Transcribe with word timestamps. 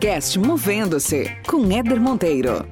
podcast 0.00 0.38
Movendo-se 0.38 1.30
com 1.46 1.70
Éder 1.70 2.00
Monteiro. 2.00 2.66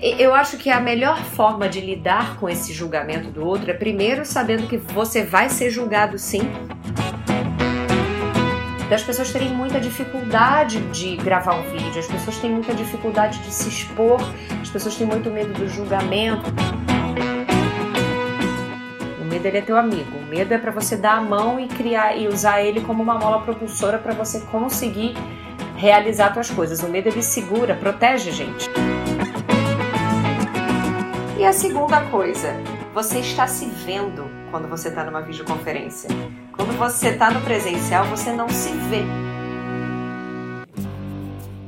Eu 0.00 0.32
acho 0.32 0.56
que 0.56 0.70
a 0.70 0.80
melhor 0.80 1.20
forma 1.24 1.68
de 1.68 1.80
lidar 1.80 2.38
com 2.38 2.48
esse 2.48 2.72
julgamento 2.72 3.28
do 3.28 3.44
outro 3.44 3.72
é 3.72 3.74
primeiro 3.74 4.24
sabendo 4.24 4.68
que 4.68 4.76
você 4.76 5.24
vai 5.24 5.48
ser 5.48 5.68
julgado 5.68 6.16
sim. 6.16 6.42
Das 8.88 9.02
pessoas 9.02 9.32
terem 9.32 9.52
muita 9.52 9.80
dificuldade 9.80 10.78
de 10.92 11.16
gravar 11.16 11.56
um 11.56 11.68
vídeo, 11.72 11.98
as 11.98 12.06
pessoas 12.06 12.38
têm 12.38 12.52
muita 12.52 12.72
dificuldade 12.72 13.40
de 13.40 13.52
se 13.52 13.68
expor, 13.68 14.20
as 14.62 14.70
pessoas 14.70 14.94
têm 14.94 15.08
muito 15.08 15.28
medo 15.28 15.52
do 15.54 15.68
julgamento 15.68 16.44
é 19.54 19.60
teu 19.60 19.76
amigo. 19.76 20.18
O 20.18 20.26
medo 20.26 20.52
é 20.52 20.58
para 20.58 20.70
você 20.70 20.96
dar 20.96 21.18
a 21.18 21.20
mão 21.20 21.60
e 21.60 21.68
criar 21.68 22.16
e 22.16 22.26
usar 22.26 22.62
ele 22.62 22.80
como 22.80 23.02
uma 23.02 23.18
mola 23.18 23.42
propulsora 23.42 23.98
para 23.98 24.14
você 24.14 24.40
conseguir 24.40 25.14
realizar 25.76 26.32
suas 26.32 26.50
coisas. 26.50 26.82
O 26.82 26.88
medo 26.88 27.08
ele 27.08 27.22
segura, 27.22 27.74
protege 27.74 28.30
a 28.30 28.32
gente. 28.32 28.70
E 31.38 31.44
a 31.44 31.52
segunda 31.52 32.00
coisa, 32.06 32.54
você 32.94 33.18
está 33.18 33.46
se 33.46 33.66
vendo 33.66 34.24
quando 34.50 34.68
você 34.68 34.88
está 34.88 35.04
numa 35.04 35.20
videoconferência. 35.20 36.08
Quando 36.52 36.76
você 36.78 37.10
está 37.10 37.30
no 37.30 37.40
presencial, 37.42 38.06
você 38.06 38.32
não 38.32 38.48
se 38.48 38.70
vê. 38.88 39.02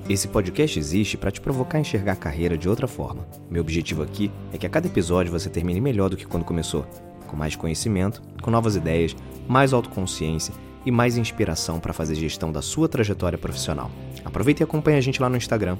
Esse 0.09 0.27
podcast 0.27 0.79
existe 0.79 1.19
para 1.19 1.31
te 1.31 1.39
provocar 1.39 1.77
a 1.77 1.81
enxergar 1.83 2.13
a 2.13 2.17
carreira 2.17 2.57
de 2.57 2.67
outra 2.67 2.89
forma. 2.89 3.29
Meu 3.51 3.61
objetivo 3.61 4.03
aqui 4.03 4.31
é 4.51 4.57
que 4.57 4.67
a 4.67 4.71
cada 4.71 4.87
episódio 4.87 5.31
você 5.31 5.51
termine 5.51 5.83
melhor 5.83 6.09
do 6.09 6.17
que 6.17 6.25
quando 6.25 6.47
começou 6.47 6.87
com 7.29 7.37
mais 7.37 7.55
conhecimento, 7.55 8.21
com 8.43 8.51
novas 8.51 8.75
ideias, 8.75 9.15
mais 9.47 9.73
autoconsciência 9.73 10.53
e 10.85 10.91
mais 10.91 11.17
inspiração 11.17 11.79
para 11.79 11.93
fazer 11.93 12.17
gestão 12.17 12.51
da 12.51 12.63
sua 12.63 12.89
trajetória 12.89 13.39
profissional. 13.39 13.91
Aproveite 14.25 14.63
e 14.63 14.65
acompanhe 14.65 14.99
a 14.99 15.03
gente 15.03 15.23
lá 15.23 15.29
no 15.29 15.37
Instagram, 15.37 15.77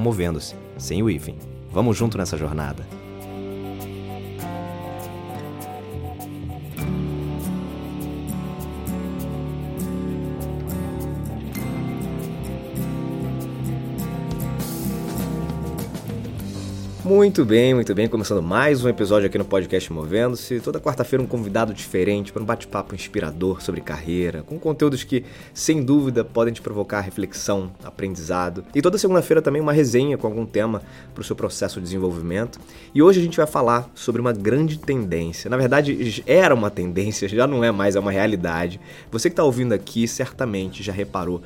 movendo-se, 0.00 0.56
sem 0.76 1.02
o 1.02 1.08
hífen. 1.10 1.36
Vamos 1.70 1.96
junto 1.96 2.18
nessa 2.18 2.36
jornada! 2.36 3.05
Muito 17.06 17.44
bem, 17.44 17.72
muito 17.72 17.94
bem. 17.94 18.08
Começando 18.08 18.42
mais 18.42 18.84
um 18.84 18.88
episódio 18.88 19.28
aqui 19.28 19.38
no 19.38 19.44
podcast 19.44 19.92
Movendo-se. 19.92 20.58
Toda 20.58 20.80
quarta-feira 20.80 21.22
um 21.22 21.26
convidado 21.26 21.72
diferente 21.72 22.32
para 22.32 22.42
um 22.42 22.44
bate-papo 22.44 22.96
inspirador 22.96 23.62
sobre 23.62 23.80
carreira, 23.80 24.42
com 24.42 24.58
conteúdos 24.58 25.04
que, 25.04 25.24
sem 25.54 25.84
dúvida, 25.84 26.24
podem 26.24 26.52
te 26.52 26.60
provocar 26.60 27.00
reflexão, 27.02 27.70
aprendizado. 27.84 28.64
E 28.74 28.82
toda 28.82 28.98
segunda-feira 28.98 29.40
também 29.40 29.62
uma 29.62 29.72
resenha 29.72 30.18
com 30.18 30.26
algum 30.26 30.44
tema 30.44 30.82
para 31.14 31.20
o 31.20 31.24
seu 31.24 31.36
processo 31.36 31.76
de 31.76 31.84
desenvolvimento. 31.84 32.58
E 32.92 33.00
hoje 33.00 33.20
a 33.20 33.22
gente 33.22 33.36
vai 33.36 33.46
falar 33.46 33.88
sobre 33.94 34.20
uma 34.20 34.32
grande 34.32 34.76
tendência. 34.76 35.48
Na 35.48 35.56
verdade, 35.56 36.24
era 36.26 36.56
uma 36.56 36.72
tendência, 36.72 37.28
já 37.28 37.46
não 37.46 37.62
é 37.62 37.70
mais, 37.70 37.94
é 37.94 38.00
uma 38.00 38.10
realidade. 38.10 38.80
Você 39.12 39.30
que 39.30 39.34
está 39.34 39.44
ouvindo 39.44 39.72
aqui 39.72 40.08
certamente 40.08 40.82
já 40.82 40.92
reparou 40.92 41.40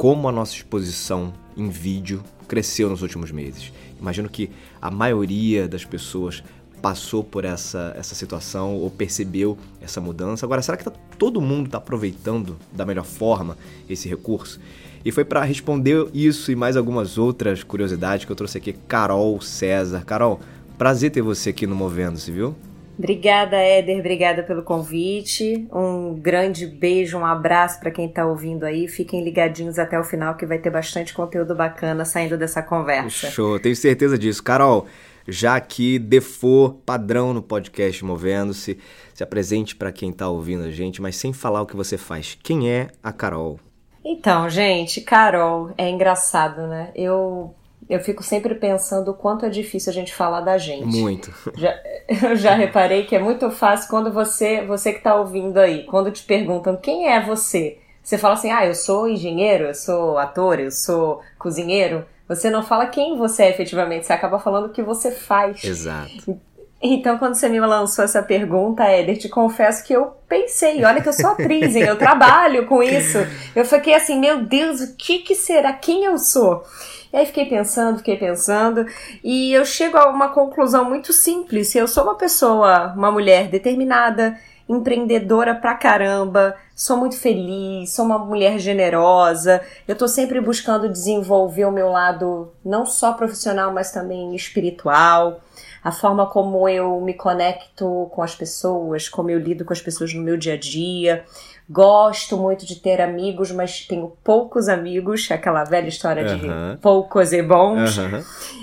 como 0.00 0.26
a 0.30 0.32
nossa 0.32 0.54
exposição 0.54 1.30
em 1.54 1.68
vídeo 1.68 2.24
cresceu 2.48 2.88
nos 2.88 3.02
últimos 3.02 3.30
meses. 3.30 3.70
Imagino 4.00 4.30
que 4.30 4.48
a 4.80 4.90
maioria 4.90 5.68
das 5.68 5.84
pessoas 5.84 6.42
passou 6.80 7.22
por 7.22 7.44
essa, 7.44 7.92
essa 7.94 8.14
situação 8.14 8.76
ou 8.76 8.90
percebeu 8.90 9.58
essa 9.78 10.00
mudança. 10.00 10.46
Agora, 10.46 10.62
será 10.62 10.78
que 10.78 10.84
tá, 10.84 10.92
todo 11.18 11.38
mundo 11.38 11.66
está 11.66 11.76
aproveitando 11.76 12.56
da 12.72 12.86
melhor 12.86 13.04
forma 13.04 13.58
esse 13.90 14.08
recurso? 14.08 14.58
E 15.04 15.12
foi 15.12 15.22
para 15.22 15.44
responder 15.44 16.08
isso 16.14 16.50
e 16.50 16.56
mais 16.56 16.78
algumas 16.78 17.18
outras 17.18 17.62
curiosidades 17.62 18.24
que 18.24 18.32
eu 18.32 18.36
trouxe 18.36 18.56
aqui 18.56 18.72
Carol 18.72 19.38
César. 19.42 20.02
Carol, 20.06 20.40
prazer 20.78 21.10
ter 21.10 21.20
você 21.20 21.50
aqui 21.50 21.66
no 21.66 21.76
Movendo-se, 21.76 22.32
viu? 22.32 22.56
Obrigada, 23.00 23.56
Éder. 23.56 23.98
Obrigada 23.98 24.42
pelo 24.42 24.62
convite. 24.62 25.66
Um 25.72 26.14
grande 26.20 26.66
beijo, 26.66 27.16
um 27.16 27.24
abraço 27.24 27.80
para 27.80 27.90
quem 27.90 28.04
está 28.04 28.26
ouvindo 28.26 28.64
aí. 28.64 28.86
Fiquem 28.86 29.24
ligadinhos 29.24 29.78
até 29.78 29.98
o 29.98 30.04
final 30.04 30.36
que 30.36 30.44
vai 30.44 30.58
ter 30.58 30.68
bastante 30.68 31.14
conteúdo 31.14 31.54
bacana 31.54 32.04
saindo 32.04 32.36
dessa 32.36 32.62
conversa. 32.62 33.30
Show, 33.30 33.58
tenho 33.58 33.74
certeza 33.74 34.18
disso. 34.18 34.42
Carol, 34.42 34.86
já 35.26 35.56
aqui, 35.56 35.98
default 35.98 36.82
padrão 36.84 37.32
no 37.32 37.40
podcast 37.40 38.04
Movendo-se. 38.04 38.78
Se 39.14 39.24
apresente 39.24 39.74
para 39.74 39.90
quem 39.90 40.10
está 40.10 40.28
ouvindo 40.28 40.64
a 40.64 40.70
gente, 40.70 41.00
mas 41.00 41.16
sem 41.16 41.32
falar 41.32 41.62
o 41.62 41.66
que 41.66 41.74
você 41.74 41.96
faz. 41.96 42.36
Quem 42.42 42.70
é 42.70 42.88
a 43.02 43.14
Carol? 43.14 43.58
Então, 44.04 44.46
gente, 44.50 45.00
Carol, 45.00 45.72
é 45.78 45.88
engraçado, 45.88 46.66
né? 46.66 46.90
Eu 46.94 47.54
eu 47.90 48.00
fico 48.00 48.22
sempre 48.22 48.54
pensando 48.54 49.10
o 49.10 49.14
quanto 49.14 49.44
é 49.44 49.48
difícil 49.48 49.90
a 49.90 49.94
gente 49.94 50.14
falar 50.14 50.40
da 50.40 50.56
gente. 50.56 50.86
Muito. 50.86 51.32
Já, 51.56 51.76
eu 52.30 52.36
já 52.36 52.54
reparei 52.54 53.04
que 53.04 53.16
é 53.16 53.18
muito 53.18 53.50
fácil 53.50 53.90
quando 53.90 54.12
você, 54.12 54.64
você 54.64 54.92
que 54.92 54.98
está 54.98 55.16
ouvindo 55.16 55.58
aí, 55.58 55.84
quando 55.84 56.10
te 56.10 56.22
perguntam 56.22 56.76
quem 56.76 57.08
é 57.08 57.20
você, 57.20 57.78
você 58.02 58.16
fala 58.16 58.34
assim, 58.34 58.50
ah, 58.50 58.64
eu 58.64 58.74
sou 58.74 59.08
engenheiro, 59.08 59.64
eu 59.64 59.74
sou 59.74 60.16
ator, 60.18 60.60
eu 60.60 60.70
sou 60.70 61.20
cozinheiro. 61.38 62.04
Você 62.28 62.48
não 62.48 62.62
fala 62.62 62.86
quem 62.86 63.18
você 63.18 63.42
é 63.42 63.50
efetivamente, 63.50 64.06
você 64.06 64.12
acaba 64.12 64.38
falando 64.38 64.66
o 64.66 64.72
que 64.72 64.82
você 64.82 65.10
faz. 65.10 65.64
Exato. 65.64 66.40
Então, 66.82 67.18
quando 67.18 67.34
você 67.34 67.46
me 67.46 67.60
lançou 67.60 68.02
essa 68.02 68.22
pergunta, 68.22 68.84
Éder, 68.84 69.18
te 69.18 69.28
confesso 69.28 69.84
que 69.84 69.92
eu 69.92 70.12
pensei, 70.26 70.82
olha 70.82 71.02
que 71.02 71.08
eu 71.10 71.12
sou 71.12 71.30
atriz, 71.30 71.76
hein? 71.76 71.82
eu 71.82 71.98
trabalho 71.98 72.66
com 72.66 72.82
isso. 72.82 73.18
Eu 73.54 73.66
fiquei 73.66 73.94
assim, 73.94 74.18
meu 74.18 74.44
Deus, 74.44 74.80
o 74.80 74.96
que, 74.96 75.18
que 75.18 75.34
será? 75.34 75.74
Quem 75.74 76.04
eu 76.04 76.16
sou? 76.16 76.64
E 77.12 77.16
aí 77.18 77.26
fiquei 77.26 77.44
pensando, 77.44 77.98
fiquei 77.98 78.16
pensando, 78.16 78.86
e 79.22 79.52
eu 79.52 79.64
chego 79.64 79.98
a 79.98 80.08
uma 80.08 80.28
conclusão 80.28 80.84
muito 80.84 81.12
simples. 81.12 81.74
Eu 81.74 81.86
sou 81.86 82.04
uma 82.04 82.14
pessoa, 82.14 82.94
uma 82.96 83.10
mulher 83.10 83.48
determinada, 83.48 84.38
empreendedora 84.66 85.54
pra 85.54 85.74
caramba, 85.74 86.56
sou 86.74 86.96
muito 86.96 87.18
feliz, 87.18 87.92
sou 87.92 88.06
uma 88.06 88.18
mulher 88.18 88.58
generosa, 88.58 89.60
eu 89.86 89.96
tô 89.96 90.06
sempre 90.06 90.40
buscando 90.40 90.88
desenvolver 90.88 91.64
o 91.64 91.72
meu 91.72 91.90
lado 91.90 92.52
não 92.64 92.86
só 92.86 93.12
profissional, 93.12 93.72
mas 93.72 93.90
também 93.90 94.34
espiritual 94.34 95.40
a 95.82 95.90
forma 95.90 96.26
como 96.26 96.68
eu 96.68 97.00
me 97.00 97.14
conecto 97.14 98.08
com 98.12 98.22
as 98.22 98.34
pessoas, 98.34 99.08
como 99.08 99.30
eu 99.30 99.38
lido 99.38 99.64
com 99.64 99.72
as 99.72 99.80
pessoas 99.80 100.12
no 100.12 100.22
meu 100.22 100.36
dia 100.36 100.54
a 100.54 100.56
dia. 100.58 101.24
Gosto 101.68 102.36
muito 102.36 102.66
de 102.66 102.76
ter 102.76 103.00
amigos, 103.00 103.52
mas 103.52 103.86
tenho 103.86 104.12
poucos 104.24 104.68
amigos, 104.68 105.30
aquela 105.30 105.62
velha 105.62 105.88
história 105.88 106.24
de 106.24 106.48
poucos 106.80 107.32
e 107.32 107.42
bons. 107.42 107.96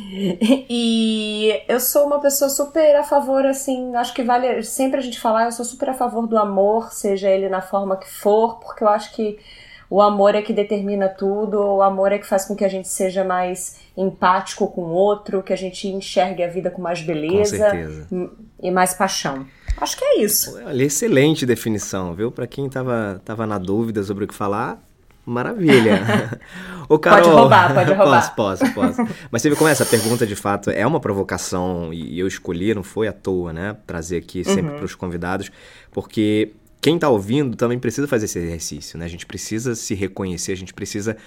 E 0.70 1.64
eu 1.68 1.82
sou 1.82 2.06
uma 2.06 2.22
pessoa 2.22 2.50
super 2.50 2.96
a 2.96 3.04
favor, 3.04 3.46
assim, 3.46 3.94
acho 3.96 4.14
que 4.14 4.24
vale 4.24 4.64
sempre 4.64 5.00
a 5.00 5.04
gente 5.04 5.20
falar, 5.20 5.46
eu 5.46 5.52
sou 5.52 5.66
super 5.66 5.90
a 5.90 5.94
favor 5.94 6.26
do 6.28 6.38
amor, 6.38 6.94
seja 6.94 7.30
ele 7.30 7.50
na 7.50 7.62
forma 7.62 7.98
que 7.98 8.10
for, 8.10 8.58
porque 8.60 8.86
eu 8.86 8.88
acho 8.88 9.14
que 9.14 9.38
o 9.90 10.02
amor 10.02 10.36
é 10.36 10.42
que 10.42 10.52
determina 10.52 11.08
tudo, 11.08 11.60
o 11.60 11.82
amor 11.82 12.12
é 12.12 12.18
que 12.18 12.28
faz 12.28 12.46
com 12.46 12.56
que 12.56 12.66
a 12.66 12.68
gente 12.68 12.88
seja 12.88 13.24
mais 13.24 13.80
empático 13.96 14.68
com 14.68 14.82
o 14.82 14.92
outro, 14.92 15.42
que 15.42 15.54
a 15.54 15.58
gente 15.58 15.88
enxergue 15.88 16.44
a 16.44 16.48
vida 16.48 16.70
com 16.70 16.82
mais 16.82 17.02
beleza 17.02 17.72
com 18.10 18.30
e 18.62 18.70
mais 18.70 18.94
paixão. 18.94 19.46
Acho 19.80 19.96
que 19.96 20.04
é 20.04 20.22
isso. 20.22 20.58
Olha, 20.58 20.84
excelente 20.84 21.46
definição, 21.46 22.14
viu? 22.14 22.32
Para 22.32 22.48
quem 22.48 22.68
tava, 22.68 23.22
tava 23.24 23.46
na 23.46 23.58
dúvida 23.58 24.04
sobre 24.04 24.26
o 24.26 24.28
que 24.28 24.34
falar, 24.34 24.82
maravilha. 25.26 26.40
Ô, 26.90 26.98
Carol, 26.98 27.22
pode 27.22 27.36
roubar, 27.36 27.74
pode 27.74 27.94
roubar. 27.94 28.36
Posso, 28.36 28.66
posso, 28.66 28.74
posso. 28.74 29.14
Mas 29.30 29.42
você 29.42 29.50
vê 29.50 29.56
como 29.56 29.70
essa 29.70 29.86
pergunta 29.86 30.26
de 30.26 30.36
fato 30.36 30.72
é 30.72 30.86
uma 30.88 31.00
provocação 31.00 31.94
e 31.94 32.18
eu 32.18 32.28
escolhi, 32.28 32.74
não 32.74 32.84
foi 32.84 33.08
à 33.08 33.14
toa, 33.14 33.54
né? 33.54 33.78
Trazer 33.86 34.18
aqui 34.18 34.44
sempre 34.44 34.72
uhum. 34.72 34.78
para 34.78 34.86
os 34.86 34.96
convidados, 34.96 35.52
porque 35.92 36.54
quem 36.82 36.96
está 36.96 37.10
ouvindo 37.10 37.56
também 37.56 37.80
precisa 37.80 38.08
fazer 38.08 38.26
esse 38.26 38.40
exercício, 38.40 38.98
né? 38.98 39.06
A 39.06 39.10
gente 39.10 39.26
precisa 39.26 39.76
se 39.76 39.94
reconhecer, 39.94 40.52
a 40.52 40.58
gente 40.58 40.74
precisa 40.74 41.18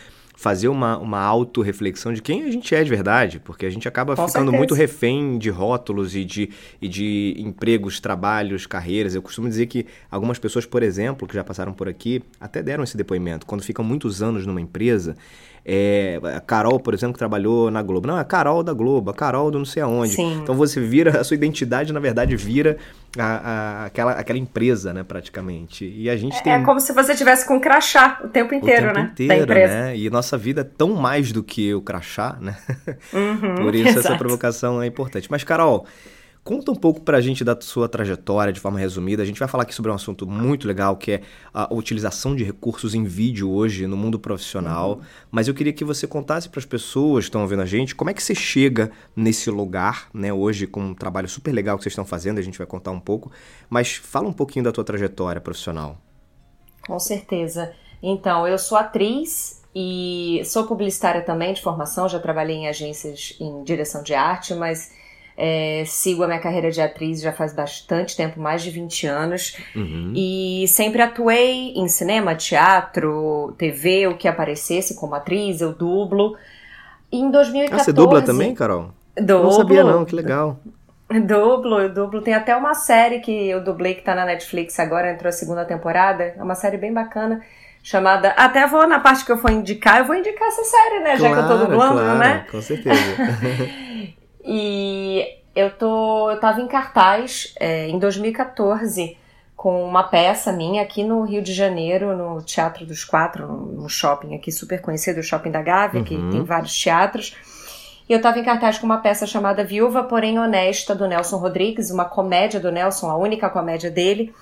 fazer 0.40 0.68
uma, 0.68 0.96
uma 0.96 1.20
autorreflexão 1.20 2.14
de 2.14 2.22
quem 2.22 2.44
a 2.44 2.50
gente 2.50 2.74
é 2.74 2.82
de 2.82 2.88
verdade, 2.88 3.38
porque 3.38 3.66
a 3.66 3.70
gente 3.70 3.86
acaba 3.86 4.16
Com 4.16 4.26
ficando 4.26 4.44
certeza. 4.44 4.56
muito 4.56 4.72
refém 4.72 5.36
de 5.36 5.50
rótulos 5.50 6.16
e 6.16 6.24
de, 6.24 6.48
e 6.80 6.88
de 6.88 7.34
empregos, 7.36 8.00
trabalhos, 8.00 8.64
carreiras. 8.64 9.14
Eu 9.14 9.20
costumo 9.20 9.50
dizer 9.50 9.66
que 9.66 9.84
algumas 10.10 10.38
pessoas, 10.38 10.64
por 10.64 10.82
exemplo, 10.82 11.28
que 11.28 11.34
já 11.34 11.44
passaram 11.44 11.74
por 11.74 11.90
aqui, 11.90 12.22
até 12.40 12.62
deram 12.62 12.82
esse 12.82 12.96
depoimento. 12.96 13.44
Quando 13.44 13.62
ficam 13.62 13.84
muitos 13.84 14.22
anos 14.22 14.46
numa 14.46 14.62
empresa, 14.62 15.14
é, 15.62 16.18
a 16.34 16.40
Carol, 16.40 16.80
por 16.80 16.94
exemplo, 16.94 17.12
que 17.12 17.18
trabalhou 17.18 17.70
na 17.70 17.82
Globo. 17.82 18.08
Não, 18.08 18.16
é 18.16 18.20
a 18.20 18.24
Carol 18.24 18.62
da 18.62 18.72
Globo, 18.72 19.10
a 19.10 19.14
Carol 19.14 19.50
do 19.50 19.58
não 19.58 19.66
sei 19.66 19.82
aonde. 19.82 20.14
Sim. 20.14 20.40
Então 20.42 20.54
você 20.54 20.80
vira, 20.80 21.20
a 21.20 21.24
sua 21.24 21.34
identidade, 21.34 21.92
na 21.92 22.00
verdade, 22.00 22.34
vira 22.34 22.78
a, 23.18 23.24
a, 23.24 23.84
aquela, 23.86 24.12
aquela 24.12 24.38
empresa, 24.38 24.92
né, 24.92 25.02
praticamente. 25.02 25.84
E 25.84 26.08
a 26.08 26.16
gente 26.16 26.36
é, 26.36 26.42
tem... 26.42 26.52
É 26.52 26.62
como 26.62 26.78
se 26.80 26.92
você 26.92 27.14
tivesse 27.14 27.46
com 27.46 27.54
um 27.54 27.60
crachá 27.60 28.20
o 28.24 28.28
tempo 28.28 28.54
inteiro, 28.54 28.90
o 28.90 28.92
tempo 28.92 28.98
né? 28.98 29.10
Inteiro, 29.12 29.36
da 29.36 29.42
empresa. 29.42 29.74
né? 29.74 29.96
E 29.96 30.10
nossa 30.10 30.38
vida 30.38 30.60
é 30.60 30.64
tão 30.64 30.94
mais 30.94 31.32
do 31.32 31.42
que 31.42 31.74
o 31.74 31.80
crachá, 31.80 32.36
né? 32.40 32.56
Uhum, 33.12 33.56
por 33.64 33.74
isso 33.74 33.88
exato. 33.98 34.06
essa 34.06 34.16
provocação 34.16 34.82
é 34.82 34.86
importante. 34.86 35.28
Mas, 35.30 35.42
Carol, 35.42 35.86
Conta 36.42 36.72
um 36.72 36.74
pouco 36.74 37.02
pra 37.02 37.20
gente 37.20 37.44
da 37.44 37.58
sua 37.60 37.86
trajetória 37.86 38.52
de 38.52 38.58
forma 38.58 38.78
resumida. 38.78 39.22
A 39.22 39.26
gente 39.26 39.38
vai 39.38 39.46
falar 39.46 39.64
aqui 39.64 39.74
sobre 39.74 39.90
um 39.90 39.94
assunto 39.94 40.26
muito 40.26 40.66
legal 40.66 40.96
que 40.96 41.12
é 41.12 41.20
a 41.52 41.72
utilização 41.72 42.34
de 42.34 42.42
recursos 42.42 42.94
em 42.94 43.04
vídeo 43.04 43.50
hoje 43.50 43.86
no 43.86 43.96
mundo 43.96 44.18
profissional. 44.18 44.92
Uhum. 44.92 45.00
Mas 45.30 45.48
eu 45.48 45.54
queria 45.54 45.72
que 45.72 45.84
você 45.84 46.06
contasse 46.06 46.48
para 46.48 46.58
as 46.58 46.64
pessoas 46.64 47.24
que 47.24 47.28
estão 47.28 47.42
ouvindo 47.42 47.60
a 47.60 47.66
gente 47.66 47.94
como 47.94 48.08
é 48.08 48.14
que 48.14 48.22
você 48.22 48.34
chega 48.34 48.90
nesse 49.14 49.50
lugar, 49.50 50.08
né, 50.14 50.32
hoje 50.32 50.66
com 50.66 50.80
um 50.80 50.94
trabalho 50.94 51.28
super 51.28 51.52
legal 51.52 51.76
que 51.76 51.82
vocês 51.82 51.92
estão 51.92 52.06
fazendo, 52.06 52.38
a 52.38 52.42
gente 52.42 52.56
vai 52.56 52.66
contar 52.66 52.90
um 52.90 53.00
pouco. 53.00 53.30
Mas 53.68 53.96
fala 53.96 54.26
um 54.26 54.32
pouquinho 54.32 54.64
da 54.64 54.72
tua 54.72 54.82
trajetória 54.82 55.42
profissional. 55.42 55.98
Com 56.86 56.98
certeza. 56.98 57.72
Então, 58.02 58.48
eu 58.48 58.58
sou 58.58 58.78
atriz 58.78 59.62
e 59.74 60.40
sou 60.46 60.66
publicitária 60.66 61.20
também 61.20 61.52
de 61.52 61.60
formação, 61.60 62.08
já 62.08 62.18
trabalhei 62.18 62.56
em 62.56 62.68
agências 62.68 63.36
em 63.38 63.62
direção 63.62 64.02
de 64.02 64.14
arte, 64.14 64.54
mas 64.54 64.98
é, 65.42 65.84
sigo 65.86 66.22
a 66.22 66.26
minha 66.26 66.38
carreira 66.38 66.70
de 66.70 66.82
atriz 66.82 67.22
já 67.22 67.32
faz 67.32 67.54
bastante 67.54 68.14
tempo, 68.14 68.38
mais 68.38 68.62
de 68.62 68.70
20 68.70 69.06
anos. 69.06 69.56
Uhum. 69.74 70.12
E 70.14 70.66
sempre 70.68 71.00
atuei 71.00 71.72
em 71.74 71.88
cinema, 71.88 72.34
teatro, 72.34 73.54
TV, 73.56 74.06
o 74.06 74.18
que 74.18 74.28
aparecesse 74.28 74.94
como 74.94 75.14
atriz, 75.14 75.62
eu 75.62 75.72
dublo. 75.72 76.36
E 77.10 77.18
em 77.18 77.30
2014. 77.30 77.80
Ah, 77.80 77.82
você 77.82 77.90
dubla 77.90 78.20
também, 78.20 78.54
Carol? 78.54 78.90
Dublo. 79.16 79.44
Não 79.44 79.52
sabia, 79.52 79.82
não, 79.82 80.04
que 80.04 80.14
legal. 80.14 80.60
Dublo, 81.08 81.80
eu 81.80 81.88
dublo. 81.88 82.20
Tem 82.20 82.34
até 82.34 82.54
uma 82.54 82.74
série 82.74 83.20
que 83.20 83.48
eu 83.48 83.64
dublei 83.64 83.94
que 83.94 84.02
tá 84.02 84.14
na 84.14 84.26
Netflix 84.26 84.78
agora, 84.78 85.10
entrou 85.10 85.30
a 85.30 85.32
segunda 85.32 85.64
temporada. 85.64 86.34
É 86.36 86.42
uma 86.42 86.54
série 86.54 86.76
bem 86.76 86.92
bacana 86.92 87.40
chamada. 87.82 88.28
Até 88.36 88.66
vou 88.66 88.86
na 88.86 89.00
parte 89.00 89.24
que 89.24 89.32
eu 89.32 89.38
for 89.38 89.50
indicar, 89.50 90.00
eu 90.00 90.04
vou 90.04 90.14
indicar 90.14 90.48
essa 90.48 90.64
série, 90.64 91.00
né? 91.00 91.16
Claro, 91.16 91.20
já 91.22 91.32
que 91.32 91.38
eu 91.38 91.48
tô 91.48 91.64
dublando, 91.64 91.94
claro, 91.94 92.18
né? 92.18 92.46
Com 92.50 92.60
certeza. 92.60 93.00
e 94.52 95.24
eu 95.54 95.70
tô. 95.70 96.28
Eu 96.28 96.40
tava 96.40 96.60
em 96.60 96.66
cartaz 96.66 97.54
é, 97.60 97.88
em 97.88 98.00
2014 98.00 99.16
com 99.54 99.84
uma 99.84 100.02
peça 100.02 100.52
minha 100.52 100.82
aqui 100.82 101.04
no 101.04 101.22
Rio 101.22 101.40
de 101.40 101.52
Janeiro, 101.52 102.16
no 102.16 102.42
Teatro 102.42 102.84
dos 102.84 103.04
Quatro, 103.04 103.46
no 103.46 103.88
shopping 103.88 104.34
aqui 104.34 104.50
super 104.50 104.80
conhecido, 104.80 105.20
o 105.20 105.22
Shopping 105.22 105.50
da 105.50 105.62
Gávea, 105.62 106.00
uhum. 106.00 106.04
que 106.04 106.16
tem 106.16 106.42
vários 106.42 106.76
teatros. 106.76 107.36
E 108.08 108.12
eu 108.12 108.16
estava 108.16 108.40
em 108.40 108.42
cartaz 108.42 108.78
com 108.78 108.86
uma 108.86 108.98
peça 108.98 109.24
chamada 109.24 109.62
Viúva, 109.62 110.02
porém 110.02 110.38
honesta, 110.38 110.96
do 110.96 111.06
Nelson 111.06 111.36
Rodrigues, 111.36 111.90
uma 111.90 112.06
comédia 112.06 112.58
do 112.58 112.72
Nelson, 112.72 113.08
a 113.08 113.16
única 113.16 113.48
comédia 113.50 113.90
dele. 113.90 114.34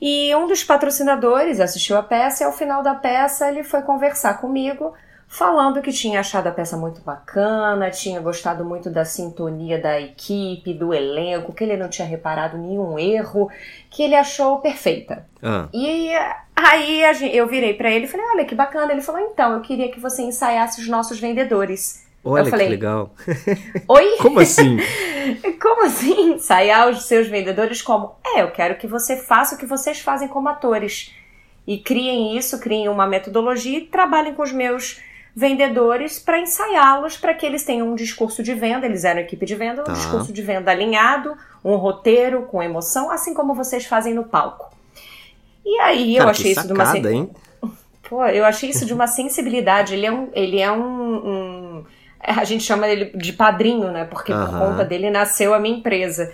E 0.00 0.34
um 0.36 0.46
dos 0.46 0.64
patrocinadores 0.64 1.60
assistiu 1.60 1.98
a 1.98 2.02
peça 2.02 2.44
e 2.44 2.46
ao 2.46 2.52
final 2.52 2.82
da 2.82 2.94
peça 2.94 3.48
ele 3.48 3.62
foi 3.62 3.82
conversar 3.82 4.40
comigo, 4.40 4.94
falando 5.34 5.82
que 5.82 5.90
tinha 5.90 6.20
achado 6.20 6.46
a 6.46 6.52
peça 6.52 6.76
muito 6.76 7.00
bacana, 7.00 7.90
tinha 7.90 8.20
gostado 8.20 8.64
muito 8.64 8.88
da 8.88 9.04
sintonia 9.04 9.80
da 9.80 10.00
equipe, 10.00 10.72
do 10.72 10.94
elenco, 10.94 11.52
que 11.52 11.64
ele 11.64 11.76
não 11.76 11.88
tinha 11.88 12.06
reparado 12.06 12.56
nenhum 12.56 12.96
erro, 12.96 13.50
que 13.90 14.04
ele 14.04 14.14
achou 14.14 14.58
perfeita. 14.58 15.26
Ah. 15.42 15.68
E 15.74 16.12
aí 16.54 17.02
eu 17.32 17.48
virei 17.48 17.74
para 17.74 17.90
ele 17.90 18.04
e 18.04 18.08
falei: 18.08 18.24
Olha 18.32 18.44
que 18.44 18.54
bacana. 18.54 18.92
Ele 18.92 19.02
falou: 19.02 19.20
Então, 19.20 19.54
eu 19.54 19.60
queria 19.60 19.90
que 19.90 19.98
você 19.98 20.22
ensaiasse 20.22 20.80
os 20.80 20.88
nossos 20.88 21.18
vendedores. 21.18 22.06
Olha 22.22 22.42
eu 22.42 22.46
falei, 22.46 22.66
que 22.66 22.70
legal. 22.70 23.12
Oi? 23.88 24.16
Como 24.22 24.38
assim? 24.38 24.78
como 25.60 25.84
assim? 25.84 26.34
Ensaiar 26.34 26.88
os 26.88 27.04
seus 27.04 27.26
vendedores 27.26 27.82
como? 27.82 28.14
É, 28.24 28.40
eu 28.40 28.50
quero 28.50 28.76
que 28.76 28.86
você 28.86 29.16
faça 29.16 29.56
o 29.56 29.58
que 29.58 29.66
vocês 29.66 29.98
fazem 29.98 30.28
como 30.28 30.48
atores. 30.48 31.12
E 31.66 31.78
criem 31.78 32.36
isso, 32.36 32.60
criem 32.60 32.88
uma 32.88 33.06
metodologia 33.06 33.78
e 33.78 33.86
trabalhem 33.86 34.32
com 34.32 34.42
os 34.42 34.52
meus 34.52 35.02
vendedores 35.34 36.18
para 36.18 36.38
ensaiá-los 36.38 37.16
para 37.16 37.34
que 37.34 37.44
eles 37.44 37.64
tenham 37.64 37.90
um 37.90 37.94
discurso 37.94 38.42
de 38.42 38.54
venda, 38.54 38.86
eles 38.86 39.04
eram 39.04 39.20
equipe 39.20 39.44
de 39.44 39.54
venda, 39.54 39.82
um 39.82 39.84
tá. 39.84 39.92
discurso 39.92 40.32
de 40.32 40.42
venda 40.42 40.70
alinhado, 40.70 41.36
um 41.64 41.76
roteiro 41.76 42.42
com 42.42 42.62
emoção, 42.62 43.10
assim 43.10 43.34
como 43.34 43.54
vocês 43.54 43.84
fazem 43.84 44.14
no 44.14 44.24
palco. 44.24 44.72
E 45.64 45.78
aí 45.80 46.14
Cara, 46.14 46.26
eu 46.26 46.30
achei 46.30 46.52
isso 46.52 46.66
de 46.66 46.72
uma 46.72 46.98
hein? 46.98 47.30
Pô, 48.08 48.24
eu 48.26 48.44
achei 48.44 48.70
isso 48.70 48.84
de 48.84 48.92
uma 48.92 49.06
sensibilidade. 49.06 49.94
Ele 49.94 50.06
é 50.06 50.12
um, 50.12 50.28
ele 50.34 50.60
é 50.60 50.70
um, 50.70 51.14
um 51.26 51.84
a 52.20 52.44
gente 52.44 52.62
chama 52.62 52.86
ele 52.86 53.06
de 53.16 53.32
padrinho, 53.32 53.90
né? 53.90 54.04
Porque 54.04 54.32
por 54.32 54.58
conta 54.58 54.84
dele 54.84 55.10
nasceu 55.10 55.52
a 55.54 55.58
minha 55.58 55.76
empresa. 55.76 56.30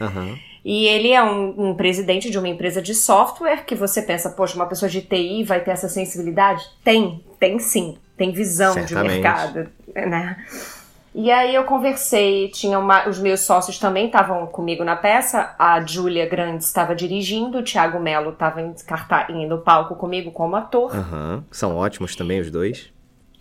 E 0.65 0.87
ele 0.87 1.11
é 1.11 1.23
um, 1.23 1.71
um, 1.71 1.75
presidente 1.75 2.31
de 2.31 2.39
uma 2.39 2.49
empresa 2.49 2.83
de 2.83 2.95
software 2.95 3.65
que 3.65 3.75
você 3.75 4.03
pensa, 4.03 4.29
poxa, 4.29 4.57
uma 4.57 4.67
pessoa 4.67 4.91
de 4.91 5.01
TI 5.01 5.43
vai 5.43 5.61
ter 5.61 5.71
essa 5.71 5.89
sensibilidade? 5.89 6.63
Tem, 6.85 7.25
tem 7.39 7.59
sim. 7.59 7.97
Tem 8.21 8.33
visão 8.33 8.75
Certamente. 8.75 9.15
de 9.15 9.21
mercado, 9.23 9.69
né? 9.95 10.37
E 11.15 11.31
aí 11.31 11.55
eu 11.55 11.65
conversei, 11.65 12.51
tinha 12.51 12.79
uma, 12.79 13.09
os 13.09 13.19
meus 13.19 13.41
sócios 13.41 13.79
também 13.79 14.09
estavam 14.09 14.47
comigo 14.47 14.85
na 14.85 14.95
peça, 14.95 15.55
a 15.59 15.81
Júlia 15.81 16.29
Grande 16.29 16.63
estava 16.63 16.95
dirigindo, 16.95 17.57
o 17.57 17.63
Thiago 17.63 17.99
Melo 17.99 18.33
estava 18.33 18.61
no 18.61 19.59
palco 19.63 19.97
comigo 19.97 20.31
como 20.33 20.55
ator. 20.55 20.95
Uhum. 20.95 21.43
São 21.51 21.75
ótimos 21.75 22.15
também 22.15 22.41
os 22.41 22.51
dois. 22.51 22.93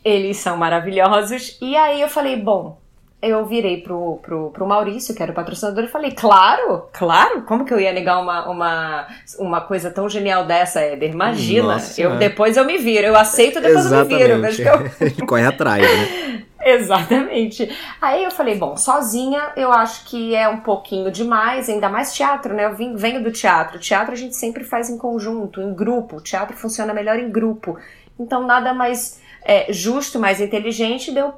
Eles 0.01 0.37
são 0.37 0.55
maravilhosos. 0.55 1.57
E 1.61 1.75
aí 1.75 1.99
eu 1.99 2.07
falei, 2.07 2.37
bom, 2.41 2.78
eu 3.21 3.45
virei 3.45 3.81
pro, 3.81 4.17
pro, 4.21 4.49
pro 4.51 4.67
Maurício, 4.67 5.13
que 5.13 5.21
era 5.21 5.31
o 5.31 5.35
patrocinador, 5.35 5.83
e 5.83 5.87
falei, 5.87 6.11
claro, 6.11 6.87
claro, 6.93 7.41
como 7.41 7.65
que 7.65 7.73
eu 7.73 7.79
ia 7.79 7.91
negar 7.91 8.21
uma, 8.21 8.49
uma, 8.49 9.07
uma 9.37 9.61
coisa 9.61 9.91
tão 9.91 10.07
genial 10.07 10.45
dessa, 10.45 10.79
Éder? 10.79 11.11
Imagina, 11.11 11.73
Nossa, 11.73 12.01
eu, 12.01 12.13
é. 12.13 12.17
depois 12.17 12.55
eu 12.55 12.63
me 12.63 12.77
viro, 12.77 13.07
eu 13.07 13.17
aceito, 13.17 13.59
depois 13.59 13.85
Exatamente. 13.85 14.29
eu 14.29 14.37
me 14.39 14.49
viro. 14.49 14.91
Eu... 15.19 15.25
Corre 15.27 15.45
atrás, 15.45 15.81
né? 15.81 16.45
Exatamente. 16.63 17.69
Aí 18.01 18.23
eu 18.23 18.31
falei, 18.31 18.55
bom, 18.55 18.75
sozinha 18.75 19.51
eu 19.55 19.71
acho 19.71 20.05
que 20.05 20.35
é 20.35 20.47
um 20.47 20.59
pouquinho 20.59 21.11
demais, 21.11 21.69
ainda 21.69 21.89
mais 21.89 22.13
teatro, 22.13 22.53
né? 22.53 22.65
Eu 22.65 22.75
vim, 22.75 22.95
venho 22.95 23.23
do 23.23 23.31
teatro. 23.31 23.79
Teatro 23.79 24.13
a 24.13 24.17
gente 24.17 24.35
sempre 24.35 24.63
faz 24.63 24.89
em 24.89 24.97
conjunto, 24.97 25.61
em 25.61 25.73
grupo. 25.73 26.17
O 26.17 26.21
teatro 26.21 26.55
funciona 26.57 26.93
melhor 26.93 27.17
em 27.17 27.29
grupo. 27.29 27.77
Então 28.19 28.45
nada 28.45 28.73
mais 28.73 29.21
é, 29.43 29.71
justo, 29.71 30.19
mais 30.19 30.41
inteligente, 30.41 31.11
deu 31.11 31.33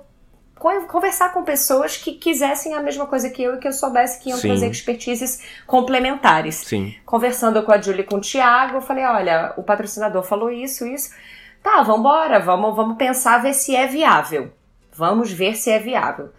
conversar 0.88 1.34
com 1.34 1.44
pessoas 1.44 1.98
que 1.98 2.13
quisessem 2.13 2.74
a 2.74 2.81
mesma 2.81 3.08
coisa 3.08 3.30
que 3.30 3.42
eu 3.42 3.56
e 3.56 3.58
que 3.58 3.68
eu 3.68 3.74
soubesse 3.74 4.19
que 4.19 4.30
iam 4.30 4.38
Sim. 4.38 4.50
trazer 4.50 4.69
expertises 4.69 5.42
complementares. 5.66 6.56
Sim. 6.56 6.96
Conversando 7.06 7.63
com 7.63 7.72
a 7.72 7.81
Julie 7.81 8.02
e 8.02 8.04
com 8.04 8.18
o 8.18 8.22
Thiago, 8.22 8.78
eu 8.78 8.81
falei, 8.81 9.04
olha, 9.04 9.54
o 9.58 9.63
patrocinador 9.63 10.24
falou 10.24 10.52
isso, 10.52 10.86
isso. 10.86 11.12
Tá, 11.63 11.81
vamos 11.81 12.00
embora, 12.00 12.40
vamos, 12.40 12.75
vamos 12.75 12.98
pensar, 12.98 13.42
ver 13.42 13.54
se 13.54 13.75
é 13.75 13.88
viável. 13.88 14.52
Vamos 14.94 15.31
ver 15.31 15.56
se 15.56 15.72
é 15.72 15.80
viável. 15.80 16.30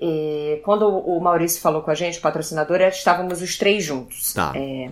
E 0.00 0.60
quando 0.64 0.88
o 0.88 1.20
Maurício 1.20 1.60
falou 1.60 1.82
com 1.82 1.90
a 1.90 1.94
gente, 1.94 2.18
o 2.18 2.22
patrocinador, 2.22 2.80
estávamos 2.82 3.42
os 3.42 3.58
três 3.58 3.84
juntos. 3.84 4.32
Tá. 4.32 4.52
É, 4.54 4.90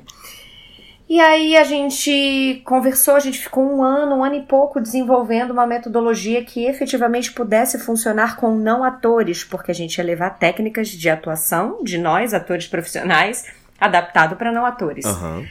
e 1.08 1.20
aí 1.20 1.56
a 1.56 1.62
gente 1.62 2.62
conversou, 2.64 3.14
a 3.14 3.20
gente 3.20 3.38
ficou 3.38 3.64
um 3.64 3.82
ano, 3.82 4.16
um 4.16 4.24
ano 4.24 4.34
e 4.34 4.42
pouco 4.42 4.80
desenvolvendo 4.80 5.52
uma 5.52 5.66
metodologia 5.66 6.44
que 6.44 6.64
efetivamente 6.64 7.32
pudesse 7.32 7.78
funcionar 7.78 8.36
com 8.36 8.56
não 8.56 8.82
atores, 8.82 9.44
porque 9.44 9.70
a 9.70 9.74
gente 9.74 9.96
ia 9.98 10.04
levar 10.04 10.30
técnicas 10.30 10.88
de 10.88 11.08
atuação 11.08 11.78
de 11.84 11.96
nós, 11.96 12.34
atores 12.34 12.66
profissionais, 12.66 13.44
adaptado 13.80 14.34
para 14.34 14.50
não 14.50 14.66
atores. 14.66 15.04
Uhum. 15.04 15.46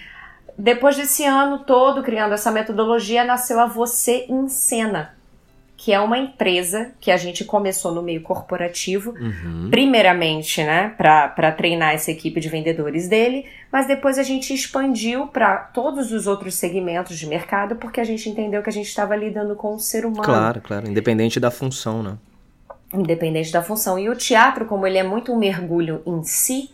Depois 0.57 0.97
desse 0.97 1.23
ano 1.23 1.59
todo 1.59 2.03
criando 2.03 2.33
essa 2.33 2.51
metodologia, 2.51 3.23
nasceu 3.23 3.59
a 3.59 3.65
Você 3.65 4.25
em 4.27 4.49
Cena, 4.49 5.15
que 5.85 5.93
é 5.93 5.99
uma 5.99 6.17
empresa 6.17 6.93
que 6.99 7.11
a 7.11 7.17
gente 7.17 7.45
começou 7.45 7.93
no 7.93 8.01
meio 8.01 8.19
corporativo, 8.23 9.11
uhum. 9.11 9.67
primeiramente, 9.69 10.63
né, 10.63 10.95
para 10.97 11.51
treinar 11.51 11.93
essa 11.93 12.09
equipe 12.09 12.39
de 12.39 12.49
vendedores 12.49 13.07
dele, 13.07 13.45
mas 13.71 13.85
depois 13.85 14.17
a 14.17 14.23
gente 14.23 14.51
expandiu 14.51 15.27
para 15.27 15.57
todos 15.57 16.11
os 16.11 16.25
outros 16.25 16.55
segmentos 16.55 17.19
de 17.19 17.27
mercado, 17.27 17.75
porque 17.75 18.01
a 18.01 18.03
gente 18.03 18.27
entendeu 18.27 18.63
que 18.63 18.69
a 18.71 18.73
gente 18.73 18.87
estava 18.87 19.15
lidando 19.15 19.55
com 19.55 19.75
o 19.75 19.79
ser 19.79 20.07
humano. 20.07 20.23
Claro, 20.23 20.59
claro, 20.59 20.89
independente 20.89 21.39
da 21.39 21.51
função, 21.51 22.01
né? 22.01 22.17
Independente 22.91 23.51
da 23.51 23.61
função. 23.61 23.99
E 23.99 24.09
o 24.09 24.15
teatro, 24.15 24.65
como 24.65 24.87
ele 24.87 24.97
é 24.97 25.03
muito 25.03 25.31
um 25.31 25.37
mergulho 25.37 26.01
em 26.03 26.23
si, 26.23 26.71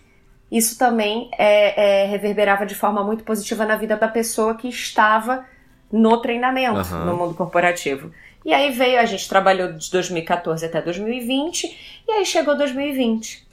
isso 0.49 0.77
também 0.77 1.29
é, 1.37 2.03
é, 2.03 2.05
reverberava 2.05 2.65
de 2.65 2.75
forma 2.75 3.03
muito 3.03 3.25
positiva 3.25 3.65
na 3.65 3.75
vida 3.75 3.97
da 3.97 4.07
pessoa 4.07 4.55
que 4.55 4.69
estava 4.69 5.43
no 5.91 6.15
treinamento 6.21 6.93
uhum. 6.93 7.05
no 7.07 7.17
mundo 7.17 7.33
corporativo. 7.33 8.09
E 8.43 8.53
aí 8.53 8.71
veio, 8.71 8.99
a 8.99 9.05
gente 9.05 9.27
trabalhou 9.29 9.73
de 9.73 9.91
2014 9.91 10.65
até 10.65 10.81
2020, 10.81 12.03
e 12.07 12.11
aí 12.11 12.25
chegou 12.25 12.57
2020. 12.57 13.45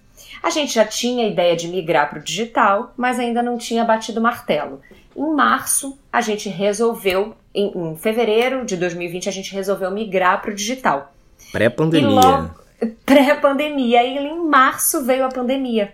A 0.43 0.51
gente 0.51 0.73
já 0.73 0.85
tinha 0.85 1.27
a 1.27 1.29
ideia 1.29 1.57
de 1.57 1.69
migrar 1.69 2.09
para 2.09 2.19
o 2.19 2.23
digital, 2.23 2.93
mas 2.97 3.19
ainda 3.19 3.43
não 3.43 3.59
tinha 3.59 3.85
batido 3.85 4.21
martelo. 4.21 4.81
Em 5.17 5.35
março, 5.35 5.99
a 6.13 6.21
gente 6.21 6.49
resolveu, 6.49 7.35
em, 7.55 7.73
em 7.77 7.97
fevereiro 7.97 8.65
de 8.65 8.77
2020, 8.77 9.29
a 9.29 9.33
gente 9.33 9.53
resolveu 9.53 9.91
migrar 9.91 10.41
para 10.41 10.53
o 10.53 10.55
digital. 10.55 11.13
Pré-pandemia. 11.53 12.51
Pré-pandemia. 13.05 14.03
E 14.05 14.19
em 14.19 14.49
março 14.49 15.05
veio 15.05 15.25
a 15.25 15.29
pandemia. 15.29 15.93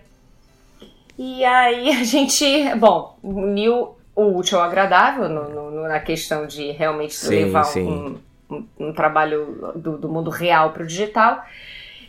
E 1.17 1.43
aí 1.43 1.89
a 1.89 2.03
gente, 2.03 2.45
bom, 2.75 3.17
uniu 3.23 3.95
o 4.15 4.37
útil 4.37 4.59
ao 4.59 4.65
agradável 4.65 5.27
no, 5.27 5.71
no, 5.71 5.87
na 5.87 5.99
questão 5.99 6.45
de 6.45 6.71
realmente 6.71 7.15
sim, 7.15 7.29
levar 7.29 7.63
sim. 7.63 7.85
Um, 7.85 8.17
um, 8.49 8.65
um, 8.79 8.93
trabalho 8.93 9.73
do, 9.75 9.97
do 9.97 10.09
mundo 10.09 10.29
real 10.29 10.71
para 10.71 10.83
o 10.83 10.87
digital. 10.87 11.43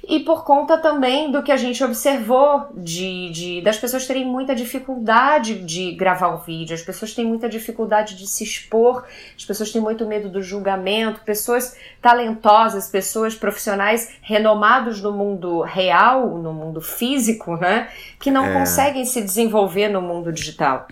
e 0.08 0.20
por 0.20 0.44
conta 0.44 0.78
também 0.78 1.32
do 1.32 1.42
que 1.42 1.50
a 1.50 1.56
gente 1.56 1.82
observou 1.82 2.68
de, 2.74 3.30
de 3.30 3.60
das 3.60 3.76
pessoas 3.76 4.06
terem 4.06 4.24
muita 4.24 4.54
dificuldade 4.54 5.64
de 5.64 5.92
gravar 5.92 6.28
o 6.28 6.38
vídeo, 6.38 6.74
as 6.74 6.82
pessoas 6.82 7.12
têm 7.12 7.24
muita 7.24 7.48
dificuldade 7.48 8.16
de 8.16 8.26
se 8.26 8.44
expor, 8.44 9.04
as 9.36 9.44
pessoas 9.44 9.72
têm 9.72 9.80
muito 9.80 10.06
medo 10.06 10.28
do 10.28 10.40
julgamento, 10.42 11.20
pessoas 11.24 11.76
talentosas, 12.00 12.88
pessoas 12.88 13.34
profissionais 13.34 14.16
renomados 14.22 15.02
no 15.02 15.12
mundo 15.12 15.62
real, 15.62 16.38
no 16.38 16.52
mundo 16.52 16.80
físico, 16.80 17.56
né, 17.56 17.88
que 18.20 18.30
não 18.30 18.46
é. 18.46 18.52
conseguem 18.52 19.04
se 19.04 19.20
desenvolver 19.20 19.88
no 19.88 20.00
mundo 20.00 20.32
digital 20.32 20.86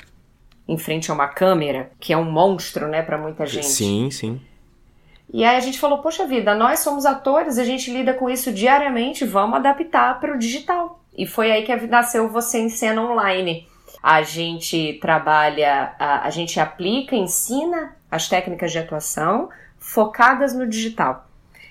em 0.66 0.78
frente 0.78 1.10
a 1.10 1.14
uma 1.14 1.28
câmera, 1.28 1.90
que 2.00 2.12
é 2.12 2.16
um 2.16 2.30
monstro, 2.30 2.88
né, 2.88 3.02
para 3.02 3.18
muita 3.18 3.46
gente. 3.46 3.66
Sim, 3.66 4.10
sim. 4.10 4.40
E 5.32 5.44
aí 5.44 5.56
a 5.56 5.60
gente 5.60 5.78
falou, 5.78 5.98
poxa 5.98 6.26
vida, 6.26 6.54
nós 6.54 6.80
somos 6.80 7.04
atores, 7.04 7.58
a 7.58 7.64
gente 7.64 7.90
lida 7.90 8.14
com 8.14 8.30
isso 8.30 8.52
diariamente, 8.52 9.24
vamos 9.24 9.56
adaptar 9.56 10.20
para 10.20 10.34
o 10.34 10.38
digital. 10.38 11.00
E 11.16 11.26
foi 11.26 11.50
aí 11.50 11.64
que 11.64 11.74
nasceu 11.86 12.28
Você 12.28 12.58
em 12.58 12.68
Cena 12.68 13.02
Online. 13.02 13.66
A 14.02 14.22
gente 14.22 14.98
trabalha, 15.00 15.94
a, 15.98 16.26
a 16.26 16.30
gente 16.30 16.60
aplica, 16.60 17.16
ensina 17.16 17.96
as 18.10 18.28
técnicas 18.28 18.70
de 18.70 18.78
atuação 18.78 19.48
focadas 19.78 20.54
no 20.54 20.66
digital. 20.66 21.26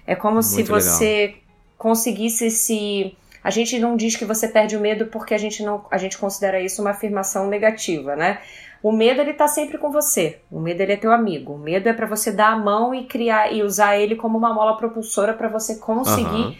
É 0.06 0.16
como 0.16 0.36
Muito 0.36 0.48
se 0.48 0.64
você 0.64 1.28
legal. 1.28 1.42
conseguisse 1.78 2.50
se 2.50 3.16
a 3.44 3.50
gente 3.50 3.78
não 3.80 3.96
diz 3.96 4.16
que 4.16 4.26
você 4.26 4.48
perde 4.48 4.76
o 4.76 4.80
medo 4.80 5.08
porque 5.08 5.34
a 5.34 5.38
gente 5.38 5.64
não 5.64 5.86
a 5.92 5.98
gente 5.98 6.18
considera 6.18 6.62
isso 6.62 6.82
uma 6.82 6.92
afirmação 6.92 7.48
negativa, 7.48 8.16
né? 8.16 8.40
O 8.84 8.92
medo 8.92 9.22
ele 9.22 9.32
tá 9.32 9.48
sempre 9.48 9.78
com 9.78 9.90
você. 9.90 10.42
O 10.52 10.60
medo 10.60 10.82
ele 10.82 10.92
é 10.92 10.98
teu 10.98 11.14
amigo. 11.14 11.54
O 11.54 11.58
medo 11.58 11.88
é 11.88 11.94
para 11.94 12.06
você 12.06 12.34
dar 12.34 12.52
a 12.52 12.58
mão 12.58 12.94
e 12.94 13.06
criar 13.06 13.54
e 13.54 13.64
usar 13.64 13.98
ele 13.98 14.18
como 14.18 14.38
uma 14.38 14.54
mola 14.54 14.76
propulsora 14.76 15.34
para 15.34 15.48
você 15.48 15.78
conseguir 15.78 16.26
uhum. 16.26 16.56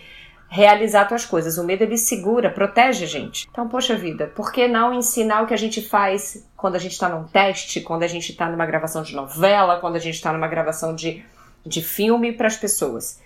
realizar 0.48 1.04
tuas 1.04 1.26
coisas. 1.26 1.58
O 1.58 1.66
medo 1.66 1.84
ele 1.84 1.98
segura, 1.98 2.50
protege 2.50 3.04
a 3.04 3.08
gente. 3.08 3.46
Então, 3.52 3.68
poxa 3.68 3.94
vida, 3.98 4.28
por 4.28 4.54
que 4.54 4.70
não 4.70 4.94
ensinar 4.94 5.42
o 5.42 5.48
que 5.48 5.54
a 5.54 5.58
gente 5.58 5.82
faz 5.82 6.50
quando 6.56 6.76
a 6.76 6.80
gente 6.80 6.98
tá 6.98 7.10
num 7.10 7.26
teste, 7.26 7.82
quando 7.82 8.04
a 8.04 8.08
gente 8.08 8.34
tá 8.34 8.50
numa 8.50 8.66
gravação 8.66 9.04
de 9.04 9.14
novela, 9.14 9.82
quando 9.82 9.98
a 9.98 10.00
gente 10.00 10.22
tá 10.22 10.32
numa 10.32 10.48
gravação 10.48 10.96
de, 10.96 11.22
de 11.66 11.82
filme 11.82 12.32
para 12.32 12.48
as 12.48 12.56
pessoas? 12.56 13.22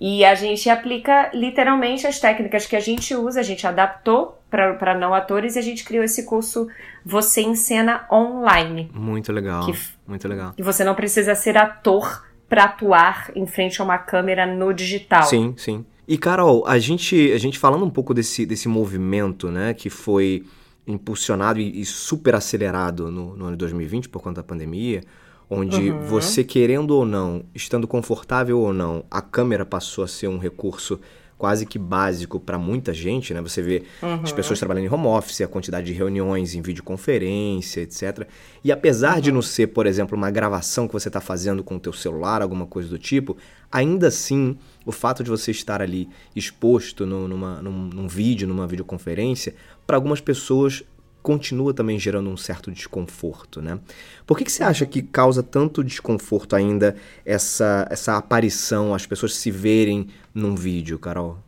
E 0.00 0.24
a 0.24 0.34
gente 0.34 0.68
aplica 0.68 1.30
literalmente 1.32 2.04
as 2.04 2.18
técnicas 2.18 2.66
que 2.66 2.74
a 2.74 2.80
gente 2.80 3.14
usa, 3.14 3.38
a 3.38 3.44
gente 3.44 3.64
adaptou 3.64 4.39
para 4.50 4.98
não 4.98 5.14
atores 5.14 5.56
e 5.56 5.58
a 5.58 5.62
gente 5.62 5.84
criou 5.84 6.04
esse 6.04 6.24
curso 6.24 6.68
Você 7.04 7.40
em 7.40 7.54
Cena 7.54 8.06
Online. 8.10 8.90
Muito 8.92 9.32
legal. 9.32 9.64
Que, 9.64 9.78
muito 10.06 10.26
legal. 10.26 10.52
E 10.58 10.62
você 10.62 10.82
não 10.82 10.94
precisa 10.94 11.34
ser 11.34 11.56
ator 11.56 12.26
para 12.48 12.64
atuar 12.64 13.30
em 13.36 13.46
frente 13.46 13.80
a 13.80 13.84
uma 13.84 13.96
câmera 13.96 14.44
no 14.44 14.72
digital. 14.72 15.22
Sim, 15.22 15.54
sim. 15.56 15.84
E 16.06 16.18
Carol, 16.18 16.66
a 16.66 16.78
gente, 16.80 17.32
a 17.32 17.38
gente 17.38 17.56
falando 17.56 17.84
um 17.84 17.90
pouco 17.90 18.12
desse, 18.12 18.44
desse 18.44 18.68
movimento, 18.68 19.48
né, 19.48 19.72
que 19.72 19.88
foi 19.88 20.44
impulsionado 20.84 21.60
e, 21.60 21.80
e 21.80 21.84
super 21.84 22.34
acelerado 22.34 23.12
no, 23.12 23.36
no 23.36 23.44
ano 23.44 23.52
de 23.52 23.58
2020 23.58 24.08
por 24.08 24.20
conta 24.20 24.42
da 24.42 24.42
pandemia, 24.42 25.02
onde 25.48 25.90
uhum. 25.90 26.00
você 26.00 26.42
querendo 26.42 26.90
ou 26.90 27.06
não, 27.06 27.44
estando 27.54 27.86
confortável 27.86 28.58
ou 28.58 28.72
não, 28.72 29.04
a 29.08 29.22
câmera 29.22 29.64
passou 29.64 30.02
a 30.02 30.08
ser 30.08 30.26
um 30.26 30.38
recurso 30.38 31.00
quase 31.40 31.64
que 31.64 31.78
básico 31.78 32.38
para 32.38 32.58
muita 32.58 32.92
gente, 32.92 33.32
né? 33.32 33.40
Você 33.40 33.62
vê 33.62 33.84
uhum. 34.02 34.20
as 34.22 34.30
pessoas 34.30 34.58
trabalhando 34.58 34.84
em 34.84 34.92
home 34.92 35.06
office, 35.06 35.40
a 35.40 35.48
quantidade 35.48 35.86
de 35.86 35.94
reuniões 35.94 36.54
em 36.54 36.60
videoconferência, 36.60 37.80
etc. 37.80 38.28
E 38.62 38.70
apesar 38.70 39.14
uhum. 39.14 39.20
de 39.22 39.32
não 39.32 39.40
ser, 39.40 39.68
por 39.68 39.86
exemplo, 39.86 40.18
uma 40.18 40.30
gravação 40.30 40.86
que 40.86 40.92
você 40.92 41.08
está 41.08 41.18
fazendo 41.18 41.64
com 41.64 41.76
o 41.76 41.80
teu 41.80 41.94
celular, 41.94 42.42
alguma 42.42 42.66
coisa 42.66 42.90
do 42.90 42.98
tipo, 42.98 43.38
ainda 43.72 44.08
assim, 44.08 44.54
o 44.84 44.92
fato 44.92 45.24
de 45.24 45.30
você 45.30 45.50
estar 45.50 45.80
ali 45.80 46.10
exposto 46.36 47.06
no, 47.06 47.26
numa, 47.26 47.62
num, 47.62 47.86
num 47.86 48.06
vídeo, 48.06 48.46
numa 48.46 48.66
videoconferência, 48.66 49.54
para 49.86 49.96
algumas 49.96 50.20
pessoas 50.20 50.84
continua 51.22 51.74
também 51.74 51.98
gerando 51.98 52.30
um 52.30 52.36
certo 52.36 52.70
desconforto, 52.70 53.60
né? 53.60 53.78
Por 54.26 54.36
que, 54.36 54.44
que 54.44 54.52
você 54.52 54.62
acha 54.62 54.86
que 54.86 55.02
causa 55.02 55.42
tanto 55.42 55.84
desconforto 55.84 56.56
ainda 56.56 56.96
essa, 57.24 57.86
essa 57.90 58.16
aparição, 58.16 58.94
as 58.94 59.06
pessoas 59.06 59.34
se 59.34 59.50
verem 59.50 60.08
num 60.34 60.54
vídeo, 60.54 60.98
Carol? 60.98 61.38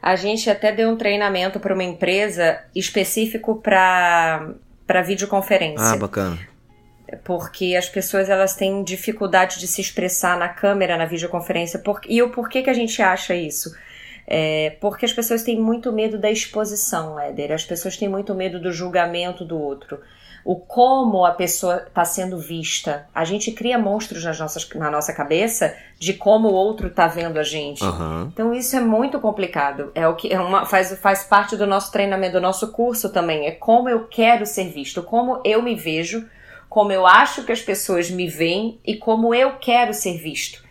A 0.00 0.16
gente 0.16 0.50
até 0.50 0.72
deu 0.72 0.88
um 0.90 0.96
treinamento 0.96 1.60
para 1.60 1.72
uma 1.72 1.84
empresa 1.84 2.60
específico 2.74 3.56
para 3.56 4.54
para 4.86 5.00
videoconferência. 5.00 5.86
Ah, 5.86 5.96
bacana. 5.96 6.38
Porque 7.24 7.76
as 7.76 7.88
pessoas 7.88 8.28
elas 8.28 8.54
têm 8.54 8.82
dificuldade 8.82 9.58
de 9.58 9.66
se 9.66 9.80
expressar 9.80 10.36
na 10.36 10.48
câmera, 10.48 10.96
na 10.96 11.06
videoconferência. 11.06 11.78
Por, 11.78 12.00
e 12.06 12.20
o 12.22 12.30
porquê 12.30 12.62
que 12.62 12.68
a 12.68 12.74
gente 12.74 13.00
acha 13.00 13.34
isso? 13.34 13.74
É, 14.34 14.78
porque 14.80 15.04
as 15.04 15.12
pessoas 15.12 15.42
têm 15.42 15.60
muito 15.60 15.92
medo 15.92 16.18
da 16.18 16.30
exposição, 16.30 17.20
Éder. 17.20 17.52
As 17.52 17.64
pessoas 17.64 17.98
têm 17.98 18.08
muito 18.08 18.34
medo 18.34 18.58
do 18.58 18.72
julgamento 18.72 19.44
do 19.44 19.60
outro. 19.60 20.00
O 20.42 20.56
como 20.56 21.26
a 21.26 21.32
pessoa 21.32 21.84
está 21.86 22.02
sendo 22.02 22.38
vista. 22.38 23.06
A 23.14 23.26
gente 23.26 23.52
cria 23.52 23.78
monstros 23.78 24.24
nas 24.24 24.40
nossas, 24.40 24.66
na 24.70 24.90
nossa 24.90 25.12
cabeça 25.12 25.76
de 25.98 26.14
como 26.14 26.48
o 26.48 26.54
outro 26.54 26.86
está 26.86 27.06
vendo 27.06 27.38
a 27.38 27.42
gente. 27.42 27.84
Uhum. 27.84 28.30
Então 28.32 28.54
isso 28.54 28.74
é 28.74 28.80
muito 28.80 29.20
complicado. 29.20 29.92
É 29.94 30.08
o 30.08 30.16
que 30.16 30.32
é 30.32 30.40
uma, 30.40 30.64
faz, 30.64 30.98
faz 30.98 31.24
parte 31.24 31.54
do 31.54 31.66
nosso 31.66 31.92
treinamento, 31.92 32.32
do 32.32 32.40
nosso 32.40 32.72
curso 32.72 33.12
também. 33.12 33.46
É 33.46 33.50
como 33.50 33.90
eu 33.90 34.06
quero 34.08 34.46
ser 34.46 34.70
visto, 34.70 35.02
como 35.02 35.42
eu 35.44 35.60
me 35.60 35.74
vejo, 35.74 36.26
como 36.70 36.90
eu 36.90 37.06
acho 37.06 37.44
que 37.44 37.52
as 37.52 37.60
pessoas 37.60 38.10
me 38.10 38.26
veem 38.26 38.80
e 38.82 38.96
como 38.96 39.34
eu 39.34 39.58
quero 39.60 39.92
ser 39.92 40.16
visto. 40.16 40.62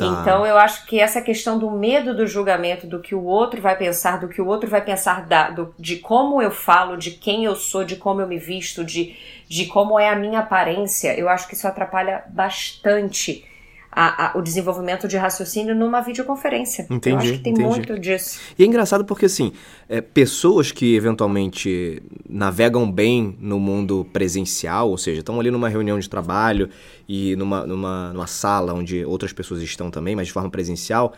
Tá. 0.00 0.20
Então 0.20 0.46
eu 0.46 0.56
acho 0.56 0.86
que 0.86 0.98
essa 0.98 1.20
questão 1.20 1.58
do 1.58 1.70
medo 1.70 2.14
do 2.14 2.26
julgamento, 2.26 2.86
do 2.86 3.00
que 3.00 3.14
o 3.14 3.24
outro 3.24 3.60
vai 3.60 3.76
pensar, 3.76 4.18
do 4.18 4.28
que 4.28 4.40
o 4.40 4.46
outro 4.46 4.68
vai 4.68 4.82
pensar 4.82 5.26
da, 5.26 5.50
do, 5.50 5.74
de 5.78 5.96
como 5.96 6.40
eu 6.40 6.50
falo, 6.50 6.96
de 6.96 7.10
quem 7.10 7.44
eu 7.44 7.54
sou, 7.54 7.84
de 7.84 7.96
como 7.96 8.20
eu 8.20 8.26
me 8.26 8.38
visto, 8.38 8.84
de, 8.84 9.14
de 9.48 9.66
como 9.66 9.98
é 9.98 10.08
a 10.08 10.16
minha 10.16 10.40
aparência, 10.40 11.18
eu 11.18 11.28
acho 11.28 11.46
que 11.46 11.54
isso 11.54 11.68
atrapalha 11.68 12.24
bastante 12.28 13.44
a, 13.92 14.26
a, 14.26 14.38
o 14.38 14.42
desenvolvimento 14.42 15.08
de 15.08 15.16
raciocínio 15.16 15.74
numa 15.74 16.00
videoconferência. 16.00 16.86
Entendi. 16.88 17.10
Eu 17.10 17.18
acho 17.18 17.32
que 17.32 17.38
tem 17.38 17.52
entendi. 17.52 17.68
muito 17.68 17.98
disso. 17.98 18.38
E 18.58 18.62
é 18.62 18.66
engraçado 18.66 19.04
porque, 19.04 19.26
assim, 19.26 19.52
é, 19.88 20.00
pessoas 20.00 20.70
que 20.70 20.94
eventualmente 20.94 22.02
navegam 22.28 22.90
bem 22.90 23.36
no 23.40 23.58
mundo 23.58 24.06
presencial, 24.12 24.90
ou 24.90 24.98
seja, 24.98 25.20
estão 25.20 25.40
ali 25.40 25.50
numa 25.50 25.68
reunião 25.68 25.98
de 25.98 26.08
trabalho 26.08 26.68
e 27.08 27.34
numa, 27.36 27.66
numa, 27.66 28.12
numa 28.12 28.26
sala 28.26 28.72
onde 28.72 29.04
outras 29.04 29.32
pessoas 29.32 29.60
estão 29.62 29.90
também, 29.90 30.14
mas 30.14 30.28
de 30.28 30.32
forma 30.32 30.50
presencial, 30.50 31.12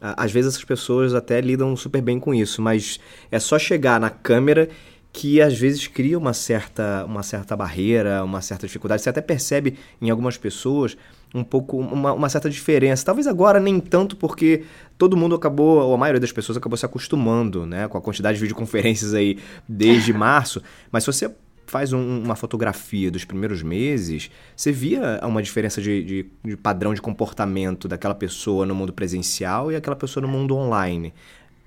às 0.00 0.30
vezes 0.30 0.54
essas 0.54 0.64
pessoas 0.64 1.14
até 1.14 1.40
lidam 1.40 1.74
super 1.76 2.02
bem 2.02 2.20
com 2.20 2.34
isso, 2.34 2.62
mas 2.62 3.00
é 3.30 3.38
só 3.38 3.58
chegar 3.58 3.98
na 3.98 4.10
câmera 4.10 4.68
que 5.12 5.40
às 5.40 5.58
vezes 5.58 5.86
cria 5.86 6.18
uma 6.18 6.32
certa, 6.32 7.04
uma 7.04 7.22
certa 7.22 7.56
barreira, 7.56 8.22
uma 8.22 8.40
certa 8.40 8.66
dificuldade. 8.66 9.02
Você 9.02 9.08
até 9.08 9.20
percebe 9.20 9.76
em 10.00 10.10
algumas 10.10 10.36
pessoas 10.36 10.96
um 11.34 11.44
pouco 11.44 11.78
uma, 11.78 12.12
uma, 12.12 12.28
certa 12.28 12.48
diferença. 12.48 13.04
Talvez 13.04 13.26
agora 13.26 13.60
nem 13.60 13.80
tanto 13.80 14.16
porque 14.16 14.64
todo 14.96 15.16
mundo 15.16 15.34
acabou, 15.34 15.78
ou 15.78 15.94
a 15.94 15.98
maioria 15.98 16.20
das 16.20 16.32
pessoas 16.32 16.56
acabou 16.56 16.76
se 16.76 16.86
acostumando, 16.86 17.66
né, 17.66 17.86
com 17.88 17.98
a 17.98 18.00
quantidade 18.00 18.36
de 18.36 18.42
videoconferências 18.42 19.14
aí 19.14 19.38
desde 19.68 20.12
março. 20.14 20.62
Mas 20.90 21.04
se 21.04 21.12
você 21.12 21.30
faz 21.68 21.92
um, 21.92 22.22
uma 22.22 22.34
fotografia 22.34 23.10
dos 23.10 23.24
primeiros 23.24 23.62
meses, 23.62 24.30
você 24.56 24.72
via 24.72 25.20
uma 25.22 25.42
diferença 25.42 25.80
de, 25.80 26.02
de, 26.02 26.26
de 26.44 26.56
padrão 26.56 26.94
de 26.94 27.00
comportamento 27.00 27.86
daquela 27.86 28.14
pessoa 28.14 28.64
no 28.64 28.74
mundo 28.74 28.92
presencial 28.92 29.70
e 29.70 29.76
aquela 29.76 29.96
pessoa 29.96 30.22
no 30.26 30.28
mundo 30.28 30.56
online. 30.56 31.12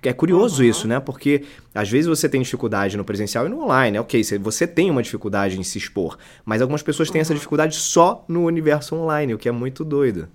É 0.04 0.14
curioso 0.14 0.64
uhum. 0.64 0.70
isso, 0.70 0.88
né? 0.88 1.00
Porque 1.00 1.46
às 1.76 1.90
vezes 1.90 2.08
você 2.08 2.28
tem 2.28 2.42
dificuldade 2.42 2.98
no 2.98 3.06
presencial 3.06 3.46
e 3.46 3.50
no 3.50 3.64
online. 3.64 3.98
É 3.98 4.02
ok, 4.02 4.24
você 4.40 4.66
tem 4.66 4.90
uma 4.90 5.04
dificuldade 5.04 5.60
em 5.60 5.64
se 5.64 5.78
expor, 5.78 6.18
mas 6.44 6.62
algumas 6.62 6.82
pessoas 6.82 7.10
têm 7.10 7.20
uhum. 7.20 7.24
essa 7.24 7.34
dificuldade 7.34 7.76
só 7.76 8.26
no 8.28 8.46
universo 8.46 8.96
online, 8.96 9.34
o 9.34 9.38
que 9.38 9.48
é 9.48 9.52
muito 9.52 9.86
doido. 9.86 10.28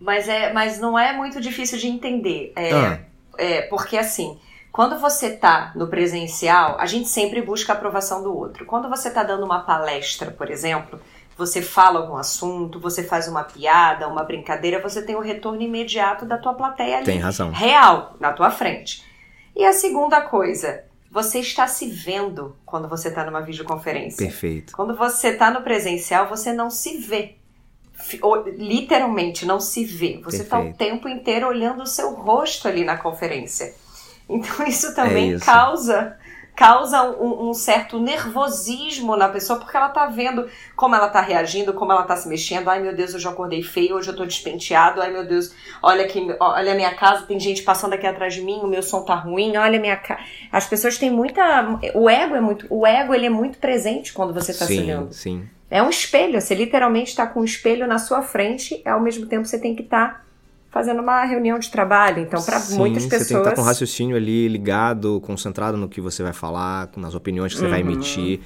Mas, 0.00 0.28
é, 0.28 0.52
mas 0.52 0.78
não 0.78 0.96
é 0.96 1.12
muito 1.12 1.40
difícil 1.40 1.78
de 1.78 1.88
entender. 1.88 2.52
É, 2.54 2.72
ah. 2.72 3.00
é, 3.36 3.62
porque 3.62 3.96
assim, 3.96 4.38
quando 4.70 4.98
você 4.98 5.30
tá 5.30 5.72
no 5.74 5.88
presencial, 5.88 6.76
a 6.78 6.86
gente 6.86 7.08
sempre 7.08 7.42
busca 7.42 7.72
a 7.72 7.76
aprovação 7.76 8.22
do 8.22 8.36
outro. 8.36 8.64
Quando 8.64 8.88
você 8.88 9.10
tá 9.10 9.22
dando 9.22 9.44
uma 9.44 9.60
palestra, 9.60 10.30
por 10.30 10.50
exemplo, 10.50 11.00
você 11.36 11.60
fala 11.60 12.00
algum 12.00 12.16
assunto, 12.16 12.78
você 12.78 13.02
faz 13.02 13.26
uma 13.26 13.42
piada, 13.42 14.08
uma 14.08 14.22
brincadeira, 14.22 14.80
você 14.80 15.02
tem 15.02 15.16
o 15.16 15.20
retorno 15.20 15.60
imediato 15.60 16.24
da 16.24 16.38
tua 16.38 16.54
plateia 16.54 16.98
ali. 16.98 17.06
Tem 17.06 17.18
razão. 17.18 17.50
Real, 17.50 18.14
na 18.20 18.32
tua 18.32 18.50
frente. 18.50 19.04
E 19.54 19.64
a 19.64 19.72
segunda 19.72 20.20
coisa, 20.22 20.84
você 21.10 21.40
está 21.40 21.66
se 21.66 21.88
vendo 21.88 22.56
quando 22.64 22.88
você 22.88 23.08
está 23.08 23.24
numa 23.24 23.40
videoconferência. 23.40 24.24
Perfeito. 24.24 24.72
Quando 24.74 24.96
você 24.96 25.28
está 25.28 25.50
no 25.50 25.62
presencial, 25.62 26.28
você 26.28 26.52
não 26.52 26.70
se 26.70 26.98
vê. 26.98 27.36
Literalmente, 28.56 29.46
não 29.46 29.60
se 29.60 29.84
vê. 29.84 30.20
Você 30.24 30.42
está 30.42 30.58
o 30.58 30.72
tempo 30.74 31.08
inteiro 31.08 31.46
olhando 31.46 31.82
o 31.82 31.86
seu 31.86 32.12
rosto 32.14 32.66
ali 32.68 32.84
na 32.84 32.96
conferência. 32.96 33.74
Então, 34.28 34.66
isso 34.66 34.94
também 34.94 35.32
é 35.32 35.36
isso. 35.36 35.44
causa 35.44 36.16
causa 36.54 37.02
um, 37.02 37.48
um, 37.48 37.54
certo 37.54 37.98
nervosismo 37.98 39.16
na 39.16 39.28
pessoa, 39.28 39.58
porque 39.58 39.76
ela 39.76 39.88
tá 39.88 40.06
vendo 40.06 40.48
como 40.76 40.94
ela 40.94 41.08
tá 41.08 41.20
reagindo, 41.20 41.74
como 41.74 41.92
ela 41.92 42.04
tá 42.04 42.16
se 42.16 42.28
mexendo. 42.28 42.68
Ai 42.68 42.80
meu 42.80 42.94
Deus, 42.94 43.12
eu 43.12 43.20
já 43.20 43.30
acordei 43.30 43.62
feio, 43.62 43.96
hoje 43.96 44.08
eu 44.08 44.16
tô 44.16 44.24
despenteado. 44.24 45.00
Ai 45.00 45.10
meu 45.10 45.26
Deus, 45.26 45.52
olha 45.82 46.04
aqui, 46.04 46.24
olha 46.38 46.72
a 46.72 46.76
minha 46.76 46.94
casa, 46.94 47.26
tem 47.26 47.40
gente 47.40 47.62
passando 47.62 47.94
aqui 47.94 48.06
atrás 48.06 48.34
de 48.34 48.42
mim, 48.42 48.60
o 48.62 48.66
meu 48.66 48.82
som 48.82 49.02
tá 49.02 49.14
ruim, 49.14 49.56
olha 49.56 49.78
a 49.78 49.80
minha 49.80 49.96
casa. 49.96 50.20
As 50.52 50.66
pessoas 50.66 50.96
têm 50.96 51.10
muita. 51.10 51.78
O 51.94 52.08
ego 52.08 52.34
é 52.34 52.40
muito. 52.40 52.66
O 52.70 52.86
ego 52.86 53.14
ele 53.14 53.26
é 53.26 53.30
muito 53.30 53.58
presente 53.58 54.12
quando 54.12 54.32
você 54.32 54.52
tá 54.52 54.64
sim, 54.66 54.76
se 54.76 54.82
olhando. 54.82 55.12
Sim. 55.12 55.48
É 55.70 55.82
um 55.82 55.90
espelho, 55.90 56.40
você 56.40 56.54
literalmente 56.54 57.10
está 57.10 57.26
com 57.26 57.40
um 57.40 57.44
espelho 57.44 57.86
na 57.86 57.98
sua 57.98 58.22
frente, 58.22 58.80
ao 58.84 59.00
mesmo 59.00 59.26
tempo 59.26 59.44
você 59.44 59.58
tem 59.58 59.74
que 59.74 59.82
estar. 59.82 60.14
Tá 60.14 60.23
fazendo 60.74 61.00
uma 61.00 61.24
reunião 61.24 61.56
de 61.56 61.70
trabalho. 61.70 62.18
Então, 62.18 62.42
para 62.42 62.58
muitas 62.70 63.04
pessoas. 63.04 63.28
Você 63.28 63.34
tem 63.34 63.42
que 63.42 63.48
estar 63.48 63.54
com 63.54 63.60
o 63.60 63.64
raciocínio 63.64 64.16
ali 64.16 64.48
ligado, 64.48 65.20
concentrado 65.20 65.78
no 65.78 65.88
que 65.88 66.00
você 66.00 66.20
vai 66.20 66.32
falar, 66.32 66.90
nas 66.96 67.14
opiniões 67.14 67.52
que 67.52 67.60
você 67.60 67.66
uhum. 67.66 67.70
vai 67.70 67.80
emitir. 67.80 68.40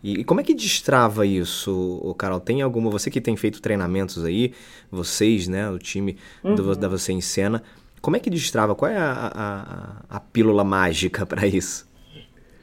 E, 0.00 0.20
e, 0.20 0.24
como 0.24 0.40
é 0.40 0.44
que 0.44 0.54
destrava 0.54 1.26
isso, 1.26 2.14
Carol? 2.16 2.38
Tem 2.38 2.62
alguma. 2.62 2.88
Você 2.88 3.10
que 3.10 3.20
tem 3.20 3.36
feito 3.36 3.60
treinamentos 3.60 4.24
aí, 4.24 4.54
vocês, 4.92 5.48
né, 5.48 5.68
o 5.68 5.78
time 5.78 6.16
uhum. 6.44 6.54
do, 6.54 6.76
da 6.76 6.86
Você 6.86 7.12
em 7.12 7.20
Cena, 7.20 7.60
como 8.00 8.16
é 8.16 8.20
que 8.20 8.30
destrava? 8.30 8.76
Qual 8.76 8.88
é 8.88 8.96
a, 8.96 9.32
a, 9.34 10.16
a 10.16 10.20
pílula 10.20 10.62
mágica 10.62 11.26
para 11.26 11.44
isso? 11.48 11.90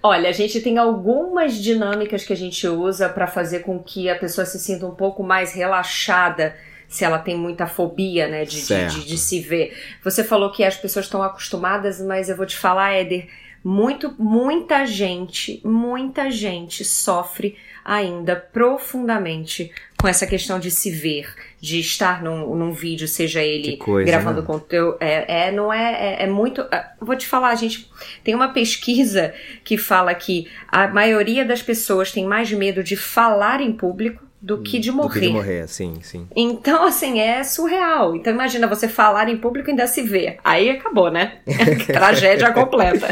Olha, 0.02 0.30
a 0.30 0.34
gente 0.34 0.62
tem 0.62 0.78
algumas 0.78 1.56
dinâmicas 1.56 2.24
que 2.24 2.32
a 2.32 2.38
gente 2.38 2.66
usa 2.66 3.10
para 3.10 3.28
fazer 3.28 3.60
com 3.60 3.84
que 3.84 4.10
a 4.10 4.18
pessoa 4.18 4.46
se 4.46 4.58
sinta 4.58 4.86
um 4.86 4.96
pouco 4.96 5.22
mais 5.22 5.52
relaxada 5.52 6.56
se 6.90 7.06
ela 7.06 7.20
tem 7.20 7.38
muita 7.38 7.68
fobia, 7.68 8.28
né, 8.28 8.44
de, 8.44 8.66
de, 8.66 8.88
de, 8.88 9.06
de, 9.06 9.18
se 9.18 9.40
ver. 9.40 9.78
Você 10.04 10.24
falou 10.24 10.52
que 10.52 10.64
as 10.64 10.76
pessoas 10.76 11.06
estão 11.06 11.22
acostumadas, 11.22 12.02
mas 12.02 12.30
eu 12.30 12.36
vou 12.36 12.48
te 12.48 12.58
falar, 12.58 12.94
Éder, 12.94 13.28
muito, 13.64 14.16
muita 14.18 14.86
gente, 14.86 15.62
muita 15.64 16.32
gente 16.32 16.84
sofre 16.84 17.56
ainda 17.86 18.36
profundamente 18.36 19.72
com 19.98 20.08
essa 20.08 20.26
questão 20.26 20.60
de 20.60 20.72
se 20.72 20.90
ver, 20.90 21.34
de 21.60 21.80
estar 21.80 22.24
num, 22.24 22.56
num 22.56 22.72
vídeo, 22.72 23.08
seja 23.08 23.42
ele 23.42 23.78
coisa, 23.78 24.10
gravando 24.10 24.42
né? 24.42 24.48
conteúdo. 24.48 24.98
É, 25.00 25.48
é, 25.48 25.52
não 25.52 25.72
é, 25.74 25.92
é, 25.94 26.24
é 26.24 26.28
muito. 26.28 26.62
É, 26.72 26.90
vou 27.00 27.16
te 27.16 27.28
falar, 27.28 27.54
gente. 27.56 27.90
Tem 28.24 28.34
uma 28.34 28.50
pesquisa 28.50 29.34
que 29.64 29.78
fala 29.78 30.14
que 30.16 30.48
a 30.68 30.88
maioria 30.88 31.44
das 31.44 31.62
pessoas 31.62 32.12
tem 32.12 32.26
mais 32.26 32.52
medo 32.52 32.84
de 32.84 32.96
falar 32.96 33.60
em 33.62 33.74
público 33.74 34.29
do 34.42 34.62
que 34.62 34.80
de 34.80 34.92
morrer. 34.92 35.08
Do 35.08 35.14
que 35.14 35.28
de 35.28 35.34
morrer, 35.34 35.68
sim, 35.68 36.00
sim. 36.02 36.28
Então, 36.36 36.86
assim, 36.86 37.20
é 37.20 37.44
surreal. 37.44 38.16
Então, 38.16 38.32
imagina 38.32 38.68
você 38.68 38.88
falar 38.88 39.28
em 39.28 39.38
público 39.38 39.70
e 39.70 39.72
ainda 39.72 39.86
se 39.86 40.02
ver. 40.02 40.40
Aí 40.44 40.70
acabou, 40.70 41.12
né? 41.12 41.40
Tragédia 41.86 42.52
completa. 42.54 43.08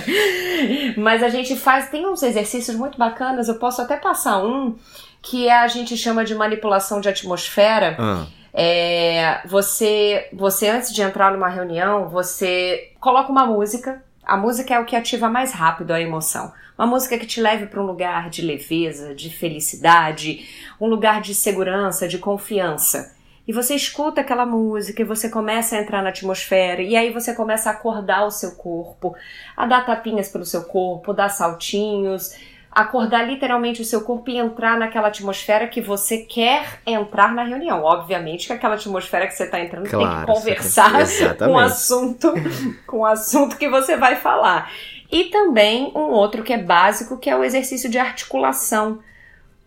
Mas 0.95 1.21
a 1.21 1.29
gente 1.29 1.55
faz, 1.55 1.89
tem 1.89 2.07
uns 2.07 2.23
exercícios 2.23 2.77
muito 2.77 2.97
bacanas, 2.97 3.49
eu 3.49 3.55
posso 3.55 3.81
até 3.81 3.97
passar 3.97 4.43
um, 4.43 4.75
que 5.21 5.49
a 5.49 5.67
gente 5.67 5.97
chama 5.97 6.23
de 6.23 6.33
manipulação 6.33 7.01
de 7.01 7.09
atmosfera. 7.09 7.97
Ah. 7.99 8.25
É, 8.53 9.41
você, 9.45 10.29
você, 10.33 10.69
antes 10.69 10.93
de 10.93 11.01
entrar 11.01 11.31
numa 11.31 11.49
reunião, 11.49 12.07
você 12.07 12.91
coloca 12.99 13.31
uma 13.31 13.45
música. 13.45 14.01
A 14.27 14.35
música 14.35 14.73
é 14.73 14.79
o 14.79 14.83
que 14.83 14.93
ativa 14.93 15.29
mais 15.29 15.53
rápido 15.53 15.91
a 15.91 16.01
emoção. 16.01 16.51
Uma 16.77 16.85
música 16.85 17.17
que 17.17 17.25
te 17.25 17.39
leve 17.39 17.67
para 17.67 17.81
um 17.81 17.85
lugar 17.85 18.29
de 18.29 18.41
leveza, 18.41 19.15
de 19.15 19.29
felicidade, 19.29 20.45
um 20.81 20.85
lugar 20.85 21.21
de 21.21 21.33
segurança, 21.33 22.09
de 22.09 22.17
confiança. 22.17 23.15
E 23.47 23.53
você 23.53 23.73
escuta 23.73 24.19
aquela 24.19 24.45
música 24.45 25.01
e 25.01 25.05
você 25.05 25.29
começa 25.29 25.77
a 25.77 25.79
entrar 25.79 26.03
na 26.03 26.09
atmosfera, 26.09 26.81
e 26.81 26.97
aí 26.97 27.09
você 27.09 27.33
começa 27.33 27.69
a 27.69 27.71
acordar 27.71 28.25
o 28.25 28.29
seu 28.29 28.55
corpo, 28.55 29.15
a 29.55 29.65
dar 29.65 29.85
tapinhas 29.85 30.27
pelo 30.27 30.43
seu 30.43 30.65
corpo, 30.65 31.13
dar 31.13 31.29
saltinhos, 31.29 32.35
acordar 32.77 33.23
literalmente 33.23 33.81
o 33.81 33.85
seu 33.85 34.01
corpo 34.01 34.29
e 34.29 34.37
entrar 34.37 34.77
naquela 34.77 35.07
atmosfera 35.07 35.67
que 35.67 35.81
você 35.81 36.19
quer 36.19 36.79
entrar 36.85 37.33
na 37.33 37.43
reunião. 37.43 37.83
Obviamente 37.83 38.45
que 38.45 38.53
aquela 38.53 38.75
atmosfera 38.75 39.25
que 39.25 39.33
você 39.33 39.45
está 39.45 39.59
entrando 39.59 39.89
claro, 39.89 40.07
tem 40.07 40.19
que 40.19 40.39
conversar 40.39 40.91
com 41.39 41.53
o 41.53 41.57
assunto, 41.57 42.33
com 42.85 42.99
o 42.99 43.05
assunto 43.05 43.57
que 43.57 43.67
você 43.67 43.97
vai 43.97 44.17
falar. 44.17 44.71
E 45.11 45.23
também 45.23 45.91
um 45.95 46.11
outro 46.11 46.43
que 46.43 46.53
é 46.53 46.57
básico, 46.61 47.17
que 47.17 47.31
é 47.31 47.35
o 47.35 47.43
exercício 47.43 47.89
de 47.89 47.97
articulação. 47.97 48.99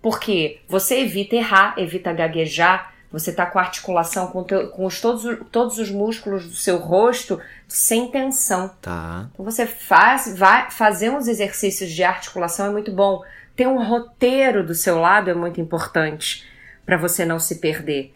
Porque 0.01 0.61
você 0.69 1.01
evita 1.01 1.35
errar, 1.35 1.75
evita 1.77 2.13
gaguejar, 2.13 2.90
você 3.13 3.31
está 3.31 3.45
com 3.47 3.59
a 3.59 3.63
articulação 3.63 4.29
com, 4.29 4.45
teu, 4.45 4.69
com 4.69 4.87
os, 4.87 5.01
todos, 5.01 5.39
todos 5.51 5.79
os 5.79 5.91
músculos 5.91 6.47
do 6.47 6.55
seu 6.55 6.79
rosto 6.79 7.41
sem 7.67 8.09
tensão. 8.09 8.71
Tá. 8.81 9.29
Então 9.33 9.45
você 9.45 9.67
faz, 9.67 10.37
vai 10.37 10.71
fazer 10.71 11.11
uns 11.11 11.27
exercícios 11.27 11.91
de 11.91 12.05
articulação 12.05 12.67
é 12.67 12.71
muito 12.71 12.93
bom. 12.93 13.23
Ter 13.57 13.67
um 13.67 13.83
roteiro 13.83 14.65
do 14.65 14.75
seu 14.75 14.99
lado 14.99 15.29
é 15.29 15.35
muito 15.35 15.61
importante 15.61 16.47
para 16.87 16.97
você 16.97 17.25
não 17.25 17.39
se 17.39 17.57
perder 17.57 18.15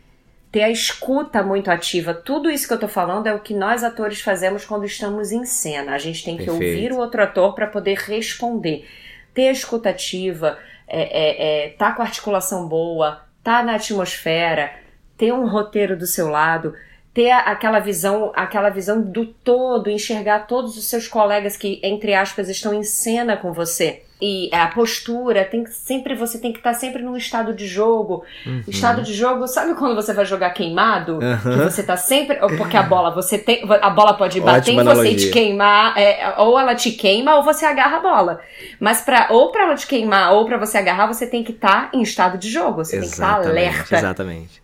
ter 0.54 0.62
a 0.62 0.70
escuta 0.70 1.42
muito 1.42 1.68
ativa. 1.68 2.14
Tudo 2.14 2.48
isso 2.48 2.68
que 2.68 2.72
eu 2.72 2.78
tô 2.78 2.86
falando 2.86 3.26
é 3.26 3.34
o 3.34 3.40
que 3.40 3.52
nós 3.52 3.82
atores 3.82 4.20
fazemos 4.20 4.64
quando 4.64 4.84
estamos 4.84 5.32
em 5.32 5.44
cena. 5.44 5.96
A 5.96 5.98
gente 5.98 6.24
tem 6.24 6.36
que 6.36 6.44
Perfeito. 6.44 6.64
ouvir 6.64 6.92
o 6.92 6.98
outro 6.98 7.20
ator 7.20 7.56
para 7.56 7.66
poder 7.66 7.98
responder. 7.98 8.88
Ter 9.34 9.48
a 9.48 9.50
escuta 9.50 9.88
ativa, 9.88 10.56
é, 10.86 11.02
é, 11.02 11.64
é, 11.64 11.68
tá 11.70 11.90
com 11.90 12.02
a 12.02 12.04
articulação 12.04 12.68
boa, 12.68 13.24
tá 13.42 13.64
na 13.64 13.74
atmosfera, 13.74 14.70
ter 15.16 15.32
um 15.32 15.48
roteiro 15.48 15.96
do 15.96 16.06
seu 16.06 16.28
lado, 16.28 16.74
ter 17.12 17.30
aquela 17.30 17.78
visão, 17.78 18.32
aquela 18.34 18.70
visão 18.70 19.00
do 19.00 19.26
todo, 19.26 19.88
enxergar 19.88 20.46
todos 20.46 20.76
os 20.76 20.86
seus 20.86 21.06
colegas 21.06 21.56
que, 21.56 21.80
entre 21.82 22.14
aspas, 22.14 22.48
estão 22.48 22.74
em 22.74 22.82
cena 22.82 23.36
com 23.36 23.52
você 23.52 24.02
e 24.26 24.48
a 24.52 24.68
postura, 24.68 25.44
tem 25.44 25.66
sempre 25.66 26.14
você 26.14 26.38
tem 26.38 26.50
que 26.50 26.58
estar 26.58 26.72
sempre 26.72 27.02
num 27.02 27.14
estado 27.14 27.52
de 27.52 27.66
jogo. 27.66 28.24
Uhum. 28.46 28.62
Estado 28.66 29.02
de 29.02 29.12
jogo, 29.12 29.46
sabe 29.46 29.74
quando 29.74 29.94
você 29.94 30.14
vai 30.14 30.24
jogar 30.24 30.50
queimado? 30.50 31.18
Uhum. 31.18 31.38
Que 31.38 31.64
você 31.64 31.82
tá 31.82 31.96
sempre, 31.96 32.36
porque 32.56 32.76
a 32.76 32.82
bola 32.82 33.10
você 33.10 33.36
tem, 33.36 33.62
a 33.82 33.90
bola 33.90 34.14
pode 34.14 34.40
bater 34.40 34.72
em 34.72 34.82
você 34.82 35.10
e 35.10 35.16
te 35.16 35.30
queimar, 35.30 35.98
é, 35.98 36.36
ou 36.38 36.58
ela 36.58 36.74
te 36.74 36.92
queima 36.92 37.36
ou 37.36 37.42
você 37.42 37.66
agarra 37.66 37.98
a 37.98 38.00
bola. 38.00 38.40
Mas 38.80 39.02
para 39.02 39.28
ou 39.30 39.52
para 39.52 39.64
ela 39.64 39.74
te 39.74 39.86
queimar 39.86 40.32
ou 40.32 40.46
para 40.46 40.56
você 40.56 40.78
agarrar, 40.78 41.06
você 41.06 41.26
tem 41.26 41.44
que 41.44 41.52
estar 41.52 41.90
em 41.92 42.00
estado 42.00 42.38
de 42.38 42.48
jogo, 42.48 42.84
você 42.84 42.96
exatamente, 42.96 43.02
tem 43.02 43.08
que 43.08 43.14
estar 43.14 43.50
alerta. 43.50 43.96
Exatamente. 43.96 44.63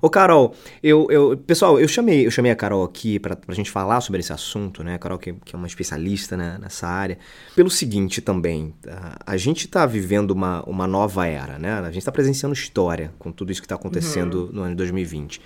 Ô, 0.00 0.10
Carol, 0.10 0.54
eu, 0.82 1.06
eu, 1.10 1.36
pessoal, 1.36 1.78
eu 1.80 1.88
chamei, 1.88 2.26
eu 2.26 2.30
chamei 2.30 2.52
a 2.52 2.56
Carol 2.56 2.84
aqui 2.84 3.18
pra, 3.18 3.36
pra 3.36 3.54
gente 3.54 3.70
falar 3.70 4.00
sobre 4.00 4.20
esse 4.20 4.32
assunto, 4.32 4.82
né? 4.82 4.94
A 4.94 4.98
Carol, 4.98 5.18
que, 5.18 5.32
que 5.32 5.54
é 5.54 5.58
uma 5.58 5.66
especialista 5.66 6.36
né, 6.36 6.58
nessa 6.60 6.86
área, 6.86 7.18
pelo 7.54 7.70
seguinte 7.70 8.20
também, 8.20 8.74
a, 8.88 9.32
a 9.32 9.36
gente 9.36 9.68
tá 9.68 9.86
vivendo 9.86 10.30
uma, 10.30 10.62
uma 10.64 10.86
nova 10.86 11.26
era, 11.26 11.58
né? 11.58 11.72
A 11.74 11.90
gente 11.90 12.04
tá 12.04 12.12
presenciando 12.12 12.54
história 12.54 13.12
com 13.18 13.32
tudo 13.32 13.52
isso 13.52 13.62
que 13.62 13.68
tá 13.68 13.74
acontecendo 13.74 14.46
uhum. 14.46 14.52
no 14.52 14.62
ano 14.62 14.70
de 14.70 14.76
2020. 14.76 15.40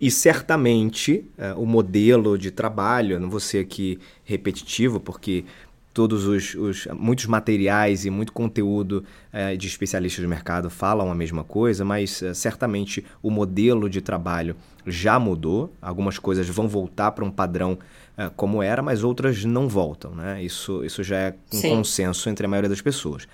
E 0.00 0.12
certamente 0.12 1.24
uh, 1.36 1.60
o 1.60 1.66
modelo 1.66 2.38
de 2.38 2.52
trabalho, 2.52 3.18
não 3.18 3.28
vou 3.28 3.40
ser 3.40 3.58
aqui 3.58 3.98
repetitivo, 4.22 5.00
porque 5.00 5.44
todos 5.98 6.26
os, 6.26 6.54
os, 6.54 6.86
muitos 6.94 7.26
materiais 7.26 8.04
e 8.04 8.10
muito 8.10 8.32
conteúdo 8.32 9.02
é, 9.32 9.56
de 9.56 9.66
especialistas 9.66 10.22
do 10.22 10.28
mercado 10.28 10.70
falam 10.70 11.10
a 11.10 11.14
mesma 11.14 11.42
coisa, 11.42 11.84
mas 11.84 12.22
é, 12.22 12.32
certamente 12.34 13.04
o 13.20 13.32
modelo 13.32 13.90
de 13.90 14.00
trabalho 14.00 14.54
já 14.86 15.18
mudou. 15.18 15.72
Algumas 15.82 16.16
coisas 16.16 16.48
vão 16.48 16.68
voltar 16.68 17.10
para 17.10 17.24
um 17.24 17.32
padrão 17.32 17.76
é, 18.16 18.30
como 18.36 18.62
era, 18.62 18.80
mas 18.80 19.02
outras 19.02 19.44
não 19.44 19.68
voltam. 19.68 20.14
Né? 20.14 20.40
Isso, 20.40 20.84
isso 20.84 21.02
já 21.02 21.16
é 21.16 21.34
um 21.52 21.56
Sim. 21.56 21.70
consenso 21.70 22.30
entre 22.30 22.46
a 22.46 22.48
maioria 22.48 22.70
das 22.70 22.80
pessoas. 22.80 23.26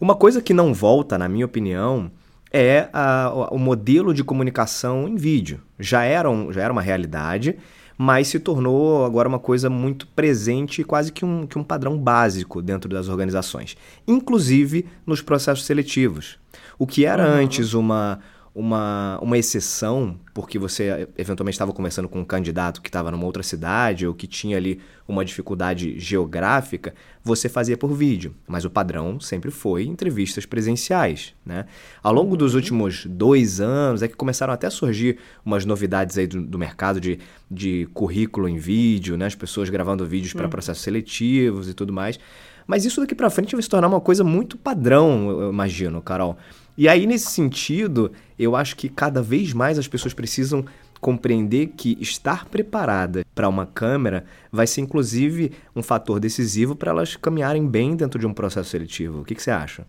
Uma 0.00 0.14
coisa 0.14 0.40
que 0.40 0.54
não 0.54 0.72
volta, 0.72 1.18
na 1.18 1.28
minha 1.28 1.44
opinião, 1.44 2.10
é 2.50 2.88
a, 2.90 3.50
o 3.52 3.58
modelo 3.58 4.14
de 4.14 4.24
comunicação 4.24 5.06
em 5.06 5.16
vídeo. 5.16 5.60
Já 5.78 6.04
era, 6.04 6.30
um, 6.30 6.50
já 6.50 6.62
era 6.62 6.72
uma 6.72 6.80
realidade 6.80 7.58
mas 7.98 8.28
se 8.28 8.38
tornou 8.38 9.04
agora 9.04 9.28
uma 9.28 9.40
coisa 9.40 9.68
muito 9.68 10.06
presente, 10.06 10.84
quase 10.84 11.10
que 11.10 11.24
um, 11.24 11.48
que 11.48 11.58
um 11.58 11.64
padrão 11.64 11.98
básico 11.98 12.62
dentro 12.62 12.88
das 12.88 13.08
organizações, 13.08 13.76
inclusive 14.06 14.86
nos 15.04 15.20
processos 15.20 15.66
seletivos. 15.66 16.38
O 16.78 16.86
que 16.86 17.04
era 17.04 17.26
uhum. 17.26 17.42
antes 17.42 17.74
uma, 17.74 18.20
uma, 18.54 19.18
uma 19.22 19.38
exceção, 19.38 20.18
porque 20.34 20.58
você 20.58 21.08
eventualmente 21.16 21.54
estava 21.54 21.72
conversando 21.72 22.08
com 22.08 22.20
um 22.20 22.24
candidato 22.24 22.82
que 22.82 22.88
estava 22.88 23.10
numa 23.10 23.24
outra 23.24 23.42
cidade 23.42 24.06
ou 24.06 24.14
que 24.14 24.26
tinha 24.26 24.56
ali 24.56 24.80
uma 25.06 25.24
dificuldade 25.24 25.98
geográfica, 25.98 26.94
você 27.22 27.48
fazia 27.48 27.76
por 27.76 27.92
vídeo. 27.94 28.34
Mas 28.46 28.64
o 28.64 28.70
padrão 28.70 29.20
sempre 29.20 29.50
foi 29.50 29.84
entrevistas 29.84 30.44
presenciais. 30.44 31.34
Né? 31.44 31.66
Ao 32.02 32.12
longo 32.12 32.36
dos 32.36 32.52
uhum. 32.52 32.58
últimos 32.58 33.06
dois 33.06 33.60
anos 33.60 34.02
é 34.02 34.08
que 34.08 34.16
começaram 34.16 34.52
até 34.52 34.66
a 34.66 34.70
surgir 34.70 35.18
umas 35.44 35.64
novidades 35.64 36.18
aí 36.18 36.26
do, 36.26 36.42
do 36.42 36.58
mercado 36.58 37.00
de, 37.00 37.18
de 37.50 37.88
currículo 37.94 38.48
em 38.48 38.56
vídeo, 38.56 39.16
né? 39.16 39.26
as 39.26 39.34
pessoas 39.34 39.70
gravando 39.70 40.04
vídeos 40.04 40.32
para 40.32 40.44
uhum. 40.44 40.50
processos 40.50 40.82
seletivos 40.82 41.68
e 41.68 41.74
tudo 41.74 41.92
mais. 41.92 42.18
Mas 42.66 42.84
isso 42.84 43.00
daqui 43.00 43.14
para 43.14 43.30
frente 43.30 43.54
vai 43.54 43.62
se 43.62 43.68
tornar 43.68 43.88
uma 43.88 44.00
coisa 44.00 44.22
muito 44.22 44.58
padrão, 44.58 45.30
eu 45.30 45.50
imagino, 45.50 46.02
Carol. 46.02 46.36
E 46.78 46.88
aí, 46.88 47.08
nesse 47.08 47.32
sentido, 47.32 48.12
eu 48.38 48.54
acho 48.54 48.76
que 48.76 48.88
cada 48.88 49.20
vez 49.20 49.52
mais 49.52 49.80
as 49.80 49.88
pessoas 49.88 50.14
precisam 50.14 50.64
compreender 51.00 51.72
que 51.76 51.98
estar 52.00 52.44
preparada 52.44 53.26
para 53.34 53.48
uma 53.48 53.66
câmera 53.66 54.24
vai 54.52 54.64
ser, 54.64 54.82
inclusive, 54.82 55.50
um 55.74 55.82
fator 55.82 56.20
decisivo 56.20 56.76
para 56.76 56.92
elas 56.92 57.16
caminharem 57.16 57.66
bem 57.66 57.96
dentro 57.96 58.20
de 58.20 58.28
um 58.28 58.32
processo 58.32 58.70
seletivo. 58.70 59.22
O 59.22 59.24
que, 59.24 59.34
que 59.34 59.42
você 59.42 59.50
acha? 59.50 59.86